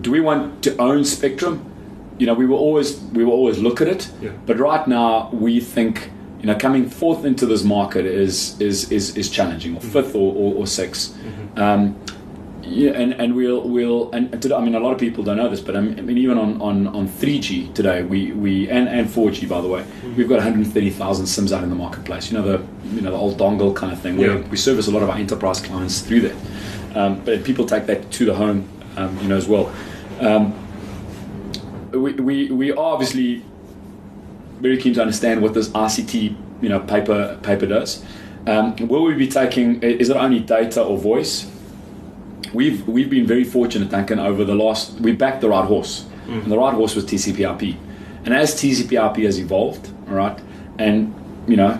Do 0.00 0.10
we 0.10 0.20
want 0.20 0.62
to 0.64 0.76
own 0.76 1.04
spectrum? 1.04 1.71
You 2.18 2.26
know, 2.26 2.34
we 2.34 2.46
will 2.46 2.58
always 2.58 3.00
we 3.12 3.24
will 3.24 3.32
always 3.32 3.58
look 3.58 3.80
at 3.80 3.88
it. 3.88 4.10
Yeah. 4.20 4.30
But 4.46 4.58
right 4.58 4.86
now, 4.86 5.30
we 5.32 5.60
think 5.60 6.10
you 6.40 6.46
know 6.46 6.56
coming 6.56 6.88
fourth 6.88 7.24
into 7.24 7.46
this 7.46 7.64
market 7.64 8.04
is 8.04 8.60
is 8.60 8.90
is, 8.90 9.16
is 9.16 9.30
challenging, 9.30 9.76
or 9.76 9.80
fifth 9.80 10.14
or, 10.14 10.34
or, 10.34 10.54
or 10.54 10.64
6th 10.64 11.14
Um, 11.56 11.96
yeah, 12.64 12.92
and, 12.92 13.12
and 13.14 13.34
we'll 13.34 13.68
we'll 13.68 14.10
and 14.12 14.30
today, 14.40 14.54
I 14.54 14.60
mean 14.60 14.74
a 14.74 14.80
lot 14.80 14.92
of 14.92 14.98
people 14.98 15.24
don't 15.24 15.36
know 15.36 15.48
this, 15.48 15.60
but 15.60 15.76
I 15.76 15.80
mean, 15.80 16.16
even 16.16 16.38
on, 16.38 16.60
on, 16.60 16.86
on 16.88 17.08
3G 17.08 17.74
today 17.74 18.02
we, 18.02 18.32
we 18.32 18.68
and, 18.70 18.88
and 18.88 19.08
4G 19.08 19.48
by 19.48 19.60
the 19.60 19.68
way, 19.68 19.84
we've 20.16 20.28
got 20.28 20.36
130,000 20.36 21.26
sims 21.26 21.52
out 21.52 21.62
in 21.64 21.70
the 21.70 21.76
marketplace. 21.76 22.30
You 22.30 22.38
know 22.38 22.44
the 22.44 22.66
you 22.94 23.00
know 23.00 23.10
the 23.10 23.16
old 23.16 23.38
dongle 23.38 23.74
kind 23.74 23.92
of 23.92 24.00
thing. 24.00 24.18
Yeah. 24.18 24.36
we 24.48 24.56
service 24.56 24.86
a 24.86 24.90
lot 24.90 25.02
of 25.02 25.10
our 25.10 25.16
enterprise 25.16 25.60
clients 25.60 26.00
through 26.00 26.20
that, 26.22 26.96
um, 26.96 27.20
but 27.24 27.44
people 27.44 27.66
take 27.66 27.86
that 27.86 28.10
to 28.12 28.24
the 28.24 28.34
home, 28.34 28.68
um, 28.96 29.18
you 29.18 29.28
know 29.28 29.36
as 29.36 29.48
well. 29.48 29.72
Um, 30.20 30.54
we, 31.92 32.12
we 32.14 32.50
we 32.50 32.72
are 32.72 32.78
obviously 32.78 33.42
very 34.60 34.76
keen 34.76 34.94
to 34.94 35.00
understand 35.00 35.42
what 35.42 35.54
this 35.54 35.68
ICT 35.68 36.36
you 36.60 36.68
know 36.68 36.80
paper 36.80 37.38
paper 37.42 37.66
does. 37.66 38.04
Um, 38.46 38.74
will 38.88 39.04
we 39.04 39.14
be 39.14 39.28
taking? 39.28 39.82
Is 39.82 40.10
it 40.10 40.16
only 40.16 40.40
data 40.40 40.82
or 40.82 40.98
voice? 40.98 41.50
We've 42.52 42.86
we've 42.88 43.10
been 43.10 43.26
very 43.26 43.44
fortunate, 43.44 43.90
Duncan. 43.90 44.18
Over 44.18 44.44
the 44.44 44.54
last, 44.54 45.00
we 45.00 45.12
backed 45.12 45.40
the 45.40 45.48
right 45.48 45.64
horse, 45.64 46.06
and 46.42 46.50
the 46.50 46.58
right 46.58 46.74
horse 46.74 46.94
was 46.94 47.04
TCP/IP. 47.04 47.76
And 48.24 48.34
as 48.34 48.54
TCP/IP 48.54 49.24
has 49.24 49.38
evolved, 49.38 49.90
all 50.08 50.14
right, 50.14 50.38
and 50.78 51.14
you 51.46 51.56
know, 51.56 51.78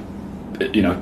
you 0.73 0.83
know, 0.83 1.01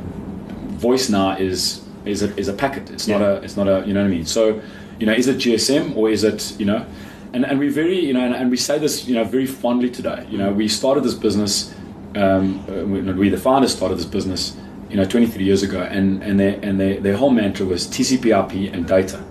voice 0.79 1.09
now 1.09 1.37
is 1.37 1.83
is 2.05 2.23
a, 2.23 2.37
is 2.37 2.49
a 2.49 2.53
packet. 2.53 2.90
It's 2.90 3.07
not 3.07 3.20
a 3.23 3.35
it's 3.42 3.57
not 3.57 3.68
a 3.68 3.87
you 3.87 3.92
know 3.92 4.01
what 4.01 4.07
I 4.07 4.11
mean. 4.11 4.27
So, 4.27 4.61
you 4.99 5.07
know, 5.07 5.12
is 5.12 5.29
it 5.29 5.37
GSM 5.37 5.96
or 5.96 6.11
is 6.11 6.25
it 6.25 6.59
you 6.59 6.66
know, 6.66 6.87
and 7.33 7.45
and 7.45 7.59
we 7.59 7.69
very 7.69 7.99
you 7.99 8.12
know 8.12 8.25
and, 8.25 8.35
and 8.35 8.51
we 8.51 8.57
say 8.57 8.79
this 8.79 9.07
you 9.07 9.14
know 9.14 9.25
very 9.25 9.47
fondly 9.47 9.90
today. 9.90 10.27
You 10.31 10.38
know, 10.38 10.53
we 10.53 10.69
started 10.69 11.05
this 11.05 11.14
business. 11.14 11.75
Um, 12.16 12.64
uh, 12.69 12.85
we, 12.85 13.01
we 13.12 13.29
the 13.29 13.38
founders 13.38 13.75
started 13.75 13.97
this 13.97 14.05
business, 14.05 14.57
you 14.88 14.97
know, 14.97 15.05
23 15.05 15.45
years 15.45 15.62
ago, 15.62 15.83
and 15.83 16.23
and 16.23 16.40
their 16.40 16.59
and 16.62 16.81
their, 16.81 17.01
their 17.01 17.16
whole 17.16 17.31
mantra 17.31 17.66
was 17.66 17.87
TCP/IP 17.87 18.73
and 18.73 18.87
data. 18.87 19.23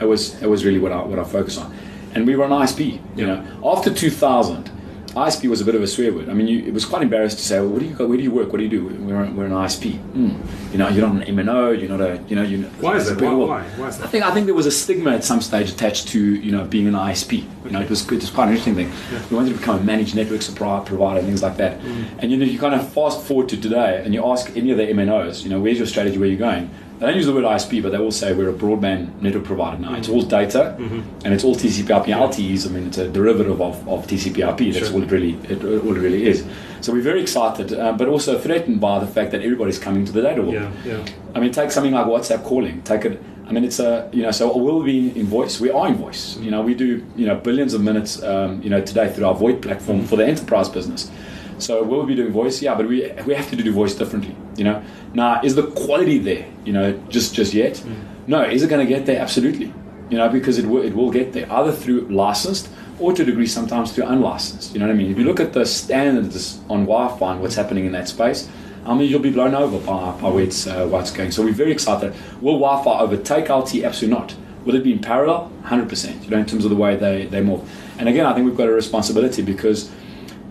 It 0.00 0.04
was 0.04 0.40
it 0.42 0.48
was 0.48 0.64
really 0.64 0.78
what 0.78 0.92
I 0.92 1.02
what 1.02 1.18
I 1.18 1.24
focused 1.24 1.60
on, 1.60 1.74
and 2.14 2.26
we 2.26 2.36
were 2.36 2.44
an 2.44 2.52
ISP. 2.52 3.00
You 3.16 3.26
know, 3.26 3.44
after 3.64 3.92
2000, 3.92 4.70
ISP 5.18 5.48
was 5.48 5.60
a 5.60 5.64
bit 5.64 5.74
of 5.74 5.82
a 5.82 5.86
swear 5.86 6.12
word. 6.12 6.28
I 6.28 6.34
mean, 6.34 6.48
you, 6.48 6.58
it 6.64 6.72
was 6.72 6.84
quite 6.84 7.02
embarrassed 7.02 7.38
to 7.38 7.44
say, 7.44 7.60
well, 7.60 7.68
"What 7.70 7.80
do 7.80 7.86
you? 7.86 7.94
Where 7.94 8.16
do 8.16 8.22
you 8.22 8.30
work? 8.30 8.52
What 8.52 8.58
do 8.58 8.64
you 8.64 8.70
do?" 8.70 8.84
We're, 8.84 9.30
we're 9.30 9.46
an 9.46 9.52
ISP. 9.52 9.98
Mm. 10.12 10.72
You 10.72 10.78
know, 10.78 10.88
you're 10.88 11.06
not 11.06 11.26
an 11.26 11.36
MNO. 11.36 11.80
You're 11.80 11.88
not 11.88 12.00
a 12.00 12.22
you 12.28 12.36
know 12.36 12.42
you. 12.42 12.62
Why 12.80 12.96
is 12.96 13.08
that? 13.08 13.20
Why, 13.20 13.34
why? 13.34 13.62
why 13.62 13.88
is 13.88 13.98
that? 13.98 14.06
I 14.06 14.08
think 14.08 14.24
I 14.24 14.32
think 14.32 14.46
there 14.46 14.54
was 14.54 14.66
a 14.66 14.70
stigma 14.70 15.12
at 15.12 15.24
some 15.24 15.40
stage 15.40 15.70
attached 15.70 16.08
to 16.08 16.34
you 16.34 16.52
know 16.52 16.64
being 16.64 16.86
an 16.86 16.94
ISP. 16.94 17.44
You 17.64 17.70
know, 17.70 17.80
it 17.80 17.90
was 17.90 18.04
it 18.10 18.20
was 18.20 18.30
quite 18.30 18.44
an 18.44 18.50
interesting 18.50 18.74
thing. 18.74 18.92
Yeah. 19.12 19.22
We 19.30 19.36
wanted 19.36 19.52
to 19.52 19.58
become 19.58 19.80
a 19.80 19.82
managed 19.82 20.14
network 20.14 20.42
supply 20.42 20.82
provider 20.84 21.18
and 21.20 21.26
things 21.28 21.42
like 21.42 21.56
that. 21.58 21.80
Mm. 21.80 22.04
And 22.18 22.30
you 22.30 22.36
know, 22.36 22.46
you 22.46 22.58
kind 22.58 22.74
of 22.74 22.88
fast 22.92 23.22
forward 23.26 23.48
to 23.50 23.60
today, 23.60 24.02
and 24.04 24.14
you 24.14 24.24
ask 24.24 24.56
any 24.56 24.70
of 24.70 24.78
the 24.78 24.86
MNOs, 24.86 25.42
you 25.42 25.50
know, 25.50 25.60
where's 25.60 25.78
your 25.78 25.86
strategy? 25.86 26.18
Where 26.18 26.28
are 26.28 26.30
you're 26.30 26.38
going? 26.38 26.70
They 26.98 27.06
don't 27.06 27.16
use 27.16 27.26
the 27.26 27.32
word 27.32 27.44
ISP, 27.44 27.80
but 27.80 27.92
they 27.92 27.98
will 27.98 28.10
say 28.10 28.32
we're 28.32 28.50
a 28.50 28.52
broadband 28.52 29.20
network 29.22 29.44
provider 29.44 29.78
now. 29.78 29.90
Mm-hmm. 29.90 29.96
It's 29.98 30.08
all 30.08 30.22
data 30.22 30.76
mm-hmm. 30.78 31.24
and 31.24 31.32
it's 31.32 31.44
all 31.44 31.54
TCP/IP. 31.54 32.08
Yeah. 32.08 32.18
LTEs, 32.18 32.66
I 32.66 32.70
mean, 32.70 32.88
it's 32.88 32.98
a 32.98 33.08
derivative 33.08 33.60
of, 33.60 33.88
of 33.88 34.06
TCP/IP. 34.08 34.72
That's 34.72 34.88
sure. 34.88 34.94
all 34.94 35.02
it 35.02 35.10
really 35.10 35.34
it, 35.48 35.62
all 35.62 35.96
it 35.96 36.00
really 36.00 36.26
is. 36.26 36.44
So 36.80 36.92
we're 36.92 37.02
very 37.02 37.22
excited, 37.22 37.72
uh, 37.72 37.92
but 37.92 38.08
also 38.08 38.38
threatened 38.38 38.80
by 38.80 38.98
the 38.98 39.06
fact 39.06 39.30
that 39.30 39.42
everybody's 39.42 39.78
coming 39.78 40.04
to 40.06 40.12
the 40.12 40.22
data 40.22 40.42
world. 40.42 40.54
Yeah, 40.54 40.72
yeah. 40.84 41.06
I 41.34 41.40
mean, 41.40 41.52
take 41.52 41.70
something 41.70 41.92
like 41.92 42.06
WhatsApp 42.06 42.42
calling. 42.44 42.82
Take 42.82 43.04
it. 43.04 43.22
I 43.46 43.52
mean, 43.52 43.64
it's 43.64 43.78
a 43.78 44.10
you 44.12 44.22
know. 44.24 44.32
So 44.32 44.56
we'll 44.56 44.82
be 44.82 45.16
in 45.18 45.26
voice. 45.26 45.60
We 45.60 45.70
are 45.70 45.86
in 45.86 45.94
voice. 45.94 46.36
You 46.38 46.50
know, 46.50 46.62
we 46.62 46.74
do 46.74 47.06
you 47.16 47.26
know 47.26 47.36
billions 47.36 47.74
of 47.74 47.80
minutes. 47.80 48.20
Um, 48.22 48.60
you 48.60 48.70
know, 48.70 48.80
today 48.80 49.12
through 49.12 49.26
our 49.26 49.36
VoIP 49.36 49.62
platform 49.62 50.04
for 50.04 50.16
the 50.16 50.26
enterprise 50.26 50.68
business. 50.68 51.10
So 51.58 51.82
we'll 51.82 52.06
be 52.06 52.14
doing 52.14 52.32
voice, 52.32 52.62
yeah, 52.62 52.74
but 52.74 52.86
we 52.86 53.10
we 53.26 53.34
have 53.34 53.48
to 53.50 53.56
do 53.56 53.72
voice 53.72 53.94
differently. 53.94 54.34
You 54.56 54.64
know, 54.64 54.82
now 55.14 55.40
is 55.42 55.54
the 55.54 55.66
quality 55.68 56.18
there? 56.18 56.46
You 56.64 56.72
know, 56.72 56.92
just 57.08 57.34
just 57.34 57.54
yet? 57.54 57.74
Mm. 57.74 57.94
No, 58.26 58.42
is 58.42 58.62
it 58.62 58.68
going 58.68 58.86
to 58.86 58.94
get 58.94 59.06
there? 59.06 59.20
Absolutely. 59.20 59.72
You 60.10 60.18
know, 60.18 60.28
because 60.28 60.58
it 60.58 60.66
will 60.66 60.82
it 60.82 60.94
will 60.94 61.10
get 61.10 61.32
there 61.32 61.50
either 61.52 61.72
through 61.72 62.02
licensed 62.08 62.68
or 63.00 63.12
to 63.12 63.22
a 63.22 63.24
degree 63.24 63.46
sometimes 63.46 63.92
through 63.92 64.04
unlicensed. 64.04 64.72
You 64.72 64.80
know 64.80 64.86
what 64.86 64.92
I 64.92 64.96
mean? 64.96 65.10
If 65.10 65.18
you 65.18 65.24
look 65.24 65.40
at 65.40 65.52
the 65.52 65.64
standards 65.64 66.58
on 66.68 66.86
Wi-Fi 66.86 67.32
and 67.32 67.40
what's 67.40 67.54
happening 67.54 67.84
in 67.86 67.92
that 67.92 68.08
space, 68.08 68.48
I 68.84 68.94
mean, 68.94 69.08
you'll 69.10 69.20
be 69.20 69.30
blown 69.30 69.54
over 69.54 69.78
by, 69.78 70.18
by 70.20 70.30
where, 70.30 70.42
it's, 70.42 70.66
uh, 70.66 70.86
where 70.88 71.00
it's 71.00 71.10
going. 71.10 71.30
So 71.30 71.44
we're 71.44 71.52
very 71.52 71.72
excited. 71.72 72.12
Will 72.40 72.58
Wi-Fi 72.58 72.98
overtake 73.00 73.46
LTE? 73.46 73.84
Absolutely 73.84 74.18
not. 74.18 74.34
Will 74.64 74.74
it 74.74 74.82
be 74.82 74.92
in 74.92 74.98
parallel? 74.98 75.52
100%, 75.64 76.24
you 76.24 76.30
know, 76.30 76.38
in 76.38 76.46
terms 76.46 76.64
of 76.64 76.70
the 76.70 76.76
way 76.76 76.96
they, 76.96 77.26
they 77.26 77.40
move. 77.40 77.68
And 77.98 78.08
again, 78.08 78.26
I 78.26 78.34
think 78.34 78.46
we've 78.46 78.56
got 78.56 78.68
a 78.68 78.72
responsibility 78.72 79.42
because 79.42 79.90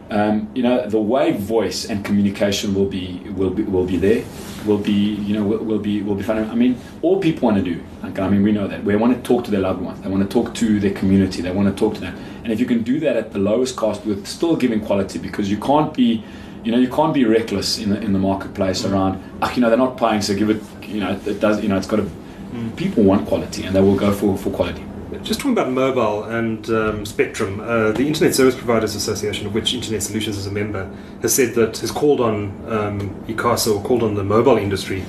um, 0.09 0.49
you 0.53 0.63
know, 0.63 0.87
the 0.87 0.99
way 0.99 1.33
voice 1.33 1.85
and 1.85 2.03
communication 2.05 2.73
will 2.73 2.85
be 2.85 3.19
will 3.35 3.49
be 3.49 3.63
will 3.63 3.85
be 3.85 3.97
there, 3.97 4.23
will 4.65 4.77
be 4.77 4.91
you 4.91 5.33
know 5.33 5.43
will, 5.43 5.59
will 5.59 5.79
be 5.79 6.01
will 6.01 6.15
be 6.15 6.23
fun. 6.23 6.49
I 6.49 6.55
mean, 6.55 6.79
all 7.01 7.19
people 7.19 7.47
want 7.47 7.57
to 7.57 7.63
do. 7.63 7.83
Like, 8.01 8.17
I 8.19 8.29
mean, 8.29 8.41
we 8.41 8.53
know 8.53 8.67
that 8.67 8.85
they 8.85 8.95
want 8.95 9.15
to 9.15 9.21
talk 9.21 9.43
to 9.45 9.51
their 9.51 9.59
loved 9.59 9.81
ones. 9.81 10.01
They 10.01 10.09
want 10.09 10.23
to 10.23 10.29
talk 10.29 10.55
to 10.55 10.79
their 10.79 10.93
community. 10.93 11.41
They 11.41 11.51
want 11.51 11.67
to 11.67 11.77
talk 11.77 11.95
to 11.95 11.99
them. 11.99 12.15
And 12.43 12.53
if 12.53 12.59
you 12.59 12.65
can 12.65 12.83
do 12.83 12.99
that 13.01 13.17
at 13.17 13.33
the 13.33 13.39
lowest 13.39 13.75
cost 13.75 14.05
with 14.05 14.25
still 14.25 14.55
giving 14.55 14.79
quality, 14.79 15.19
because 15.19 15.51
you 15.51 15.57
can't 15.57 15.93
be, 15.93 16.23
you 16.63 16.71
know, 16.71 16.77
you 16.77 16.89
can't 16.89 17.13
be 17.13 17.25
reckless 17.25 17.77
in 17.77 17.89
the 17.89 17.99
in 17.99 18.13
the 18.13 18.19
marketplace 18.19 18.85
around. 18.85 19.21
Oh, 19.41 19.51
you 19.53 19.61
know, 19.61 19.67
they're 19.69 19.77
not 19.77 19.97
paying, 19.97 20.21
so 20.21 20.33
give 20.35 20.49
it. 20.49 20.61
You 20.83 21.01
know, 21.01 21.19
it 21.25 21.41
does. 21.41 21.61
You 21.61 21.67
know, 21.67 21.77
it's 21.77 21.87
got 21.87 21.97
to. 21.97 22.03
Mm. 22.03 22.77
People 22.77 23.03
want 23.03 23.27
quality, 23.27 23.65
and 23.65 23.75
they 23.75 23.81
will 23.81 23.97
go 23.97 24.13
for 24.13 24.37
for 24.37 24.51
quality. 24.51 24.86
Just 25.27 25.41
talking 25.41 25.51
about 25.51 25.69
mobile 25.69 26.23
and 26.23 26.69
um, 26.69 27.05
Spectrum, 27.05 27.59
uh, 27.59 27.91
the 27.91 28.07
Internet 28.07 28.33
Service 28.33 28.55
Providers 28.55 28.95
Association, 28.95 29.45
of 29.45 29.53
which 29.53 29.73
Internet 29.73 30.01
Solutions 30.01 30.37
is 30.37 30.47
a 30.47 30.51
member, 30.51 30.89
has 31.21 31.35
said 31.35 31.53
that 31.55 31.79
has 31.79 31.91
called 31.91 32.21
on 32.21 32.45
um, 32.71 33.09
ICASA 33.25 33.75
or 33.75 33.83
called 33.83 34.03
on 34.03 34.15
the 34.15 34.23
mobile 34.23 34.55
industry 34.55 35.03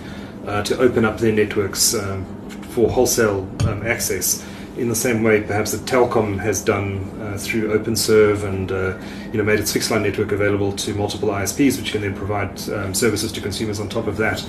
uh, 0.45 0.65
to 0.65 0.77
open 0.81 1.05
up 1.05 1.19
their 1.19 1.31
networks 1.31 1.95
um, 1.95 2.25
for 2.71 2.91
wholesale 2.91 3.49
um, 3.69 3.87
access. 3.87 4.45
In 4.77 4.89
the 4.89 4.97
same 4.97 5.23
way 5.23 5.41
perhaps 5.41 5.71
that 5.71 5.83
Telkom 5.83 6.41
has 6.41 6.65
done 6.65 7.09
through 7.37 7.77
OpenServe 7.79 8.45
and 8.45 8.73
uh, 8.73 8.97
you 9.31 9.39
know 9.39 9.45
made 9.45 9.61
its 9.61 9.73
fixed 9.73 9.91
line 9.91 10.03
network 10.03 10.33
available 10.33 10.73
to 10.73 10.95
multiple 10.95 11.29
ISPs, 11.29 11.79
which 11.79 11.93
can 11.93 12.03
then 12.03 12.15
provide 12.15 12.51
um, 12.71 12.95
services 12.95 13.33
to 13.33 13.41
consumers 13.41 13.81
on 13.81 13.89
top 13.89 14.07
of 14.07 14.17
that. 14.17 14.45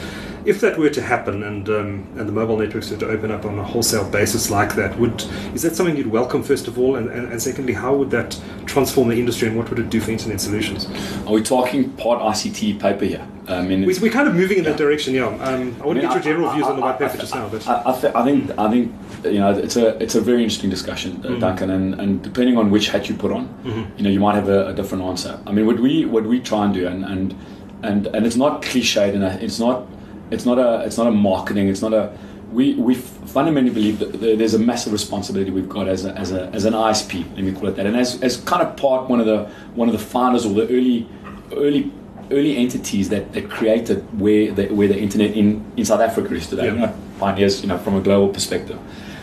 If 0.45 0.61
that 0.61 0.77
were 0.77 0.89
to 0.91 1.01
happen 1.01 1.43
and 1.43 1.67
um, 1.69 2.07
and 2.17 2.27
the 2.27 2.31
mobile 2.31 2.57
networks 2.57 2.91
were 2.91 2.97
to 2.97 3.09
open 3.09 3.31
up 3.31 3.45
on 3.45 3.57
a 3.59 3.63
wholesale 3.63 4.09
basis 4.09 4.49
like 4.49 4.75
that, 4.75 4.97
would 4.97 5.21
is 5.53 5.63
that 5.63 5.75
something 5.75 5.97
you'd 5.97 6.07
welcome 6.07 6.43
first 6.43 6.67
of 6.67 6.79
all, 6.79 6.95
and, 6.95 7.09
and, 7.09 7.31
and 7.31 7.41
secondly, 7.41 7.73
how 7.73 7.95
would 7.95 8.11
that 8.11 8.39
transform 8.65 9.09
the 9.09 9.19
industry 9.19 9.47
and 9.47 9.57
what 9.57 9.69
would 9.69 9.79
it 9.79 9.89
do 9.89 9.99
for 9.99 10.11
internet 10.11 10.39
solutions? 10.39 10.87
Are 11.25 11.33
we 11.33 11.43
talking 11.43 11.89
part 11.91 12.21
ICT 12.21 12.79
paper 12.79 13.05
here? 13.05 13.27
I 13.49 13.63
mean, 13.63 13.85
we, 13.85 13.95
are 13.95 14.11
kind 14.11 14.27
of 14.27 14.35
moving 14.35 14.59
in 14.59 14.63
yeah. 14.63 14.71
that 14.71 14.77
direction. 14.77 15.13
Yeah, 15.13 15.25
um, 15.25 15.75
I 15.81 15.85
want 15.85 15.97
to 15.97 16.01
get 16.01 16.13
your 16.13 16.21
general 16.21 16.49
I, 16.49 16.53
views 16.53 16.67
I, 16.67 16.69
on 16.69 16.75
the 16.75 16.81
white 16.83 16.99
paper 16.99 17.17
just 17.17 17.33
now. 17.33 17.49
But 17.49 17.67
I, 17.67 17.99
th- 17.99 18.13
I, 18.13 18.23
think 18.23 18.59
I 18.59 18.69
think 18.69 18.93
you 19.23 19.39
know 19.39 19.51
it's 19.51 19.75
a 19.75 19.97
it's 20.01 20.15
a 20.15 20.21
very 20.21 20.43
interesting 20.43 20.69
discussion, 20.69 21.21
uh, 21.23 21.29
mm-hmm. 21.29 21.39
Duncan, 21.39 21.69
and, 21.71 21.99
and 21.99 22.21
depending 22.21 22.57
on 22.57 22.68
which 22.71 22.89
hat 22.89 23.09
you 23.09 23.15
put 23.15 23.31
on, 23.31 23.47
mm-hmm. 23.47 23.97
you 23.97 24.03
know, 24.03 24.09
you 24.09 24.19
might 24.19 24.35
have 24.35 24.49
a, 24.49 24.67
a, 24.67 24.73
different 24.73 25.03
answer. 25.03 25.39
I 25.45 25.51
mean, 25.51 25.65
what 25.65 25.79
we 25.79 26.05
what 26.05 26.25
we 26.25 26.39
try 26.39 26.65
and 26.65 26.73
do, 26.73 26.87
and 26.87 27.05
and 27.05 27.35
and, 27.83 28.07
and 28.07 28.25
it's 28.25 28.35
not 28.35 28.61
cliched, 28.61 29.13
and 29.13 29.23
it's 29.41 29.59
not 29.59 29.87
it's 30.31 30.45
not 30.45 30.59
a 30.59 30.85
it's 30.85 30.97
not 30.97 31.07
a 31.07 31.11
marketing, 31.11 31.67
it's 31.69 31.81
not 31.81 31.93
a 31.93 32.17
we, 32.51 32.73
we 32.75 32.95
fundamentally 32.95 33.73
believe 33.73 33.99
that 33.99 34.19
there's 34.19 34.55
a 34.55 34.59
massive 34.59 34.91
responsibility 34.91 35.51
we've 35.51 35.69
got 35.69 35.87
as, 35.87 36.05
a, 36.05 36.13
as, 36.13 36.31
a, 36.31 36.47
as 36.47 36.65
an 36.65 36.73
ISP, 36.73 37.23
let 37.35 37.43
me 37.43 37.51
call 37.51 37.67
it 37.67 37.75
that, 37.75 37.85
and 37.85 37.95
as, 37.95 38.19
as 38.23 38.37
kind 38.37 38.67
of 38.67 38.75
part 38.75 39.07
one 39.07 39.19
of 39.19 39.27
the 39.27 39.45
one 39.75 39.87
of 39.87 39.93
the 39.93 40.03
founders 40.03 40.47
or 40.47 40.53
the 40.53 40.63
early 40.63 41.07
early 41.53 41.91
early 42.31 42.57
entities 42.57 43.09
that, 43.09 43.33
that 43.33 43.49
created 43.49 44.03
where 44.19 44.51
the, 44.51 44.67
where 44.67 44.87
the 44.87 44.97
internet 44.97 45.31
in, 45.31 45.65
in 45.77 45.85
South 45.85 45.99
Africa 45.99 46.33
is 46.35 46.47
today. 46.47 46.65
Yeah. 46.65 46.73
You 46.73 46.79
know, 46.79 46.95
pioneers, 47.19 47.61
you 47.61 47.67
know, 47.67 47.77
from 47.77 47.95
a 47.95 48.01
global 48.01 48.31
perspective. 48.31 48.79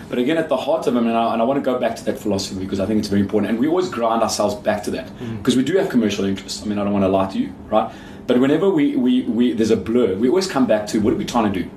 But 0.08 0.18
again, 0.18 0.38
at 0.38 0.48
the 0.48 0.56
heart 0.56 0.86
of 0.86 0.94
them, 0.94 1.06
and 1.06 1.16
I, 1.16 1.32
and 1.32 1.42
I, 1.42 1.44
want 1.44 1.58
to 1.58 1.64
go 1.64 1.78
back 1.78 1.96
to 1.96 2.04
that 2.04 2.18
philosophy 2.18 2.60
because 2.60 2.78
I 2.78 2.86
think 2.86 3.00
it's 3.00 3.08
very 3.08 3.20
important, 3.20 3.50
and 3.50 3.58
we 3.58 3.66
always 3.66 3.88
grind 3.88 4.22
ourselves 4.22 4.54
back 4.54 4.84
to 4.84 4.90
that 4.92 5.06
because 5.38 5.54
mm. 5.54 5.58
we 5.58 5.64
do 5.64 5.76
have 5.78 5.88
commercial 5.88 6.24
interests. 6.24 6.62
I 6.62 6.66
mean, 6.66 6.78
I 6.78 6.84
don't 6.84 6.92
want 6.92 7.04
to 7.04 7.08
lie 7.08 7.30
to 7.32 7.38
you, 7.38 7.52
right? 7.68 7.92
But 8.26 8.40
whenever 8.40 8.70
we, 8.70 8.96
we, 8.96 9.22
we 9.22 9.52
there's 9.52 9.70
a 9.70 9.76
blur, 9.76 10.14
we 10.14 10.28
always 10.28 10.46
come 10.46 10.66
back 10.66 10.86
to 10.88 11.00
what 11.00 11.12
are 11.12 11.16
we 11.16 11.24
trying 11.24 11.52
to 11.52 11.62
do, 11.62 11.68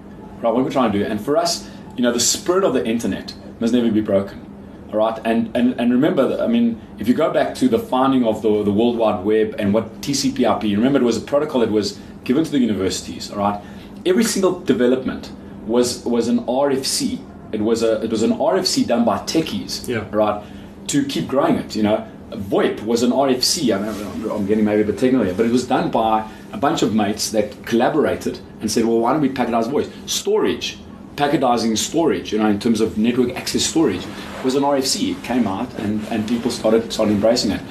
right? 0.42 0.52
What 0.54 0.62
are 0.62 0.64
we 0.64 0.72
trying 0.72 0.92
to 0.92 1.00
do? 1.00 1.06
And 1.06 1.20
for 1.20 1.38
us, 1.38 1.70
you 1.96 2.04
know, 2.04 2.12
the 2.12 2.20
spirit 2.20 2.64
of 2.64 2.74
the 2.74 2.86
internet 2.86 3.34
must 3.60 3.74
never 3.74 3.92
be 3.92 4.02
broken. 4.02 4.46
All 4.92 4.98
right, 4.98 5.20
and, 5.24 5.56
and, 5.56 5.80
and 5.80 5.92
remember, 5.92 6.28
that, 6.28 6.42
I 6.42 6.48
mean, 6.48 6.82
if 6.98 7.08
you 7.08 7.14
go 7.14 7.32
back 7.32 7.54
to 7.56 7.68
the 7.68 7.78
founding 7.78 8.26
of 8.26 8.42
the, 8.42 8.64
the 8.64 8.72
World 8.72 8.98
Wide 8.98 9.24
Web 9.24 9.56
and 9.60 9.72
what 9.72 10.02
TCP/IP, 10.02 10.64
remember 10.64 11.00
it 11.00 11.04
was 11.04 11.18
a 11.18 11.22
protocol 11.22 11.62
that 11.62 11.70
was 11.70 12.00
given 12.24 12.44
to 12.44 12.50
the 12.50 12.58
universities. 12.58 13.30
All 13.30 13.38
right, 13.38 13.62
every 14.06 14.24
single 14.24 14.60
development 14.62 15.32
was 15.68 16.04
was 16.06 16.28
an 16.28 16.40
RFC. 16.46 17.20
It 17.52 17.62
was 17.62 17.84
a 17.84 18.02
it 18.04 18.12
was 18.12 18.24
an 18.24 18.32
RFC 18.32 18.86
done 18.88 19.06
by 19.06 19.20
techies. 19.20 19.88
Yeah. 19.88 20.06
Right, 20.12 20.44
to 20.88 21.06
keep 21.06 21.28
growing 21.28 21.56
it. 21.56 21.76
You 21.76 21.84
know, 21.84 22.08
VoIP 22.32 22.82
was 22.84 23.04
an 23.04 23.12
RFC. 23.12 23.74
I 23.74 24.34
I'm 24.34 24.46
getting 24.46 24.66
maybe 24.66 24.82
a 24.82 24.86
bit 24.86 24.98
technical 25.00 25.26
here, 25.26 25.34
but 25.34 25.46
it 25.46 25.52
was 25.52 25.68
done 25.68 25.92
by 25.92 26.30
a 26.52 26.58
bunch 26.58 26.82
of 26.82 26.94
mates 26.96 27.32
that 27.32 27.66
collaborated 27.66 28.40
and 28.62 28.72
said, 28.72 28.86
well, 28.86 29.00
why 29.00 29.14
don't 29.14 29.22
we 29.22 29.30
packetize 29.30 29.70
voice? 29.70 29.90
Storage 30.06 30.80
packetizing 31.20 31.78
storage, 31.78 32.32
you 32.32 32.40
know, 32.40 32.48
in 32.48 32.60
terms 32.60 32.80
of 32.80 32.98
network 32.98 33.36
access 33.36 33.64
storage, 33.64 34.06
was 34.44 34.56
an 34.56 34.64
RFC. 34.64 35.12
It 35.12 35.24
came 35.24 35.48
out 35.48 35.72
and, 35.80 36.02
and 36.08 36.28
people 36.28 36.50
started 36.50 36.94
started 36.94 37.14
embracing 37.14 37.52
it. 37.52 37.62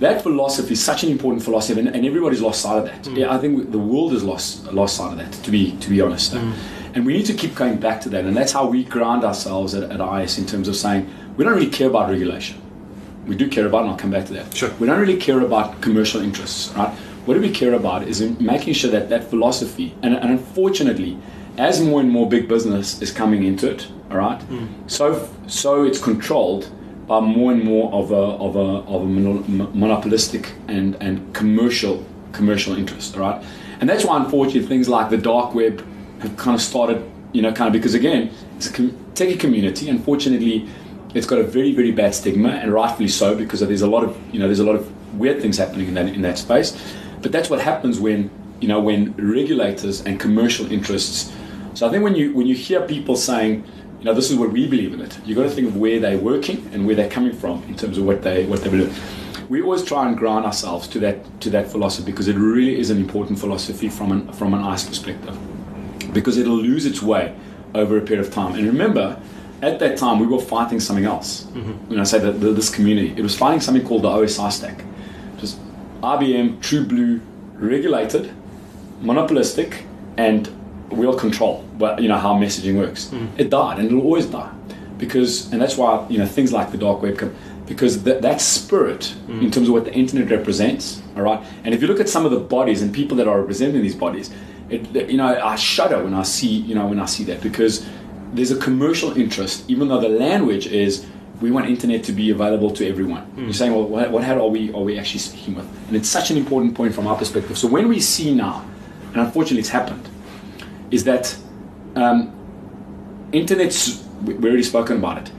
That 0.00 0.22
philosophy 0.22 0.72
is 0.72 0.84
such 0.84 1.02
an 1.04 1.10
important 1.10 1.42
philosophy, 1.42 1.80
and, 1.80 1.88
and 1.88 2.04
everybody's 2.04 2.42
lost 2.42 2.60
sight 2.60 2.78
of 2.78 2.84
that. 2.84 3.02
Mm. 3.04 3.16
Yeah, 3.16 3.34
I 3.34 3.38
think 3.38 3.70
the 3.70 3.78
world 3.78 4.12
has 4.12 4.22
lost 4.22 4.70
lost 4.72 4.96
sight 4.98 5.12
of 5.12 5.18
that. 5.18 5.32
To 5.44 5.50
be 5.50 5.76
to 5.78 5.88
be 5.88 6.00
honest, 6.02 6.34
mm. 6.34 6.52
And 6.94 7.04
we 7.04 7.12
need 7.12 7.26
to 7.26 7.34
keep 7.34 7.54
going 7.54 7.76
back 7.76 8.00
to 8.02 8.08
that, 8.10 8.24
and 8.24 8.36
that's 8.36 8.52
how 8.52 8.66
we 8.66 8.84
ground 8.84 9.24
ourselves 9.24 9.74
at, 9.74 9.90
at 9.90 10.22
IS 10.22 10.38
in 10.38 10.46
terms 10.46 10.68
of 10.68 10.76
saying 10.76 11.12
we 11.36 11.44
don't 11.44 11.54
really 11.54 11.70
care 11.70 11.88
about 11.88 12.08
regulation. 12.08 12.60
We 13.26 13.36
do 13.36 13.48
care 13.48 13.66
about, 13.66 13.82
and 13.82 13.90
I'll 13.90 13.96
come 13.96 14.10
back 14.10 14.26
to 14.26 14.32
that. 14.34 14.54
Sure. 14.54 14.70
We 14.78 14.86
don't 14.86 15.00
really 15.00 15.16
care 15.16 15.40
about 15.40 15.80
commercial 15.80 16.20
interests, 16.20 16.72
right? 16.74 16.90
What 17.26 17.34
do 17.34 17.40
we 17.40 17.50
care 17.50 17.74
about 17.74 18.06
is 18.06 18.20
making 18.38 18.74
sure 18.74 18.90
that 18.90 19.08
that 19.08 19.24
philosophy, 19.24 19.94
and, 20.02 20.14
and 20.14 20.30
unfortunately, 20.30 21.18
as 21.56 21.80
more 21.80 22.00
and 22.00 22.10
more 22.10 22.28
big 22.28 22.48
business 22.48 23.00
is 23.02 23.10
coming 23.10 23.44
into 23.44 23.70
it, 23.70 23.88
all 24.10 24.18
right, 24.18 24.38
mm. 24.40 24.68
so 24.86 25.28
so 25.46 25.84
it's 25.84 25.98
controlled 25.98 26.70
by 27.06 27.20
more 27.20 27.52
and 27.52 27.64
more 27.64 27.92
of 27.92 28.10
a 28.12 28.14
of 28.14 28.56
a 28.56 28.68
of 28.94 29.02
a 29.02 29.06
monopolistic 29.74 30.52
and 30.68 30.96
and 31.00 31.34
commercial 31.34 32.04
commercial 32.32 32.76
interest, 32.76 33.16
all 33.16 33.22
right, 33.22 33.42
and 33.80 33.88
that's 33.88 34.04
why 34.04 34.22
unfortunately 34.22 34.66
things 34.66 34.88
like 34.88 35.08
the 35.08 35.16
dark 35.16 35.54
web 35.54 35.84
kind 36.30 36.54
of 36.54 36.60
started, 36.62 37.04
you 37.32 37.42
know, 37.42 37.52
kind 37.52 37.68
of 37.68 37.72
because 37.72 37.94
again 37.94 38.30
it's 38.56 38.66
a 38.68 38.72
techie 38.72 39.38
community. 39.38 39.88
Unfortunately, 39.88 40.68
it's 41.14 41.26
got 41.26 41.38
a 41.38 41.44
very 41.44 41.72
very 41.72 41.92
bad 41.92 42.14
stigma, 42.14 42.50
and 42.50 42.72
rightfully 42.72 43.08
so 43.08 43.36
because 43.36 43.60
there's 43.60 43.82
a 43.82 43.88
lot 43.88 44.04
of 44.04 44.16
you 44.32 44.38
know 44.38 44.46
there's 44.46 44.60
a 44.60 44.64
lot 44.64 44.76
of 44.76 45.18
weird 45.18 45.40
things 45.40 45.58
happening 45.58 45.88
in 45.88 45.94
that 45.94 46.08
in 46.08 46.22
that 46.22 46.38
space, 46.38 46.76
but 47.22 47.32
that's 47.32 47.50
what 47.50 47.60
happens 47.60 48.00
when 48.00 48.30
you 48.60 48.68
know 48.68 48.80
when 48.80 49.12
regulators 49.16 50.00
and 50.02 50.18
commercial 50.18 50.70
interests 50.70 51.32
so 51.74 51.88
I 51.88 51.90
think 51.90 52.04
when 52.04 52.14
you 52.14 52.32
when 52.34 52.46
you 52.46 52.54
hear 52.54 52.80
people 52.82 53.16
saying, 53.16 53.64
you 53.98 54.04
know, 54.04 54.14
this 54.14 54.30
is 54.30 54.36
what 54.36 54.52
we 54.52 54.68
believe 54.68 54.94
in 54.94 55.00
it, 55.00 55.18
you've 55.24 55.36
got 55.36 55.44
to 55.44 55.50
think 55.50 55.68
of 55.68 55.76
where 55.76 55.98
they're 55.98 56.18
working 56.18 56.70
and 56.72 56.86
where 56.86 56.94
they're 56.94 57.10
coming 57.10 57.32
from 57.32 57.64
in 57.64 57.74
terms 57.74 57.98
of 57.98 58.04
what 58.04 58.22
they 58.22 58.46
what 58.46 58.62
they 58.62 58.70
believe. 58.70 58.96
We 59.50 59.60
always 59.60 59.82
try 59.82 60.06
and 60.08 60.16
ground 60.16 60.46
ourselves 60.46 60.86
to 60.88 61.00
that 61.00 61.40
to 61.40 61.50
that 61.50 61.70
philosophy 61.70 62.12
because 62.12 62.28
it 62.28 62.36
really 62.36 62.78
is 62.78 62.90
an 62.90 62.98
important 62.98 63.40
philosophy 63.40 63.88
from 63.88 64.12
an 64.12 64.32
from 64.32 64.54
an 64.54 64.64
IS 64.72 64.84
perspective, 64.84 65.36
because 66.14 66.38
it'll 66.38 66.56
lose 66.56 66.86
its 66.86 67.02
way 67.02 67.34
over 67.74 67.98
a 67.98 68.00
period 68.00 68.24
of 68.24 68.32
time. 68.32 68.54
And 68.54 68.66
remember, 68.66 69.20
at 69.60 69.78
that 69.80 69.98
time 69.98 70.18
we 70.20 70.26
were 70.26 70.40
fighting 70.40 70.80
something 70.80 71.04
else. 71.04 71.44
Mm-hmm. 71.44 71.88
When 71.90 72.00
I 72.00 72.04
say 72.04 72.18
that 72.18 72.32
this 72.32 72.70
community, 72.74 73.14
it 73.16 73.22
was 73.22 73.36
fighting 73.36 73.60
something 73.60 73.86
called 73.86 74.02
the 74.02 74.08
OSI 74.08 74.52
stack. 74.52 74.84
Just 75.38 75.58
IBM, 76.00 76.60
True 76.62 76.84
Blue, 76.84 77.20
regulated, 77.54 78.32
monopolistic, 79.00 79.84
and 80.16 80.48
will 80.90 81.16
control. 81.18 81.64
But 81.78 82.00
you 82.00 82.08
know 82.08 82.18
how 82.18 82.34
messaging 82.34 82.76
works. 82.76 83.06
Mm-hmm. 83.06 83.40
It 83.40 83.50
died, 83.50 83.78
and 83.78 83.86
it'll 83.88 84.02
always 84.02 84.26
die, 84.26 84.52
because 84.98 85.50
and 85.52 85.60
that's 85.60 85.76
why 85.76 86.06
you 86.08 86.18
know 86.18 86.26
things 86.26 86.52
like 86.52 86.70
the 86.70 86.78
dark 86.78 87.02
web 87.02 87.18
come 87.18 87.34
because 87.66 88.02
that, 88.02 88.20
that 88.20 88.42
spirit 88.42 89.14
mm. 89.26 89.42
in 89.42 89.50
terms 89.50 89.68
of 89.68 89.74
what 89.74 89.84
the 89.86 89.94
internet 89.94 90.30
represents. 90.30 91.02
All 91.16 91.22
right, 91.22 91.44
and 91.64 91.74
if 91.74 91.80
you 91.80 91.88
look 91.88 92.00
at 92.00 92.08
some 92.08 92.24
of 92.24 92.30
the 92.30 92.40
bodies 92.40 92.82
and 92.82 92.94
people 92.94 93.16
that 93.16 93.28
are 93.28 93.40
representing 93.40 93.82
these 93.82 93.94
bodies, 93.96 94.30
it, 94.70 95.10
you 95.10 95.16
know 95.16 95.26
I 95.52 95.56
shudder 95.56 96.02
when 96.02 96.14
I 96.14 96.22
see 96.22 96.48
you 96.48 96.74
know 96.74 96.86
when 96.86 97.00
I 97.00 97.06
see 97.06 97.24
that 97.24 97.40
because 97.42 97.86
there's 98.32 98.50
a 98.50 98.56
commercial 98.58 99.16
interest, 99.16 99.64
even 99.68 99.88
though 99.88 100.00
the 100.00 100.08
language 100.08 100.66
is 100.66 101.06
we 101.40 101.50
want 101.50 101.66
internet 101.68 102.02
to 102.04 102.12
be 102.12 102.30
available 102.30 102.70
to 102.70 102.88
everyone. 102.88 103.24
You're 103.36 103.52
saying, 103.52 103.72
well, 103.72 103.84
what, 103.86 104.10
what 104.10 104.24
how 104.24 104.40
are 104.40 104.48
we 104.48 104.72
are 104.72 104.82
we 104.82 104.98
actually 104.98 105.20
speaking 105.20 105.54
with? 105.56 105.66
And 105.88 105.96
it's 105.96 106.08
such 106.08 106.30
an 106.30 106.36
important 106.36 106.74
point 106.74 106.94
from 106.94 107.06
our 107.06 107.16
perspective. 107.16 107.56
So 107.58 107.68
when 107.68 107.88
we 107.88 108.00
see 108.00 108.34
now, 108.34 108.64
and 109.12 109.20
unfortunately 109.20 109.60
it's 109.60 109.68
happened, 109.68 110.08
is 110.90 111.04
that 111.04 111.36
um, 111.96 112.32
internet's 113.32 114.02
we- 114.24 114.34
we've 114.34 114.44
already 114.44 114.62
spoken 114.62 114.96
about 114.98 115.18
it. 115.18 115.30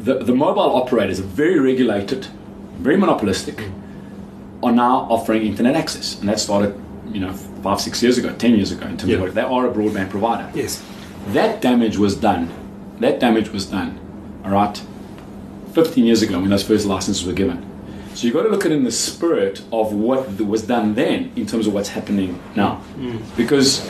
The, 0.00 0.14
the 0.24 0.34
mobile 0.34 0.74
operators 0.74 1.20
are 1.20 1.24
very 1.44 1.58
regulated, 1.60 2.26
very 2.78 2.96
monopolistic, 2.96 3.62
are 4.62 4.72
now 4.72 5.06
offering 5.10 5.46
internet 5.46 5.76
access, 5.76 6.18
and 6.20 6.28
that 6.28 6.40
started, 6.40 6.74
you 7.12 7.20
know, 7.20 7.32
five 7.62 7.80
six 7.80 8.02
years 8.02 8.18
ago, 8.18 8.34
ten 8.36 8.54
years 8.54 8.72
ago. 8.72 8.86
In 8.86 8.96
terms 8.96 9.10
Yeah. 9.10 9.16
of 9.16 9.22
what 9.22 9.34
they 9.34 9.42
are 9.42 9.66
a 9.68 9.72
broadband 9.72 10.10
provider 10.10 10.48
Yes. 10.54 10.82
that 11.28 11.60
damage 11.60 11.96
was 11.98 12.14
done. 12.16 12.48
That 13.00 13.18
damage 13.20 13.50
was 13.50 13.66
done, 13.66 13.98
all 14.44 14.50
right, 14.50 14.80
15 15.72 16.04
years 16.04 16.22
ago 16.22 16.38
when 16.40 16.50
those 16.50 16.62
first 16.62 16.86
licenses 16.86 17.24
were 17.24 17.32
given. 17.32 17.64
So 18.14 18.26
you've 18.26 18.34
got 18.34 18.42
to 18.42 18.48
look 18.48 18.66
at 18.66 18.72
it 18.72 18.74
in 18.74 18.84
the 18.84 18.90
spirit 18.90 19.62
of 19.72 19.92
what 19.92 20.38
was 20.40 20.62
done 20.62 20.94
then 20.94 21.30
in 21.36 21.46
terms 21.46 21.66
of 21.66 21.72
what's 21.72 21.88
happening 21.90 22.38
now. 22.56 22.82
Mm. 22.98 23.12
Mm. 23.12 23.36
Because, 23.36 23.88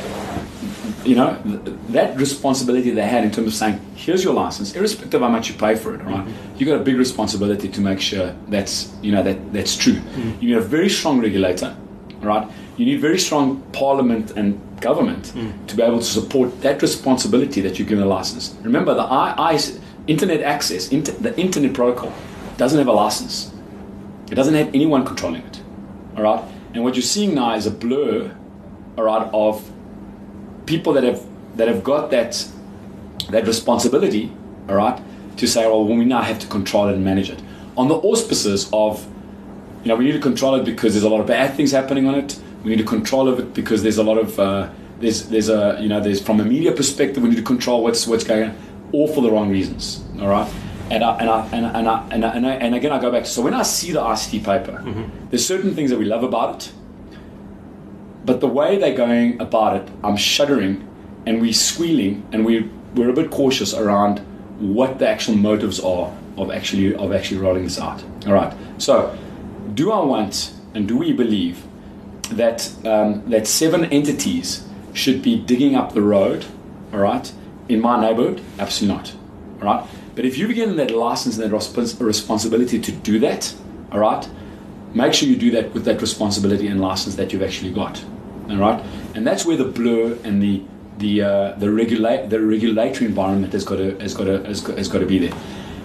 you 1.05 1.17
know, 1.17 1.37
th- 1.43 1.77
that 1.89 2.17
responsibility 2.19 2.91
they 2.91 3.07
had 3.07 3.25
in 3.25 3.31
terms 3.31 3.49
of 3.49 3.55
saying, 3.55 3.81
here's 3.95 4.23
your 4.23 4.35
license, 4.35 4.77
irrespective 4.77 5.15
of 5.15 5.23
how 5.23 5.29
much 5.29 5.49
you 5.49 5.55
pay 5.55 5.75
for 5.75 5.95
it, 5.95 6.03
all 6.03 6.09
right, 6.09 6.27
mm-hmm. 6.27 6.57
you've 6.59 6.69
got 6.69 6.79
a 6.81 6.85
big 6.85 6.97
responsibility 6.97 7.69
to 7.69 7.81
make 7.81 7.99
sure 8.01 8.35
that's, 8.49 8.93
you 9.03 9.11
know, 9.11 9.23
that, 9.23 9.53
that's 9.55 9.75
true. 9.77 9.95
Mm. 9.95 10.43
You 10.43 10.49
need 10.51 10.59
a 10.59 10.61
very 10.61 10.91
strong 10.91 11.19
regulator, 11.21 11.75
right? 12.21 12.49
You 12.77 12.87
need 12.87 13.01
very 13.01 13.19
strong 13.19 13.63
parliament 13.73 14.33
and 14.33 14.61
government 14.81 15.29
hmm. 15.29 15.51
to 15.67 15.77
be 15.77 15.83
able 15.83 15.99
to 15.99 16.05
support 16.05 16.61
that 16.63 16.81
responsibility 16.83 17.61
that 17.61 17.79
you're 17.79 17.89
given 17.89 18.05
a 18.05 18.09
license. 18.09 18.57
Remember, 18.63 18.95
the 18.95 19.03
I, 19.03 19.53
I, 19.53 19.61
internet 20.07 20.43
access, 20.43 20.91
inter, 20.91 21.13
the 21.13 21.39
internet 21.39 21.75
protocol, 21.75 22.13
doesn't 22.57 22.79
have 22.79 22.89
a 22.89 22.93
license. 22.93 23.53
It 24.31 24.35
doesn't 24.35 24.55
have 24.55 24.69
anyone 24.75 25.05
controlling 25.05 25.43
it. 25.43 25.61
All 26.17 26.23
right, 26.23 26.45
and 26.75 26.85
what 26.85 26.95
you're 26.95 27.03
seeing 27.03 27.35
now 27.35 27.55
is 27.55 27.67
a 27.67 27.71
blur, 27.71 28.35
all 28.97 29.05
right, 29.05 29.29
of 29.33 29.71
people 30.67 30.93
that 30.95 31.05
have 31.05 31.25
that 31.57 31.69
have 31.69 31.83
got 31.83 32.11
that 32.11 32.47
that 33.31 33.47
responsibility, 33.47 34.33
all 34.69 34.77
right, 34.77 35.01
to 35.37 35.47
say, 35.47 35.67
well, 35.67 35.85
we 35.85 36.05
now 36.05 36.23
have 36.23 36.39
to 36.41 36.47
control 36.47 36.89
it 36.89 36.95
and 36.95 37.05
manage 37.05 37.31
it 37.31 37.41
on 37.77 37.89
the 37.89 37.95
auspices 37.95 38.69
of, 38.73 39.07
you 39.83 39.89
know, 39.89 39.97
we 39.97 40.05
need 40.05 40.13
to 40.13 40.21
control 40.21 40.55
it 40.57 40.65
because 40.65 40.95
there's 40.95 41.05
a 41.05 41.09
lot 41.09 41.21
of 41.21 41.27
bad 41.27 41.55
things 41.55 41.73
happening 41.73 42.07
on 42.07 42.15
it. 42.17 42.39
We 42.65 42.71
need 42.71 42.79
to 42.79 42.85
control 42.85 43.29
of 43.29 43.39
it 43.39 43.55
because 43.55 43.83
there's 43.83 43.99
a 43.99 44.03
lot 44.03 44.19
of 44.19 44.39
uh, 44.39 44.71
there's 44.99 45.29
there's 45.29 45.49
a 45.49 45.79
you 45.81 45.89
know 45.89 46.01
there's 46.01 46.21
from 46.21 46.41
a 46.41 46.45
media 46.45 46.73
perspective 46.73 47.23
we 47.23 47.31
need 47.31 47.37
to 47.37 47.43
control 47.43 47.83
what's 47.83 48.07
what's 48.07 48.25
going 48.25 48.51
on, 48.51 48.57
all 48.93 49.09
for 49.09 49.23
the 49.23 49.31
wrong 49.31 49.51
reasons. 49.51 50.05
All 50.21 50.29
right. 50.29 50.51
And 50.91 51.05
I, 51.05 51.19
and, 51.19 51.31
I, 51.31 51.47
and, 51.53 51.67
I, 51.67 51.79
and, 51.79 51.89
I, 51.89 52.09
and, 52.11 52.25
I, 52.25 52.31
and, 52.35 52.47
I, 52.49 52.51
and 52.55 52.75
again, 52.75 52.91
I 52.91 53.01
go 53.01 53.13
back 53.13 53.23
to 53.23 53.31
so 53.31 53.43
when 53.43 53.55
I 53.55 53.63
see 53.63 53.93
the 53.93 54.01
ICT 54.01 54.45
paper, 54.45 54.83
there's 55.31 55.47
certain 55.47 55.73
things 55.73 55.91
that 55.91 55.99
we 56.01 56.05
love 56.05 56.25
about 56.25 56.67
it, 56.67 56.73
but 58.25 58.41
the 58.41 58.49
way 58.49 58.77
they're 58.77 58.97
going 58.97 59.41
about 59.41 59.77
it, 59.77 59.89
I'm 60.03 60.17
shuddering 60.17 60.87
and 61.27 61.41
we're 61.41 61.53
squealing 61.53 62.27
and 62.33 62.45
we, 62.45 62.69
we're 62.97 63.09
a 63.09 63.13
bit 63.13 63.31
cautious 63.31 63.73
around 63.73 64.19
what 64.59 64.99
the 64.99 65.09
actual 65.09 65.37
motives 65.37 65.79
are 65.81 66.13
of 66.37 66.51
actually 66.51 66.95
of 66.95 67.13
actually 67.13 67.39
rolling 67.39 67.65
this 67.65 67.79
out. 67.79 68.03
All 68.27 68.33
right. 68.33 68.53
So, 68.79 69.17
do 69.75 69.93
I 69.93 70.05
want 70.05 70.53
and 70.75 70.87
do 70.87 70.97
we 70.97 71.13
believe 71.13 71.65
that 72.31 72.71
um, 72.85 73.29
that 73.31 73.47
seven 73.47 73.85
entities 73.87 74.67
should 74.93 75.23
be 75.23 75.39
digging 75.39 75.75
up 75.75 75.93
the 75.93 76.03
road? 76.03 76.47
All 76.93 77.01
right. 77.01 77.33
In 77.69 77.81
my 77.81 78.01
neighborhood, 78.01 78.41
absolutely 78.59 78.97
not. 78.97 79.15
All 79.61 79.75
right. 79.75 79.87
But 80.15 80.25
if 80.25 80.37
you 80.37 80.49
begin 80.49 80.77
that 80.77 80.91
license 80.91 81.39
and 81.39 81.51
that 81.51 81.57
respons- 81.57 82.01
responsibility 82.01 82.79
to 82.81 82.93
do 82.93 83.19
that, 83.21 83.55
all 83.93 84.01
right, 84.01 84.29
make 84.93 85.15
sure 85.15 85.29
you 85.29 85.37
do 85.37 85.51
that 85.53 85.73
with 85.73 85.85
that 85.85 86.01
responsibility 86.01 86.67
and 86.67 86.81
license 86.81 87.17
that 87.17 87.33
you've 87.33 87.43
actually 87.43 87.73
got. 87.73 88.03
All 88.49 88.57
right, 88.57 88.85
and 89.15 89.27
that's 89.27 89.47
where 89.47 89.57
the 89.57 89.65
blur 89.65 90.19
and 90.25 90.43
the 90.43 90.63
the 90.99 91.23
uh, 91.23 91.53
the 91.53 91.71
regulate 91.71 92.29
the 92.29 92.41
regulatory 92.41 93.07
environment 93.07 93.53
has 93.53 93.65
got 93.65 93.77
to 93.77 93.97
has 93.99 94.15
got 94.15 94.25
to 94.25 94.43
has 94.45 94.89
got 94.89 94.99
to 94.99 95.07
be 95.07 95.19
there. 95.19 95.39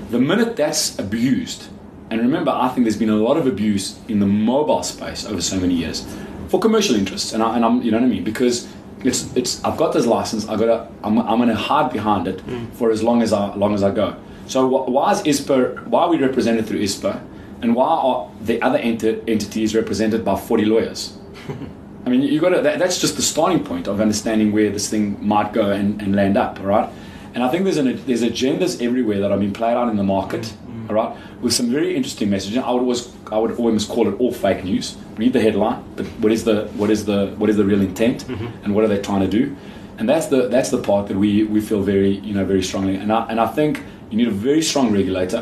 The 0.10 0.19
minute 0.19 0.56
that's 0.56 0.98
abused, 0.98 1.67
and 2.10 2.22
remember, 2.22 2.52
I 2.52 2.70
think 2.70 2.86
there's 2.86 2.98
been 2.98 3.10
a 3.10 3.15
lot 3.15 3.38
of 3.38 3.48
abuse 3.48 4.00
in 4.08 4.20
the 4.20 4.26
mobile 4.26 4.84
space 4.84 5.26
over 5.26 5.41
so 5.41 5.60
many 5.60 5.74
years 5.74 6.06
for 6.50 6.60
commercial 6.60 6.96
interests, 6.96 7.34
and, 7.34 7.41
I, 7.41 7.56
and 7.56 7.65
I'm 7.65 7.82
you 7.82 7.91
know 7.91 7.98
what 7.98 8.06
I 8.06 8.10
mean 8.10 8.24
because. 8.24 8.68
It's, 9.04 9.32
it's, 9.36 9.63
I've 9.63 9.78
got 9.78 9.94
this 9.94 10.08
license. 10.08 10.48
I 10.48 10.56
got 10.56 10.65
to, 10.65 10.91
I'm, 11.04 11.20
I'm 11.20 11.38
going 11.38 11.50
to 11.50 11.54
hide 11.54 11.94
behind 11.94 12.28
it 12.28 12.38
mm. 12.38 12.74
for 12.74 12.89
as 12.89 13.04
long 13.04 13.22
as 13.22 13.34
I, 13.34 13.54
long 13.54 13.76
as 13.76 13.84
I 13.84 13.91
go. 13.91 14.18
So 14.48 14.65
why 14.65 15.12
is 15.12 15.22
ISPA? 15.22 15.86
Why 15.88 16.04
are 16.04 16.10
we 16.10 16.18
represented 16.18 16.65
through 16.65 16.80
ISPA? 16.80 17.22
And 17.62 17.76
why 17.76 17.88
are 17.88 18.32
the 18.41 18.62
other 18.62 18.80
enti- 18.80 19.28
entities 19.28 19.76
represented 19.76 20.26
by 20.26 20.36
40 20.39 20.65
lawyers? 20.65 21.18
I 22.06 22.10
mean, 22.10 22.22
you 22.22 22.39
got 22.39 22.50
to. 22.50 22.62
That, 22.62 22.78
that's 22.78 23.02
just 23.02 23.15
the 23.15 23.22
starting 23.24 23.63
point 23.63 23.88
of 23.88 24.00
understanding 24.00 24.52
where 24.52 24.70
this 24.70 24.89
thing 24.89 25.18
might 25.26 25.54
go 25.54 25.72
and, 25.72 26.00
and 26.02 26.15
land 26.15 26.38
up, 26.38 26.60
all 26.60 26.68
right? 26.68 26.89
And 27.34 27.44
I 27.44 27.50
think 27.50 27.63
there's 27.63 27.78
an 27.78 28.06
there's 28.06 28.22
agendas 28.22 28.82
everywhere 28.86 29.20
that 29.20 29.32
are 29.32 29.38
being 29.38 29.54
played 29.54 29.74
out 29.74 29.89
in 29.89 29.98
the 29.98 30.04
market, 30.04 30.54
all 30.89 30.95
right, 30.95 31.15
with 31.41 31.54
some 31.54 31.69
very 31.71 31.95
interesting 31.95 32.30
messaging. 32.30 32.62
I 32.63 32.71
would 32.71 32.82
always 32.82 33.12
I 33.32 33.38
would 33.38 33.54
always 33.58 33.86
call 33.86 34.08
it 34.08 34.19
all 34.19 34.32
fake 34.32 34.63
news. 34.63 34.98
Read 35.17 35.34
the 35.34 35.41
headline, 35.41 35.84
but 35.95 36.06
what 36.21 36.32
is 36.32 36.43
the 36.43 36.67
what 36.76 36.89
is 36.89 37.06
the 37.06 37.28
what 37.38 37.50
is 37.50 37.58
the 37.58 37.63
real 37.65 37.82
intent, 37.82 38.28
and 38.63 38.74
what 38.76 38.84
are 38.84 38.88
they 38.88 39.02
trying 39.02 39.21
to 39.21 39.28
do? 39.39 39.56
And 39.98 40.10
that's 40.10 40.28
the 40.28 40.48
that's 40.50 40.69
the 40.69 40.82
part 40.82 41.08
that 41.08 41.17
we, 41.17 41.43
we 41.45 41.62
feel 41.62 41.82
very 41.82 42.17
you 42.17 42.34
know 42.34 42.45
very 42.45 42.62
strongly. 42.63 42.95
And 42.95 43.12
I 43.12 43.26
and 43.30 43.39
I 43.39 43.48
think 43.48 43.82
you 44.12 44.17
need 44.17 44.28
a 44.28 44.32
very 44.32 44.62
strong 44.62 44.91
regulator 44.91 45.41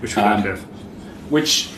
Which 0.00 0.16
we 0.16 0.22
Um, 0.22 0.42
don't 0.42 0.46
have. 0.56 0.60
which 1.30 1.68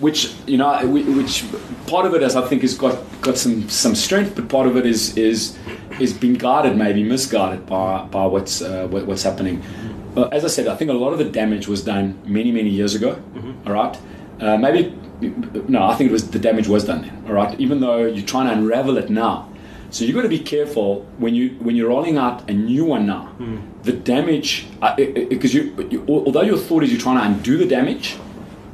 which 0.00 0.32
you 0.46 0.56
know 0.56 0.86
which 0.86 1.44
part 1.86 2.06
of 2.06 2.14
it 2.14 2.22
is 2.22 2.34
I 2.36 2.42
think 2.48 2.62
has 2.62 2.74
got 2.74 2.96
got 3.20 3.36
some 3.36 3.68
some 3.68 3.94
strength 3.94 4.34
but 4.34 4.48
part 4.48 4.66
of 4.66 4.76
it 4.76 4.86
is 4.86 5.16
is 5.16 5.58
is 6.00 6.12
being 6.14 6.34
guided 6.34 6.76
maybe 6.76 7.02
misguided 7.04 7.66
by 7.66 8.04
by 8.10 8.24
what's 8.26 8.62
uh, 8.62 8.86
what's 8.90 9.22
happening 9.22 9.62
uh, 10.16 10.28
as 10.28 10.44
I 10.44 10.48
said 10.48 10.66
I 10.68 10.76
think 10.76 10.90
a 10.90 10.94
lot 10.94 11.12
of 11.12 11.18
the 11.18 11.24
damage 11.24 11.68
was 11.68 11.84
done 11.84 12.18
many 12.24 12.52
many 12.52 12.70
years 12.70 12.94
ago 12.94 13.20
all 13.66 13.72
right 13.72 13.98
uh, 14.40 14.56
maybe 14.56 14.96
no 15.68 15.84
I 15.84 15.94
think 15.94 16.10
it 16.10 16.12
was 16.12 16.30
the 16.30 16.38
damage 16.38 16.68
was 16.68 16.84
done 16.84 17.02
then 17.02 17.24
all 17.26 17.34
right 17.34 17.58
even 17.60 17.80
though 17.80 18.04
you're 18.06 18.26
trying 18.26 18.46
to 18.46 18.52
unravel 18.52 18.96
it 18.96 19.10
now 19.10 19.50
so 19.90 20.04
you've 20.04 20.14
got 20.14 20.22
to 20.22 20.28
be 20.28 20.38
careful 20.38 21.04
when 21.18 21.34
you 21.34 21.50
when 21.60 21.74
you're 21.74 21.88
rolling 21.88 22.16
out 22.16 22.48
a 22.48 22.52
new 22.54 22.84
one 22.84 23.06
now. 23.06 23.32
The 23.82 23.92
damage, 23.92 24.66
because 24.80 25.52
you, 25.54 25.74
you, 25.90 26.04
although 26.06 26.42
your 26.42 26.58
thought 26.58 26.84
is 26.84 26.92
you're 26.92 27.00
trying 27.00 27.18
to 27.18 27.24
undo 27.24 27.56
the 27.56 27.66
damage, 27.66 28.16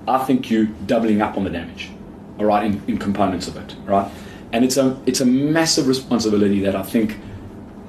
I 0.06 0.18
think 0.24 0.50
you're 0.50 0.66
doubling 0.86 1.22
up 1.22 1.36
on 1.38 1.44
the 1.44 1.50
damage, 1.50 1.90
all 2.38 2.44
right, 2.46 2.64
in, 2.66 2.82
in 2.86 2.98
components 2.98 3.48
of 3.48 3.56
it, 3.56 3.76
right? 3.86 4.10
And 4.52 4.64
it's 4.64 4.76
a 4.76 5.00
it's 5.06 5.20
a 5.20 5.24
massive 5.26 5.86
responsibility 5.88 6.60
that 6.60 6.76
I 6.76 6.82
think, 6.82 7.18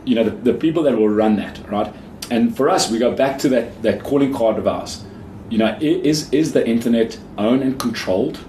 you 0.05 0.15
know, 0.15 0.23
the, 0.23 0.31
the 0.31 0.53
people 0.53 0.83
that 0.83 0.95
will 0.95 1.09
run 1.09 1.35
that, 1.35 1.59
right? 1.69 1.93
And 2.29 2.55
for 2.55 2.69
us, 2.69 2.91
we 2.91 2.99
go 2.99 3.15
back 3.15 3.37
to 3.39 3.49
that 3.49 3.81
that 3.83 4.03
calling 4.03 4.33
card 4.33 4.57
of 4.57 4.67
ours. 4.67 5.03
You 5.49 5.57
know, 5.59 5.77
is 5.79 6.31
is 6.33 6.51
the 6.51 6.67
internet 6.67 7.17
owned 7.37 7.63
and 7.63 7.79
controlled, 7.79 8.39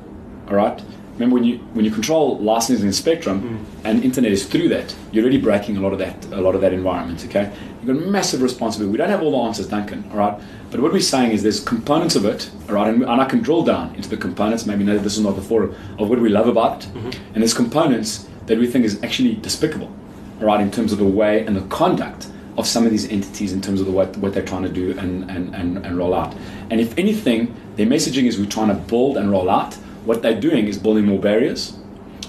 all 0.49 0.57
right? 0.57 0.83
Remember 1.14 1.35
when 1.35 1.45
you 1.45 1.59
when 1.75 1.85
you 1.85 1.91
control 1.91 2.39
licensing 2.39 2.87
and 2.87 2.95
spectrum, 2.95 3.43
mm. 3.43 3.85
and 3.85 4.05
internet 4.05 4.31
is 4.31 4.47
through 4.47 4.68
that, 4.68 4.95
you're 5.11 5.24
already 5.24 5.41
breaking 5.41 5.76
a 5.76 5.81
lot 5.81 5.93
of 5.93 5.99
that 5.99 6.24
a 6.26 6.41
lot 6.41 6.55
of 6.55 6.61
that 6.61 6.72
environment. 6.72 7.24
Okay, 7.26 7.53
you've 7.83 7.99
got 7.99 8.07
massive 8.07 8.41
responsibility. 8.41 8.93
We 8.93 8.99
don't 8.99 9.11
have 9.11 9.22
all 9.22 9.33
the 9.33 9.49
answers, 9.49 9.66
Duncan. 9.66 10.09
All 10.12 10.16
right, 10.16 10.41
but 10.70 10.81
what 10.81 10.93
we're 10.93 11.01
saying 11.01 11.33
is 11.33 11.43
there's 11.43 11.59
components 11.59 12.14
of 12.14 12.24
it. 12.24 12.49
All 12.68 12.76
right, 12.76 12.89
and, 12.93 13.03
and 13.03 13.20
I 13.20 13.24
can 13.24 13.41
drill 13.41 13.64
down 13.64 13.97
into 13.97 14.09
the 14.09 14.16
components. 14.16 14.64
Maybe 14.64 14.85
no, 14.85 14.97
this 14.97 15.16
is 15.16 15.22
not 15.24 15.35
the 15.35 15.43
forum 15.43 15.74
of 15.99 16.09
what 16.09 16.20
we 16.20 16.29
love 16.29 16.47
about 16.47 16.85
it, 16.85 16.91
mm-hmm. 16.91 17.35
and 17.35 17.43
there's 17.43 17.55
components 17.55 18.29
that 18.47 18.57
we 18.57 18.68
think 18.68 18.85
is 18.85 19.03
actually 19.03 19.35
despicable. 19.35 19.93
All 20.41 20.47
right, 20.47 20.61
in 20.61 20.70
terms 20.70 20.93
of 20.93 20.99
the 20.99 21.05
way 21.05 21.45
and 21.45 21.57
the 21.57 21.62
conduct 21.62 22.29
of 22.59 22.67
some 22.67 22.85
of 22.85 22.91
these 22.91 23.09
entities 23.09 23.53
in 23.53 23.61
terms 23.61 23.81
of 23.81 23.87
the, 23.87 23.93
what, 23.93 24.17
what 24.19 24.35
they're 24.35 24.45
trying 24.53 24.65
to 24.65 24.75
do 24.83 24.91
and, 24.99 25.31
and, 25.31 25.55
and, 25.55 25.69
and 25.87 25.97
roll 25.97 26.13
out. 26.13 26.35
And 26.71 26.81
if 26.81 26.91
anything, 26.99 27.55
their 27.77 27.87
messaging 27.87 28.25
is 28.25 28.39
we're 28.39 28.55
trying 28.59 28.69
to 28.69 28.75
build 28.75 29.17
and 29.17 29.31
roll 29.31 29.49
out. 29.49 29.75
What 30.05 30.23
they're 30.23 30.41
doing 30.49 30.67
is 30.67 30.77
building 30.79 31.07
more 31.07 31.21
barriers, 31.21 31.73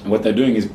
and 0.02 0.10
what 0.12 0.22
they're 0.24 0.40
doing 0.44 0.56
is 0.56 0.70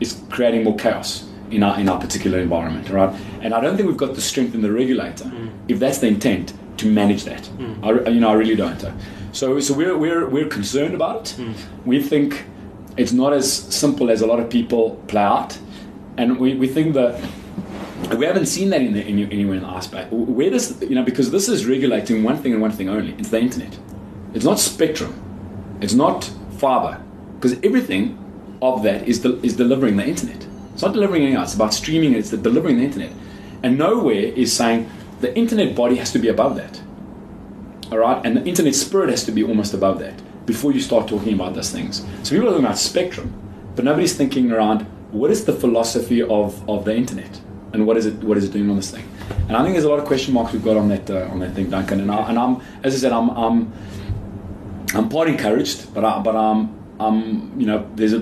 is 0.00 0.20
creating 0.30 0.64
more 0.64 0.76
chaos. 0.76 1.26
in 1.50 1.62
our 1.62 1.78
in 1.78 1.88
our 1.88 2.00
particular 2.00 2.38
environment, 2.38 2.88
right? 2.90 3.14
And 3.42 3.54
I 3.54 3.60
don't 3.60 3.76
think 3.76 3.88
we've 3.88 3.96
got 3.96 4.14
the 4.14 4.20
strength 4.20 4.54
in 4.54 4.62
the 4.62 4.72
regulator, 4.72 5.24
mm. 5.24 5.50
if 5.68 5.78
that's 5.78 5.98
the 5.98 6.06
intent, 6.06 6.52
to 6.78 6.86
manage 6.86 7.24
that. 7.24 7.42
Mm. 7.58 8.06
I, 8.06 8.10
you 8.10 8.20
know, 8.20 8.30
I 8.30 8.34
really 8.34 8.56
don't. 8.56 8.84
So 9.32 9.60
so 9.60 9.74
we're 9.74 9.96
we're 9.96 10.28
we're 10.28 10.48
concerned 10.48 10.94
about 10.94 11.32
it. 11.32 11.42
Mm. 11.42 11.54
We 11.84 12.02
think 12.02 12.44
it's 12.96 13.12
not 13.12 13.32
as 13.32 13.50
simple 13.52 14.10
as 14.10 14.20
a 14.22 14.26
lot 14.26 14.40
of 14.40 14.48
people 14.50 14.96
play 15.08 15.22
out, 15.22 15.58
and 16.16 16.38
we, 16.38 16.54
we 16.54 16.68
think 16.68 16.94
that 16.94 17.20
we 18.16 18.24
haven't 18.26 18.46
seen 18.46 18.70
that 18.70 18.80
in 18.80 18.92
the, 18.92 19.02
any, 19.02 19.24
anywhere 19.24 19.56
in 19.56 19.62
the 19.62 19.68
aspect. 19.68 20.12
Where 20.12 20.50
does 20.50 20.80
you 20.82 20.94
know 20.94 21.04
because 21.04 21.30
this 21.30 21.48
is 21.48 21.66
regulating 21.66 22.22
one 22.22 22.36
thing 22.36 22.52
and 22.52 22.62
one 22.62 22.72
thing 22.72 22.88
only. 22.88 23.14
It's 23.18 23.28
the 23.28 23.40
internet. 23.40 23.78
It's 24.34 24.44
not 24.44 24.58
spectrum. 24.58 25.14
It's 25.80 25.94
not 25.94 26.30
fiber 26.58 27.00
because 27.34 27.58
everything 27.62 28.18
of 28.62 28.82
that 28.82 29.06
is 29.06 29.24
is 29.24 29.56
delivering 29.56 29.96
the 29.96 30.06
internet. 30.06 30.46
It's 30.72 30.82
not 30.82 30.92
delivering 30.92 31.22
anything 31.22 31.38
else. 31.38 31.50
It's 31.50 31.54
about 31.54 31.74
streaming. 31.74 32.14
It's 32.14 32.30
the 32.30 32.36
delivering 32.36 32.78
the 32.78 32.84
internet, 32.84 33.12
and 33.62 33.78
nowhere 33.78 34.14
is 34.14 34.52
saying 34.52 34.90
the 35.20 35.36
internet 35.36 35.76
body 35.76 35.96
has 35.96 36.12
to 36.12 36.18
be 36.18 36.28
above 36.28 36.56
that. 36.56 36.80
All 37.92 37.98
right, 37.98 38.24
and 38.24 38.36
the 38.36 38.44
internet 38.44 38.74
spirit 38.74 39.10
has 39.10 39.24
to 39.24 39.32
be 39.32 39.42
almost 39.42 39.74
above 39.74 39.98
that 39.98 40.20
before 40.46 40.72
you 40.72 40.80
start 40.80 41.08
talking 41.08 41.34
about 41.34 41.54
those 41.54 41.70
things. 41.70 42.04
So 42.22 42.30
people 42.34 42.48
are 42.48 42.52
talking 42.52 42.64
about 42.64 42.78
spectrum, 42.78 43.32
but 43.74 43.84
nobody's 43.84 44.16
thinking 44.16 44.52
around 44.52 44.82
what 45.10 45.30
is 45.30 45.44
the 45.44 45.52
philosophy 45.52 46.22
of, 46.22 46.68
of 46.68 46.84
the 46.84 46.94
internet 46.94 47.40
and 47.72 47.86
what 47.86 47.96
is 47.96 48.06
it 48.06 48.14
what 48.22 48.36
is 48.36 48.44
it 48.44 48.52
doing 48.52 48.68
on 48.70 48.76
this 48.76 48.90
thing. 48.90 49.06
And 49.48 49.56
I 49.56 49.62
think 49.62 49.74
there's 49.74 49.84
a 49.84 49.88
lot 49.88 49.98
of 49.98 50.04
question 50.04 50.34
marks 50.34 50.52
we've 50.52 50.64
got 50.64 50.76
on 50.76 50.88
that 50.88 51.10
uh, 51.10 51.28
on 51.30 51.40
that 51.40 51.54
thing, 51.54 51.70
Duncan. 51.70 52.00
And, 52.00 52.10
I, 52.10 52.28
and 52.28 52.38
I'm 52.38 52.60
as 52.82 52.94
I 52.94 52.98
said, 52.98 53.12
I'm 53.12 53.30
I'm 53.30 53.72
I'm 54.94 55.08
part 55.08 55.28
encouraged, 55.28 55.92
but 55.94 56.04
I, 56.04 56.20
but 56.20 56.36
I'm 56.36 56.74
I'm 56.98 57.58
you 57.60 57.66
know 57.66 57.88
there's 57.94 58.12
a 58.12 58.20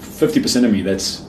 fifty 0.00 0.40
percent 0.40 0.66
of 0.66 0.72
me 0.72 0.82
that's 0.82 1.24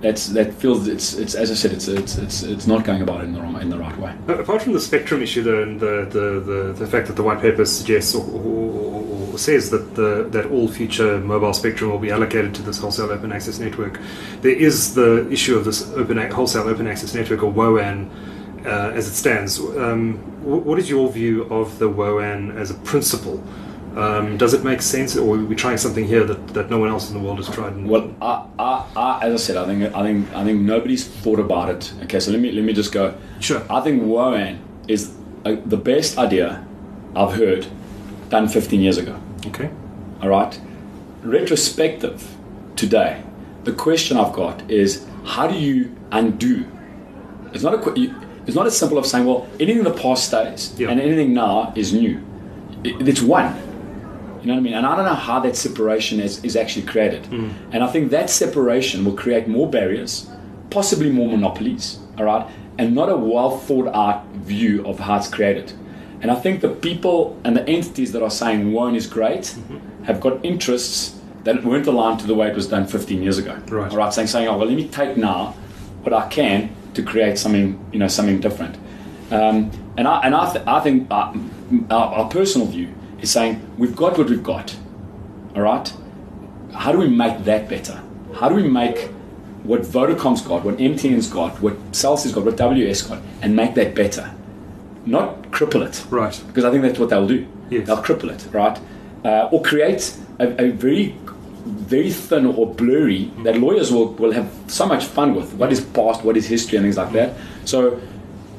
that's 0.00 0.26
that 0.28 0.52
feels 0.54 0.86
it's 0.86 1.14
it's 1.14 1.34
as 1.34 1.50
I 1.50 1.54
said 1.54 1.72
it's 1.72 1.88
it's 1.88 2.18
it's 2.18 2.42
it's 2.42 2.66
not 2.66 2.84
going 2.84 3.00
about 3.02 3.20
it 3.22 3.24
in 3.24 3.32
the 3.32 3.40
wrong 3.40 3.60
in 3.60 3.70
the 3.70 3.78
right 3.78 3.96
way. 3.98 4.14
Apart 4.28 4.62
from 4.62 4.74
the 4.74 4.80
spectrum 4.80 5.22
issue, 5.22 5.42
though, 5.42 5.62
and 5.62 5.80
the, 5.80 6.06
the, 6.10 6.40
the, 6.40 6.72
the 6.74 6.86
fact 6.86 7.06
that 7.06 7.16
the 7.16 7.22
white 7.22 7.40
paper 7.40 7.64
suggests 7.64 8.14
or, 8.14 8.22
or, 8.22 9.02
or 9.02 9.13
says 9.38 9.70
that 9.70 9.94
the, 9.94 10.26
that 10.30 10.46
all 10.46 10.68
future 10.68 11.18
mobile 11.18 11.52
spectrum 11.52 11.90
will 11.90 11.98
be 11.98 12.10
allocated 12.10 12.54
to 12.56 12.62
this 12.62 12.78
wholesale 12.78 13.10
open 13.10 13.32
access 13.32 13.58
network, 13.58 14.00
there 14.42 14.54
is 14.54 14.94
the 14.94 15.28
issue 15.30 15.56
of 15.56 15.64
this 15.64 15.90
open 15.92 16.18
ac- 16.18 16.32
wholesale 16.34 16.68
open 16.68 16.86
access 16.86 17.14
network 17.14 17.42
or 17.42 17.52
WOAN 17.52 18.10
uh, 18.66 18.92
as 18.94 19.06
it 19.08 19.14
stands. 19.14 19.58
Um, 19.58 20.16
wh- 20.42 20.64
what 20.66 20.78
is 20.78 20.88
your 20.88 21.10
view 21.10 21.44
of 21.44 21.78
the 21.78 21.88
WOAN 21.88 22.56
as 22.56 22.70
a 22.70 22.74
principle? 22.74 23.42
Um, 23.96 24.36
does 24.36 24.54
it 24.54 24.64
make 24.64 24.82
sense, 24.82 25.16
or 25.16 25.36
are 25.36 25.44
we 25.44 25.54
trying 25.54 25.76
something 25.76 26.04
here 26.04 26.24
that, 26.24 26.48
that 26.48 26.68
no 26.68 26.78
one 26.78 26.88
else 26.88 27.10
in 27.10 27.14
the 27.16 27.22
world 27.24 27.38
has 27.38 27.48
tried? 27.48 27.74
And, 27.74 27.88
Well, 27.88 28.12
I, 28.20 28.44
I, 28.58 28.86
I, 28.96 29.20
as 29.22 29.34
I 29.34 29.36
said, 29.36 29.56
I 29.56 29.66
think 29.66 29.94
I 29.94 30.02
think 30.02 30.34
I 30.34 30.42
think 30.42 30.62
nobody's 30.62 31.06
thought 31.06 31.38
about 31.38 31.70
it. 31.70 31.92
Okay, 32.02 32.18
so 32.18 32.32
let 32.32 32.40
me 32.40 32.50
let 32.50 32.64
me 32.64 32.72
just 32.72 32.90
go. 32.90 33.14
Sure. 33.38 33.62
I 33.70 33.80
think 33.82 34.02
WOAN 34.02 34.58
is 34.88 35.14
uh, 35.44 35.54
the 35.64 35.76
best 35.76 36.18
idea 36.18 36.66
I've 37.14 37.34
heard 37.34 37.66
done 38.28 38.48
15 38.48 38.80
years 38.80 38.98
ago. 38.98 39.18
okay. 39.46 39.70
All 40.22 40.28
right. 40.28 40.58
Retrospective 41.22 42.36
today, 42.76 43.22
the 43.64 43.72
question 43.72 44.16
I've 44.16 44.32
got 44.32 44.70
is 44.70 45.04
how 45.24 45.46
do 45.46 45.58
you 45.58 45.94
undo? 46.12 46.64
It's 47.52 47.62
not 47.64 47.74
a. 47.74 48.14
It's 48.46 48.54
not 48.54 48.66
as 48.66 48.76
simple 48.76 48.98
of 48.98 49.06
saying, 49.06 49.24
well, 49.24 49.46
anything 49.58 49.78
in 49.78 49.84
the 49.84 49.90
past 50.02 50.26
stays 50.26 50.74
Yeah. 50.78 50.90
and 50.90 51.00
anything 51.00 51.32
now 51.32 51.72
is 51.74 51.94
new. 51.94 52.20
It- 52.84 53.08
it's 53.08 53.22
one. 53.22 53.54
You 54.42 54.48
know 54.48 54.52
what 54.54 54.58
I 54.60 54.62
mean? 54.62 54.74
And 54.74 54.84
I 54.86 54.94
don't 54.96 55.06
know 55.06 55.14
how 55.14 55.40
that 55.40 55.56
separation 55.56 56.20
is, 56.20 56.44
is 56.44 56.54
actually 56.54 56.84
created. 56.84 57.22
Mm. 57.24 57.50
And 57.72 57.82
I 57.82 57.86
think 57.86 58.10
that 58.10 58.28
separation 58.28 59.02
will 59.06 59.14
create 59.14 59.48
more 59.48 59.66
barriers, 59.70 60.26
possibly 60.68 61.08
more 61.10 61.28
monopolies, 61.28 61.98
all 62.18 62.26
right? 62.26 62.46
And 62.76 62.94
not 62.94 63.08
a 63.08 63.16
well 63.16 63.56
thought 63.56 63.88
out 63.94 64.26
view 64.34 64.84
of 64.86 64.98
how 65.00 65.16
it's 65.16 65.28
created. 65.28 65.72
And 66.20 66.30
I 66.30 66.34
think 66.36 66.60
the 66.60 66.68
people 66.68 67.38
and 67.44 67.56
the 67.56 67.68
entities 67.68 68.12
that 68.12 68.22
are 68.22 68.30
saying 68.30 68.72
WOAN 68.72 68.94
is 68.94 69.06
great 69.06 69.54
have 70.04 70.20
got 70.20 70.44
interests 70.44 71.20
that 71.44 71.62
weren't 71.62 71.86
aligned 71.86 72.20
to 72.20 72.26
the 72.26 72.34
way 72.34 72.48
it 72.48 72.54
was 72.54 72.66
done 72.66 72.86
15 72.86 73.22
years 73.22 73.38
ago. 73.38 73.54
Right. 73.68 73.90
All 73.90 73.98
right, 73.98 74.12
saying, 74.12 74.28
saying, 74.28 74.48
oh, 74.48 74.56
well, 74.56 74.66
let 74.66 74.76
me 74.76 74.88
take 74.88 75.16
now 75.16 75.54
what 76.02 76.12
I 76.12 76.28
can 76.28 76.74
to 76.94 77.02
create 77.02 77.38
something, 77.38 77.84
you 77.92 77.98
know, 77.98 78.08
something 78.08 78.40
different. 78.40 78.76
Um, 79.30 79.70
and 79.96 80.08
I, 80.08 80.20
and 80.20 80.34
I, 80.34 80.52
th- 80.52 80.66
I 80.66 80.80
think 80.80 81.10
uh, 81.10 81.34
our, 81.90 82.14
our 82.14 82.28
personal 82.28 82.66
view 82.66 82.94
is 83.20 83.30
saying 83.30 83.74
we've 83.78 83.96
got 83.96 84.16
what 84.16 84.28
we've 84.28 84.42
got. 84.42 84.74
All 85.54 85.62
right. 85.62 85.92
How 86.72 86.92
do 86.92 86.98
we 86.98 87.08
make 87.08 87.44
that 87.44 87.68
better? 87.68 88.02
How 88.34 88.48
do 88.48 88.54
we 88.54 88.68
make 88.68 89.10
what 89.62 89.82
Vodacom's 89.82 90.42
got, 90.42 90.64
what 90.64 90.76
MTN's 90.76 91.28
got, 91.28 91.60
what 91.60 91.76
Cell 91.94 92.16
C's 92.16 92.32
got, 92.32 92.44
what 92.44 92.56
WS 92.56 93.02
got, 93.02 93.22
and 93.42 93.54
make 93.54 93.74
that 93.74 93.94
better? 93.94 94.30
Not 95.06 95.50
cripple 95.50 95.86
it. 95.86 96.04
Right. 96.10 96.42
Because 96.46 96.64
I 96.64 96.70
think 96.70 96.82
that's 96.82 96.98
what 96.98 97.10
they'll 97.10 97.26
do. 97.26 97.46
Yes. 97.70 97.86
They'll 97.86 98.02
cripple 98.02 98.30
it, 98.30 98.46
right? 98.52 98.78
Uh, 99.24 99.48
or 99.52 99.62
create 99.62 100.16
a, 100.38 100.64
a 100.64 100.70
very, 100.70 101.16
very 101.64 102.10
thin 102.10 102.46
or 102.46 102.72
blurry 102.74 103.30
that 103.42 103.58
lawyers 103.58 103.92
will, 103.92 104.12
will 104.14 104.32
have 104.32 104.52
so 104.66 104.86
much 104.86 105.04
fun 105.04 105.34
with. 105.34 105.54
What 105.54 105.72
is 105.72 105.80
past, 105.80 106.24
what 106.24 106.36
is 106.36 106.46
history, 106.46 106.78
and 106.78 106.84
things 106.84 106.96
like 106.96 107.12
that. 107.12 107.34
So, 107.64 108.00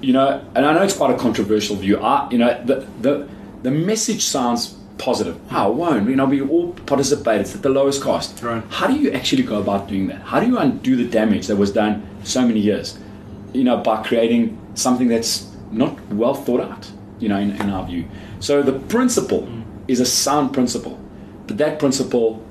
you 0.01 0.13
know, 0.13 0.43
and 0.55 0.65
I 0.65 0.73
know 0.73 0.83
it's 0.83 0.95
quite 0.95 1.13
a 1.13 1.17
controversial 1.17 1.75
view. 1.75 1.99
I, 1.99 2.29
you 2.29 2.37
know, 2.37 2.63
the 2.63 2.87
the 3.01 3.27
the 3.63 3.71
message 3.71 4.23
sounds 4.23 4.75
positive. 4.97 5.51
Wow, 5.51 5.71
won't 5.71 6.09
you 6.09 6.15
know? 6.15 6.25
We 6.25 6.41
all 6.41 6.73
participate. 6.85 7.41
It's 7.41 7.55
at 7.55 7.61
the 7.61 7.69
lowest 7.69 8.01
cost. 8.01 8.41
Right. 8.43 8.63
How 8.69 8.87
do 8.87 8.95
you 8.95 9.11
actually 9.11 9.43
go 9.43 9.59
about 9.59 9.87
doing 9.87 10.07
that? 10.07 10.21
How 10.21 10.39
do 10.39 10.47
you 10.47 10.57
undo 10.57 10.95
the 10.95 11.07
damage 11.07 11.47
that 11.47 11.55
was 11.55 11.71
done 11.71 12.07
so 12.23 12.45
many 12.47 12.59
years? 12.59 12.97
You 13.53 13.63
know, 13.63 13.77
by 13.77 14.03
creating 14.03 14.57
something 14.75 15.07
that's 15.07 15.54
not 15.75 15.99
well 16.11 16.33
thought 16.33 16.61
out. 16.61 16.91
You 17.19 17.29
know, 17.29 17.39
in, 17.39 17.51
in 17.51 17.69
our 17.69 17.85
view. 17.85 18.09
So 18.41 18.61
the 18.61 18.73
principle 18.73 19.43
mm. 19.43 19.63
is 19.87 20.01
a 20.01 20.05
sound 20.05 20.53
principle, 20.53 20.99
but 21.47 21.57
that 21.59 21.79
principle, 21.79 22.43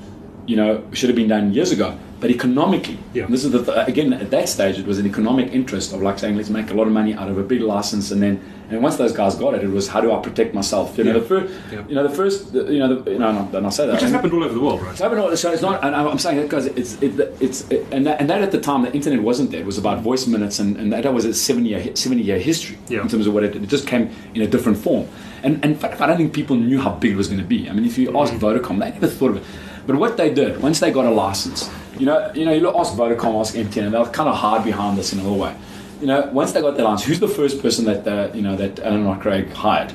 you 0.47 0.57
know, 0.57 0.83
should 0.93 1.11
have 1.11 1.16
been 1.16 1.29
done 1.29 1.53
years 1.53 1.70
ago. 1.70 1.99
But 2.25 2.31
economically, 2.31 2.97
Yeah. 3.12 3.27
this 3.29 3.45
is 3.45 3.51
the 3.51 3.62
th- 3.62 3.87
again 3.87 4.14
at 4.14 4.31
that 4.31 4.49
stage 4.49 4.79
it 4.79 4.87
was 4.87 4.99
an 4.99 5.07
economic 5.07 5.53
interest 5.53 5.93
of 5.93 6.01
like 6.01 6.18
saying 6.18 6.39
let's 6.39 6.49
make 6.49 6.70
a 6.70 6.72
lot 6.72 6.87
of 6.87 6.93
money 6.95 7.12
out 7.12 7.29
of 7.29 7.37
a 7.37 7.43
big 7.43 7.61
license, 7.61 8.11
and 8.11 8.22
then 8.22 8.41
and 8.70 8.83
once 8.83 8.97
those 8.97 9.12
guys 9.12 9.35
got 9.35 9.53
it, 9.53 9.62
it 9.62 9.68
was 9.68 9.89
how 9.89 10.01
do 10.01 10.11
I 10.11 10.18
protect 10.20 10.55
myself? 10.55 10.97
You 10.97 11.05
know, 11.05 11.12
Yeah. 11.12 11.18
the 11.18 11.27
first, 11.27 11.47
Yeah. 11.70 11.83
you 11.87 11.95
know, 11.95 12.03
the 12.03 12.14
first, 12.20 12.55
the, 12.55 12.61
you 12.72 12.79
know, 12.79 12.89
the, 12.95 13.11
you 13.11 13.18
know, 13.18 13.31
no, 13.31 13.59
and 13.59 13.66
I 13.66 13.68
say 13.68 13.85
that, 13.85 13.93
which 13.93 14.01
has 14.05 14.11
happened 14.11 14.33
all 14.33 14.43
over 14.43 14.55
the 14.55 14.61
world, 14.66 14.81
right? 14.81 14.93
It's 14.93 15.03
happened 15.03 15.20
all. 15.20 15.37
So 15.37 15.53
it's 15.53 15.61
not, 15.61 15.85
and 15.85 15.95
I'm 15.95 16.18
saying 16.18 16.39
that 16.39 16.45
because 16.45 16.64
it's, 16.81 16.93
it, 17.03 17.12
it's, 17.41 17.68
it, 17.70 17.87
and, 17.93 18.07
that, 18.07 18.18
and 18.22 18.31
that 18.31 18.41
at 18.41 18.53
the 18.53 18.59
time 18.68 18.81
the 18.85 18.93
internet 18.95 19.20
wasn't 19.22 19.51
there. 19.51 19.61
It 19.61 19.66
was 19.66 19.77
about 19.77 20.01
voice 20.01 20.27
minutes, 20.27 20.59
and, 20.59 20.79
and 20.79 20.91
that 20.95 21.12
was 21.12 21.27
a 21.27 21.35
70 21.35 21.68
year, 21.68 21.95
70 21.95 22.22
year 22.22 22.39
history 22.39 22.79
Yeah. 22.89 23.03
in 23.03 23.09
terms 23.09 23.27
of 23.27 23.35
what 23.35 23.45
it, 23.45 23.55
it 23.55 23.68
just 23.68 23.87
came 23.87 24.09
in 24.35 24.41
a 24.41 24.47
different 24.47 24.79
form. 24.79 25.05
And, 25.43 25.57
and 25.62 25.72
in 25.75 25.79
fact, 25.79 26.01
I 26.01 26.07
don't 26.07 26.16
think 26.16 26.33
people 26.33 26.57
knew 26.57 26.81
how 26.81 26.93
big 26.93 27.12
it 27.12 27.16
was 27.16 27.29
going 27.29 27.43
to 27.43 27.47
be. 27.47 27.68
I 27.68 27.75
mean, 27.75 27.85
if 27.85 27.99
you 27.99 28.18
ask 28.18 28.33
mm. 28.33 28.39
Vodacom, 28.41 28.79
they 28.81 28.93
never 28.93 29.09
thought 29.09 29.33
of 29.33 29.37
it. 29.37 29.43
But 29.87 29.97
what 29.97 30.16
they 30.16 30.32
did, 30.32 30.62
once 30.62 30.80
they 30.80 30.91
got 30.91 31.05
a 31.05 31.11
license, 31.11 31.70
you 31.99 32.07
know, 32.07 32.32
you 32.35 32.45
know, 32.45 32.53
you 32.53 32.61
look, 32.61 32.74
ask 32.76 32.95
Vodacom, 32.95 33.41
ask 33.41 33.55
MTN, 33.55 33.87
and 33.87 33.95
they'll 33.95 34.07
kind 34.07 34.28
of 34.28 34.37
hide 34.37 34.64
behind 34.64 34.99
this 34.99 35.12
in 35.12 35.18
a 35.18 35.22
little 35.22 35.39
way. 35.39 35.55
You 36.01 36.07
know, 36.07 36.28
once 36.32 36.53
they 36.53 36.61
got 36.61 36.76
their 36.76 36.85
license, 36.85 37.07
who's 37.07 37.20
the 37.20 37.28
first 37.28 37.62
person 37.62 37.85
that, 37.85 38.07
uh, 38.07 38.35
you 38.35 38.43
know, 38.43 38.57
that 38.57 38.80
Alan 38.80 39.05
Knott-Craig 39.05 39.53
hired? 39.53 39.93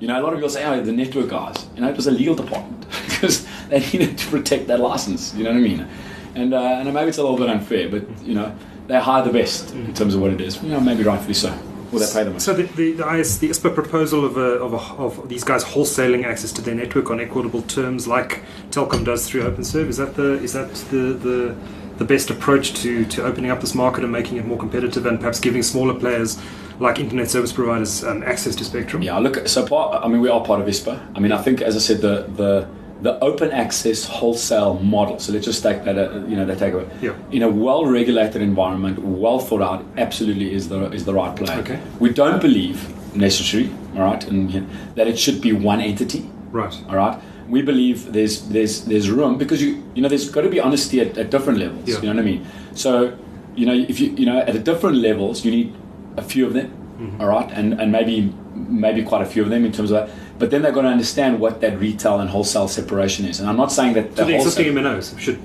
You 0.00 0.08
know, 0.08 0.20
a 0.20 0.22
lot 0.22 0.32
of 0.32 0.38
people 0.38 0.50
say, 0.50 0.64
oh, 0.64 0.80
the 0.82 0.92
network 0.92 1.28
guys. 1.28 1.66
You 1.74 1.82
know, 1.82 1.88
it 1.88 1.96
was 1.96 2.06
a 2.06 2.10
legal 2.10 2.34
department 2.34 2.86
because 3.08 3.46
they 3.68 3.80
needed 3.80 4.18
to 4.18 4.26
protect 4.28 4.66
that 4.68 4.80
license. 4.80 5.34
You 5.34 5.44
know 5.44 5.50
what 5.50 5.58
I 5.58 5.60
mean? 5.60 5.88
And, 6.34 6.54
uh, 6.54 6.58
and 6.58 6.92
maybe 6.92 7.08
it's 7.08 7.18
a 7.18 7.22
little 7.22 7.38
bit 7.38 7.48
unfair, 7.48 7.88
but, 7.88 8.04
you 8.22 8.34
know, 8.34 8.54
they 8.86 8.98
hire 8.98 9.24
the 9.24 9.32
best 9.32 9.72
in 9.72 9.94
terms 9.94 10.14
of 10.14 10.20
what 10.20 10.32
it 10.32 10.40
is. 10.40 10.62
You 10.62 10.70
know, 10.70 10.80
maybe 10.80 11.02
rightfully 11.02 11.34
so. 11.34 11.56
Or 11.92 11.98
they 11.98 12.06
pay 12.12 12.24
them. 12.24 12.38
So 12.38 12.54
the 12.54 12.62
the, 12.62 12.92
the, 12.92 13.14
IS, 13.14 13.38
the 13.38 13.48
ISPA 13.48 13.74
proposal 13.74 14.24
of, 14.24 14.36
a, 14.36 14.58
of, 14.60 14.72
a, 14.72 15.02
of 15.02 15.28
these 15.28 15.44
guys 15.44 15.64
wholesaling 15.64 16.24
access 16.24 16.52
to 16.52 16.62
their 16.62 16.74
network 16.74 17.10
on 17.10 17.20
equitable 17.20 17.62
terms, 17.62 18.06
like 18.06 18.42
Telkom 18.70 19.04
does 19.04 19.28
through 19.28 19.42
OpenServe, 19.42 19.88
is 19.88 19.96
that 19.96 20.14
the 20.14 20.34
is 20.34 20.52
that 20.52 20.72
the, 20.90 21.14
the 21.14 21.56
the 21.98 22.04
best 22.04 22.30
approach 22.30 22.72
to, 22.72 23.04
to 23.04 23.22
opening 23.24 23.50
up 23.50 23.60
this 23.60 23.74
market 23.74 24.02
and 24.02 24.10
making 24.10 24.38
it 24.38 24.46
more 24.46 24.56
competitive, 24.56 25.04
and 25.04 25.18
perhaps 25.18 25.38
giving 25.38 25.62
smaller 25.62 25.92
players 25.92 26.38
like 26.78 26.98
internet 26.98 27.28
service 27.28 27.52
providers 27.52 28.02
um, 28.04 28.22
access 28.22 28.56
to 28.56 28.64
spectrum? 28.64 29.02
Yeah, 29.02 29.18
look. 29.18 29.46
So 29.46 29.66
part. 29.66 30.02
I 30.02 30.08
mean, 30.08 30.20
we 30.20 30.30
are 30.30 30.42
part 30.42 30.60
of 30.60 30.66
ISPA. 30.66 31.12
I 31.14 31.20
mean, 31.20 31.32
I 31.32 31.42
think, 31.42 31.60
as 31.60 31.76
I 31.76 31.80
said, 31.80 32.00
the 32.00 32.26
the 32.36 32.68
the 33.02 33.18
open 33.24 33.50
access 33.50 34.04
wholesale 34.04 34.74
model. 34.74 35.18
So 35.18 35.32
let's 35.32 35.46
just 35.46 35.62
take 35.62 35.84
that. 35.84 35.98
Uh, 35.98 36.24
you 36.26 36.36
know, 36.36 36.44
that 36.44 36.58
take 36.58 36.74
away. 36.74 36.88
Yeah. 37.00 37.14
In 37.30 37.42
a 37.42 37.48
well-regulated 37.48 38.42
environment, 38.42 38.98
well 38.98 39.38
thought 39.38 39.62
out, 39.62 39.84
absolutely 39.96 40.52
is 40.52 40.68
the 40.68 40.90
is 40.92 41.04
the 41.04 41.14
right 41.14 41.34
play. 41.34 41.54
Okay. 41.56 41.80
We 41.98 42.10
don't 42.12 42.40
believe 42.40 42.78
necessary. 43.16 43.70
All 43.96 44.02
right, 44.02 44.22
and 44.24 44.50
you 44.52 44.60
know, 44.60 44.66
that 44.94 45.06
it 45.08 45.18
should 45.18 45.40
be 45.40 45.52
one 45.52 45.80
entity. 45.80 46.30
Right. 46.50 46.74
All 46.88 46.96
right. 46.96 47.20
We 47.48 47.62
believe 47.62 48.12
there's 48.12 48.48
there's 48.48 48.84
there's 48.84 49.10
room 49.10 49.38
because 49.38 49.62
you 49.62 49.82
you 49.94 50.02
know 50.02 50.08
there's 50.08 50.30
got 50.30 50.42
to 50.42 50.50
be 50.50 50.60
honesty 50.60 51.00
at, 51.00 51.18
at 51.18 51.30
different 51.30 51.58
levels. 51.58 51.88
Yeah. 51.88 51.96
You 51.96 52.02
know 52.02 52.14
what 52.14 52.20
I 52.20 52.24
mean? 52.24 52.46
So 52.74 53.16
you 53.56 53.66
know 53.66 53.74
if 53.74 53.98
you 53.98 54.10
you 54.10 54.26
know 54.26 54.38
at 54.38 54.62
different 54.64 54.98
levels 54.98 55.44
you 55.44 55.50
need 55.50 55.74
a 56.16 56.22
few 56.22 56.46
of 56.46 56.52
them. 56.52 56.76
Mm-hmm. 57.00 57.20
all 57.22 57.28
right, 57.28 57.50
and 57.52 57.80
and 57.80 57.90
maybe 57.90 58.30
maybe 58.54 59.02
quite 59.02 59.22
a 59.22 59.24
few 59.24 59.42
of 59.42 59.48
them 59.48 59.64
in 59.64 59.72
terms 59.72 59.90
of 59.90 60.06
that. 60.06 60.16
But 60.40 60.50
then 60.50 60.62
they're 60.62 60.72
going 60.72 60.86
to 60.86 60.90
understand 60.90 61.38
what 61.38 61.60
that 61.60 61.78
retail 61.78 62.18
and 62.18 62.30
wholesale 62.30 62.66
separation 62.66 63.26
is. 63.26 63.40
And 63.40 63.48
I'm 63.48 63.58
not 63.58 63.70
saying 63.70 63.92
that 63.92 64.16
So 64.16 64.24
the 64.24 64.36
existing 64.36 64.72
MNOs 64.72 65.16
should 65.18 65.38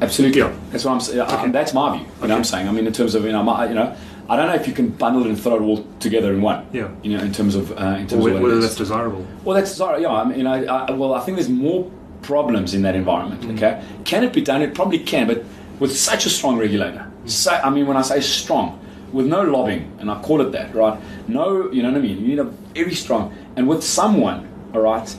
Absolutely. 0.00 0.40
Yeah. 0.40 0.56
That's 0.70 0.84
what 0.84 0.92
I'm 0.92 1.00
saying. 1.00 1.20
Uh, 1.20 1.46
That's 1.48 1.74
my 1.74 1.96
view. 1.96 2.06
You 2.06 2.06
know 2.06 2.20
what 2.20 2.30
I'm 2.32 2.44
saying? 2.44 2.68
I 2.68 2.72
mean, 2.72 2.86
in 2.86 2.92
terms 2.92 3.14
of, 3.14 3.24
you 3.24 3.32
know, 3.32 3.42
my, 3.42 3.68
you 3.68 3.74
know, 3.74 3.94
I 4.28 4.36
don't 4.36 4.46
know 4.48 4.54
if 4.54 4.66
you 4.66 4.72
can 4.72 4.88
bundle 4.88 5.24
it 5.24 5.28
and 5.28 5.40
throw 5.40 5.56
it 5.56 5.60
all 5.60 5.86
together 6.00 6.32
in 6.32 6.40
one. 6.40 6.66
Yeah. 6.72 6.88
You 7.02 7.16
know, 7.16 7.22
in 7.22 7.32
terms 7.32 7.54
of, 7.54 7.70
uh, 7.72 7.96
in 8.00 8.06
terms 8.06 8.24
Or 8.24 8.30
of 8.30 8.40
whether 8.40 8.60
that's 8.60 8.74
desirable. 8.74 9.26
Well, 9.44 9.54
that's 9.54 9.70
sorry. 9.70 10.02
Yeah, 10.02 10.12
I 10.12 10.24
mean, 10.24 10.38
you 10.38 10.44
know, 10.44 10.52
I, 10.52 10.90
well, 10.92 11.12
I 11.12 11.20
think 11.20 11.36
there's 11.36 11.50
more 11.50 11.90
problems 12.22 12.72
in 12.72 12.82
that 12.82 12.96
environment. 12.96 13.42
Mm. 13.42 13.56
Okay, 13.56 13.84
can 14.04 14.24
it 14.24 14.32
be 14.32 14.40
done? 14.40 14.62
It 14.62 14.74
probably 14.74 15.00
can, 15.00 15.26
but 15.26 15.44
with 15.80 15.96
such 15.96 16.24
a 16.24 16.30
strong 16.30 16.56
regulator. 16.56 17.06
Mm. 17.24 17.30
So, 17.30 17.50
I 17.50 17.68
mean, 17.68 17.86
when 17.86 17.96
I 17.96 18.02
say 18.02 18.20
strong, 18.22 18.80
with 19.12 19.26
no 19.26 19.42
lobbying, 19.42 19.96
and 19.98 20.10
I 20.10 20.20
call 20.22 20.40
it 20.40 20.52
that, 20.52 20.74
right? 20.74 21.00
No, 21.28 21.70
you 21.70 21.82
know 21.82 21.90
what 21.90 21.98
I 21.98 22.02
mean. 22.02 22.18
You 22.20 22.28
need 22.28 22.38
a 22.38 22.44
very 22.44 22.94
strong, 22.94 23.34
and 23.56 23.68
with 23.68 23.84
someone, 23.84 24.48
all 24.74 24.80
right, 24.80 25.14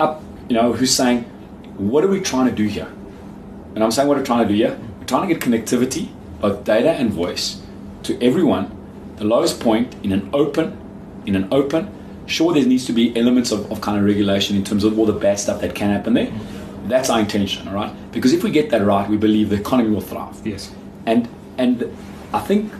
up, 0.00 0.22
you 0.48 0.56
know, 0.56 0.72
who's 0.72 0.94
saying, 0.94 1.22
what 1.76 2.04
are 2.04 2.08
we 2.08 2.20
trying 2.20 2.48
to 2.48 2.54
do 2.54 2.64
here? 2.64 2.88
And 3.74 3.84
I'm 3.84 3.90
saying 3.90 4.08
what 4.08 4.16
are 4.16 4.20
we're 4.20 4.26
trying 4.26 4.48
to 4.48 4.52
do 4.52 4.54
here. 4.54 4.78
We're 4.98 5.06
trying 5.06 5.28
to 5.28 5.34
get 5.34 5.42
connectivity, 5.42 6.08
both 6.40 6.64
data 6.64 6.90
and 6.90 7.12
voice, 7.12 7.60
to 8.04 8.20
everyone. 8.22 8.72
The 9.16 9.24
lowest 9.24 9.60
point 9.60 9.94
in 10.02 10.12
an 10.12 10.30
open, 10.32 10.78
in 11.26 11.36
an 11.36 11.48
open. 11.52 11.92
Sure, 12.26 12.52
there 12.54 12.64
needs 12.64 12.86
to 12.86 12.92
be 12.92 13.16
elements 13.16 13.52
of, 13.52 13.70
of 13.70 13.80
kind 13.80 13.98
of 13.98 14.04
regulation 14.04 14.56
in 14.56 14.64
terms 14.64 14.82
of 14.82 14.98
all 14.98 15.06
the 15.06 15.12
bad 15.12 15.38
stuff 15.38 15.60
that 15.60 15.74
can 15.74 15.90
happen 15.90 16.14
there. 16.14 16.32
That's 16.86 17.10
our 17.10 17.20
intention, 17.20 17.68
all 17.68 17.74
right? 17.74 18.12
Because 18.12 18.32
if 18.32 18.42
we 18.42 18.50
get 18.50 18.70
that 18.70 18.82
right, 18.82 19.08
we 19.08 19.16
believe 19.16 19.50
the 19.50 19.56
economy 19.56 19.90
will 19.90 20.00
thrive. 20.00 20.40
Yes. 20.44 20.72
And 21.04 21.28
and 21.58 21.94
I 22.32 22.40
think 22.40 22.72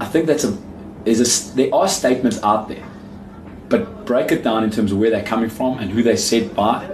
I 0.00 0.06
think 0.06 0.26
that's 0.26 0.44
a 0.44 0.56
there's 1.04 1.52
a 1.52 1.56
there 1.56 1.74
are 1.74 1.88
statements 1.88 2.42
out 2.42 2.68
there, 2.68 2.84
but 3.68 4.04
break 4.06 4.32
it 4.32 4.42
down 4.42 4.64
in 4.64 4.70
terms 4.70 4.92
of 4.92 4.98
where 4.98 5.10
they're 5.10 5.24
coming 5.24 5.50
from 5.50 5.78
and 5.78 5.90
who 5.90 6.02
they're 6.02 6.16
said 6.16 6.54
by, 6.54 6.84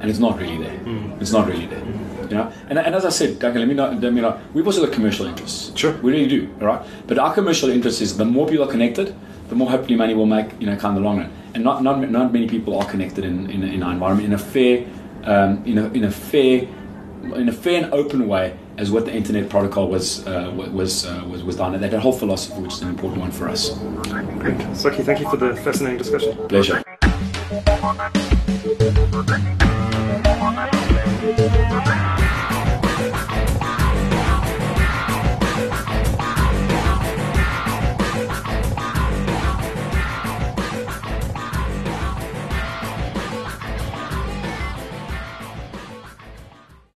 and 0.00 0.10
it's 0.10 0.18
not 0.18 0.38
really 0.38 0.58
there. 0.58 0.80
It's 1.20 1.32
not 1.32 1.46
really 1.46 1.66
there. 1.66 1.84
You 2.28 2.38
know, 2.38 2.52
and, 2.70 2.78
and 2.78 2.94
as 2.94 3.04
I 3.04 3.10
said, 3.10 3.38
Duncan, 3.38 3.60
let 3.60 3.68
me 3.68 3.74
know, 3.74 3.90
let 3.90 4.12
me 4.12 4.22
know. 4.22 4.40
We've 4.54 4.66
also 4.66 4.84
got 4.84 4.94
commercial 4.94 5.26
interests. 5.26 5.76
Sure. 5.78 5.92
we 5.98 6.12
really 6.12 6.28
do. 6.28 6.54
All 6.60 6.66
right, 6.66 6.86
but 7.06 7.18
our 7.18 7.34
commercial 7.34 7.68
interest 7.68 8.00
is 8.00 8.16
the 8.16 8.24
more 8.24 8.46
people 8.46 8.64
are 8.64 8.70
connected, 8.70 9.14
the 9.48 9.54
more 9.54 9.68
hopefully 9.68 9.96
money 9.96 10.14
we'll 10.14 10.26
make. 10.26 10.48
You 10.60 10.66
know, 10.66 10.76
kind 10.76 10.96
of 10.96 11.02
the 11.02 11.08
long 11.08 11.18
run. 11.18 11.32
And 11.54 11.62
not 11.62 11.82
not, 11.82 11.98
not 12.10 12.32
many 12.32 12.48
people 12.48 12.78
are 12.78 12.88
connected 12.88 13.24
in, 13.24 13.50
in, 13.50 13.62
in 13.64 13.82
our 13.82 13.92
environment 13.92 14.26
in 14.26 14.32
a 14.32 14.38
fair, 14.38 14.86
um, 15.24 15.62
in 15.66 15.76
a 15.78 15.88
in 15.88 16.04
a 16.04 16.10
fair, 16.10 16.66
in 17.34 17.48
a 17.48 17.52
fair 17.52 17.84
and 17.84 17.92
open 17.92 18.26
way 18.26 18.56
as 18.78 18.90
what 18.90 19.04
the 19.04 19.12
internet 19.14 19.48
protocol 19.48 19.88
was 19.88 20.26
uh, 20.26 20.52
wa- 20.54 20.68
was, 20.68 21.06
uh, 21.06 21.24
was 21.28 21.42
was 21.44 21.56
done. 21.56 21.74
And 21.74 21.82
that 21.82 21.92
whole 21.94 22.12
philosophy, 22.12 22.60
which 22.60 22.74
is 22.74 22.82
an 22.82 22.88
important 22.88 23.20
one 23.20 23.30
for 23.30 23.48
us. 23.48 23.70
Great. 24.38 24.60
Saki, 24.76 25.02
thank 25.02 25.20
you 25.20 25.28
for 25.28 25.36
the 25.36 25.54
fascinating 25.56 25.98
discussion. 25.98 26.36
Pleasure. 26.48 26.82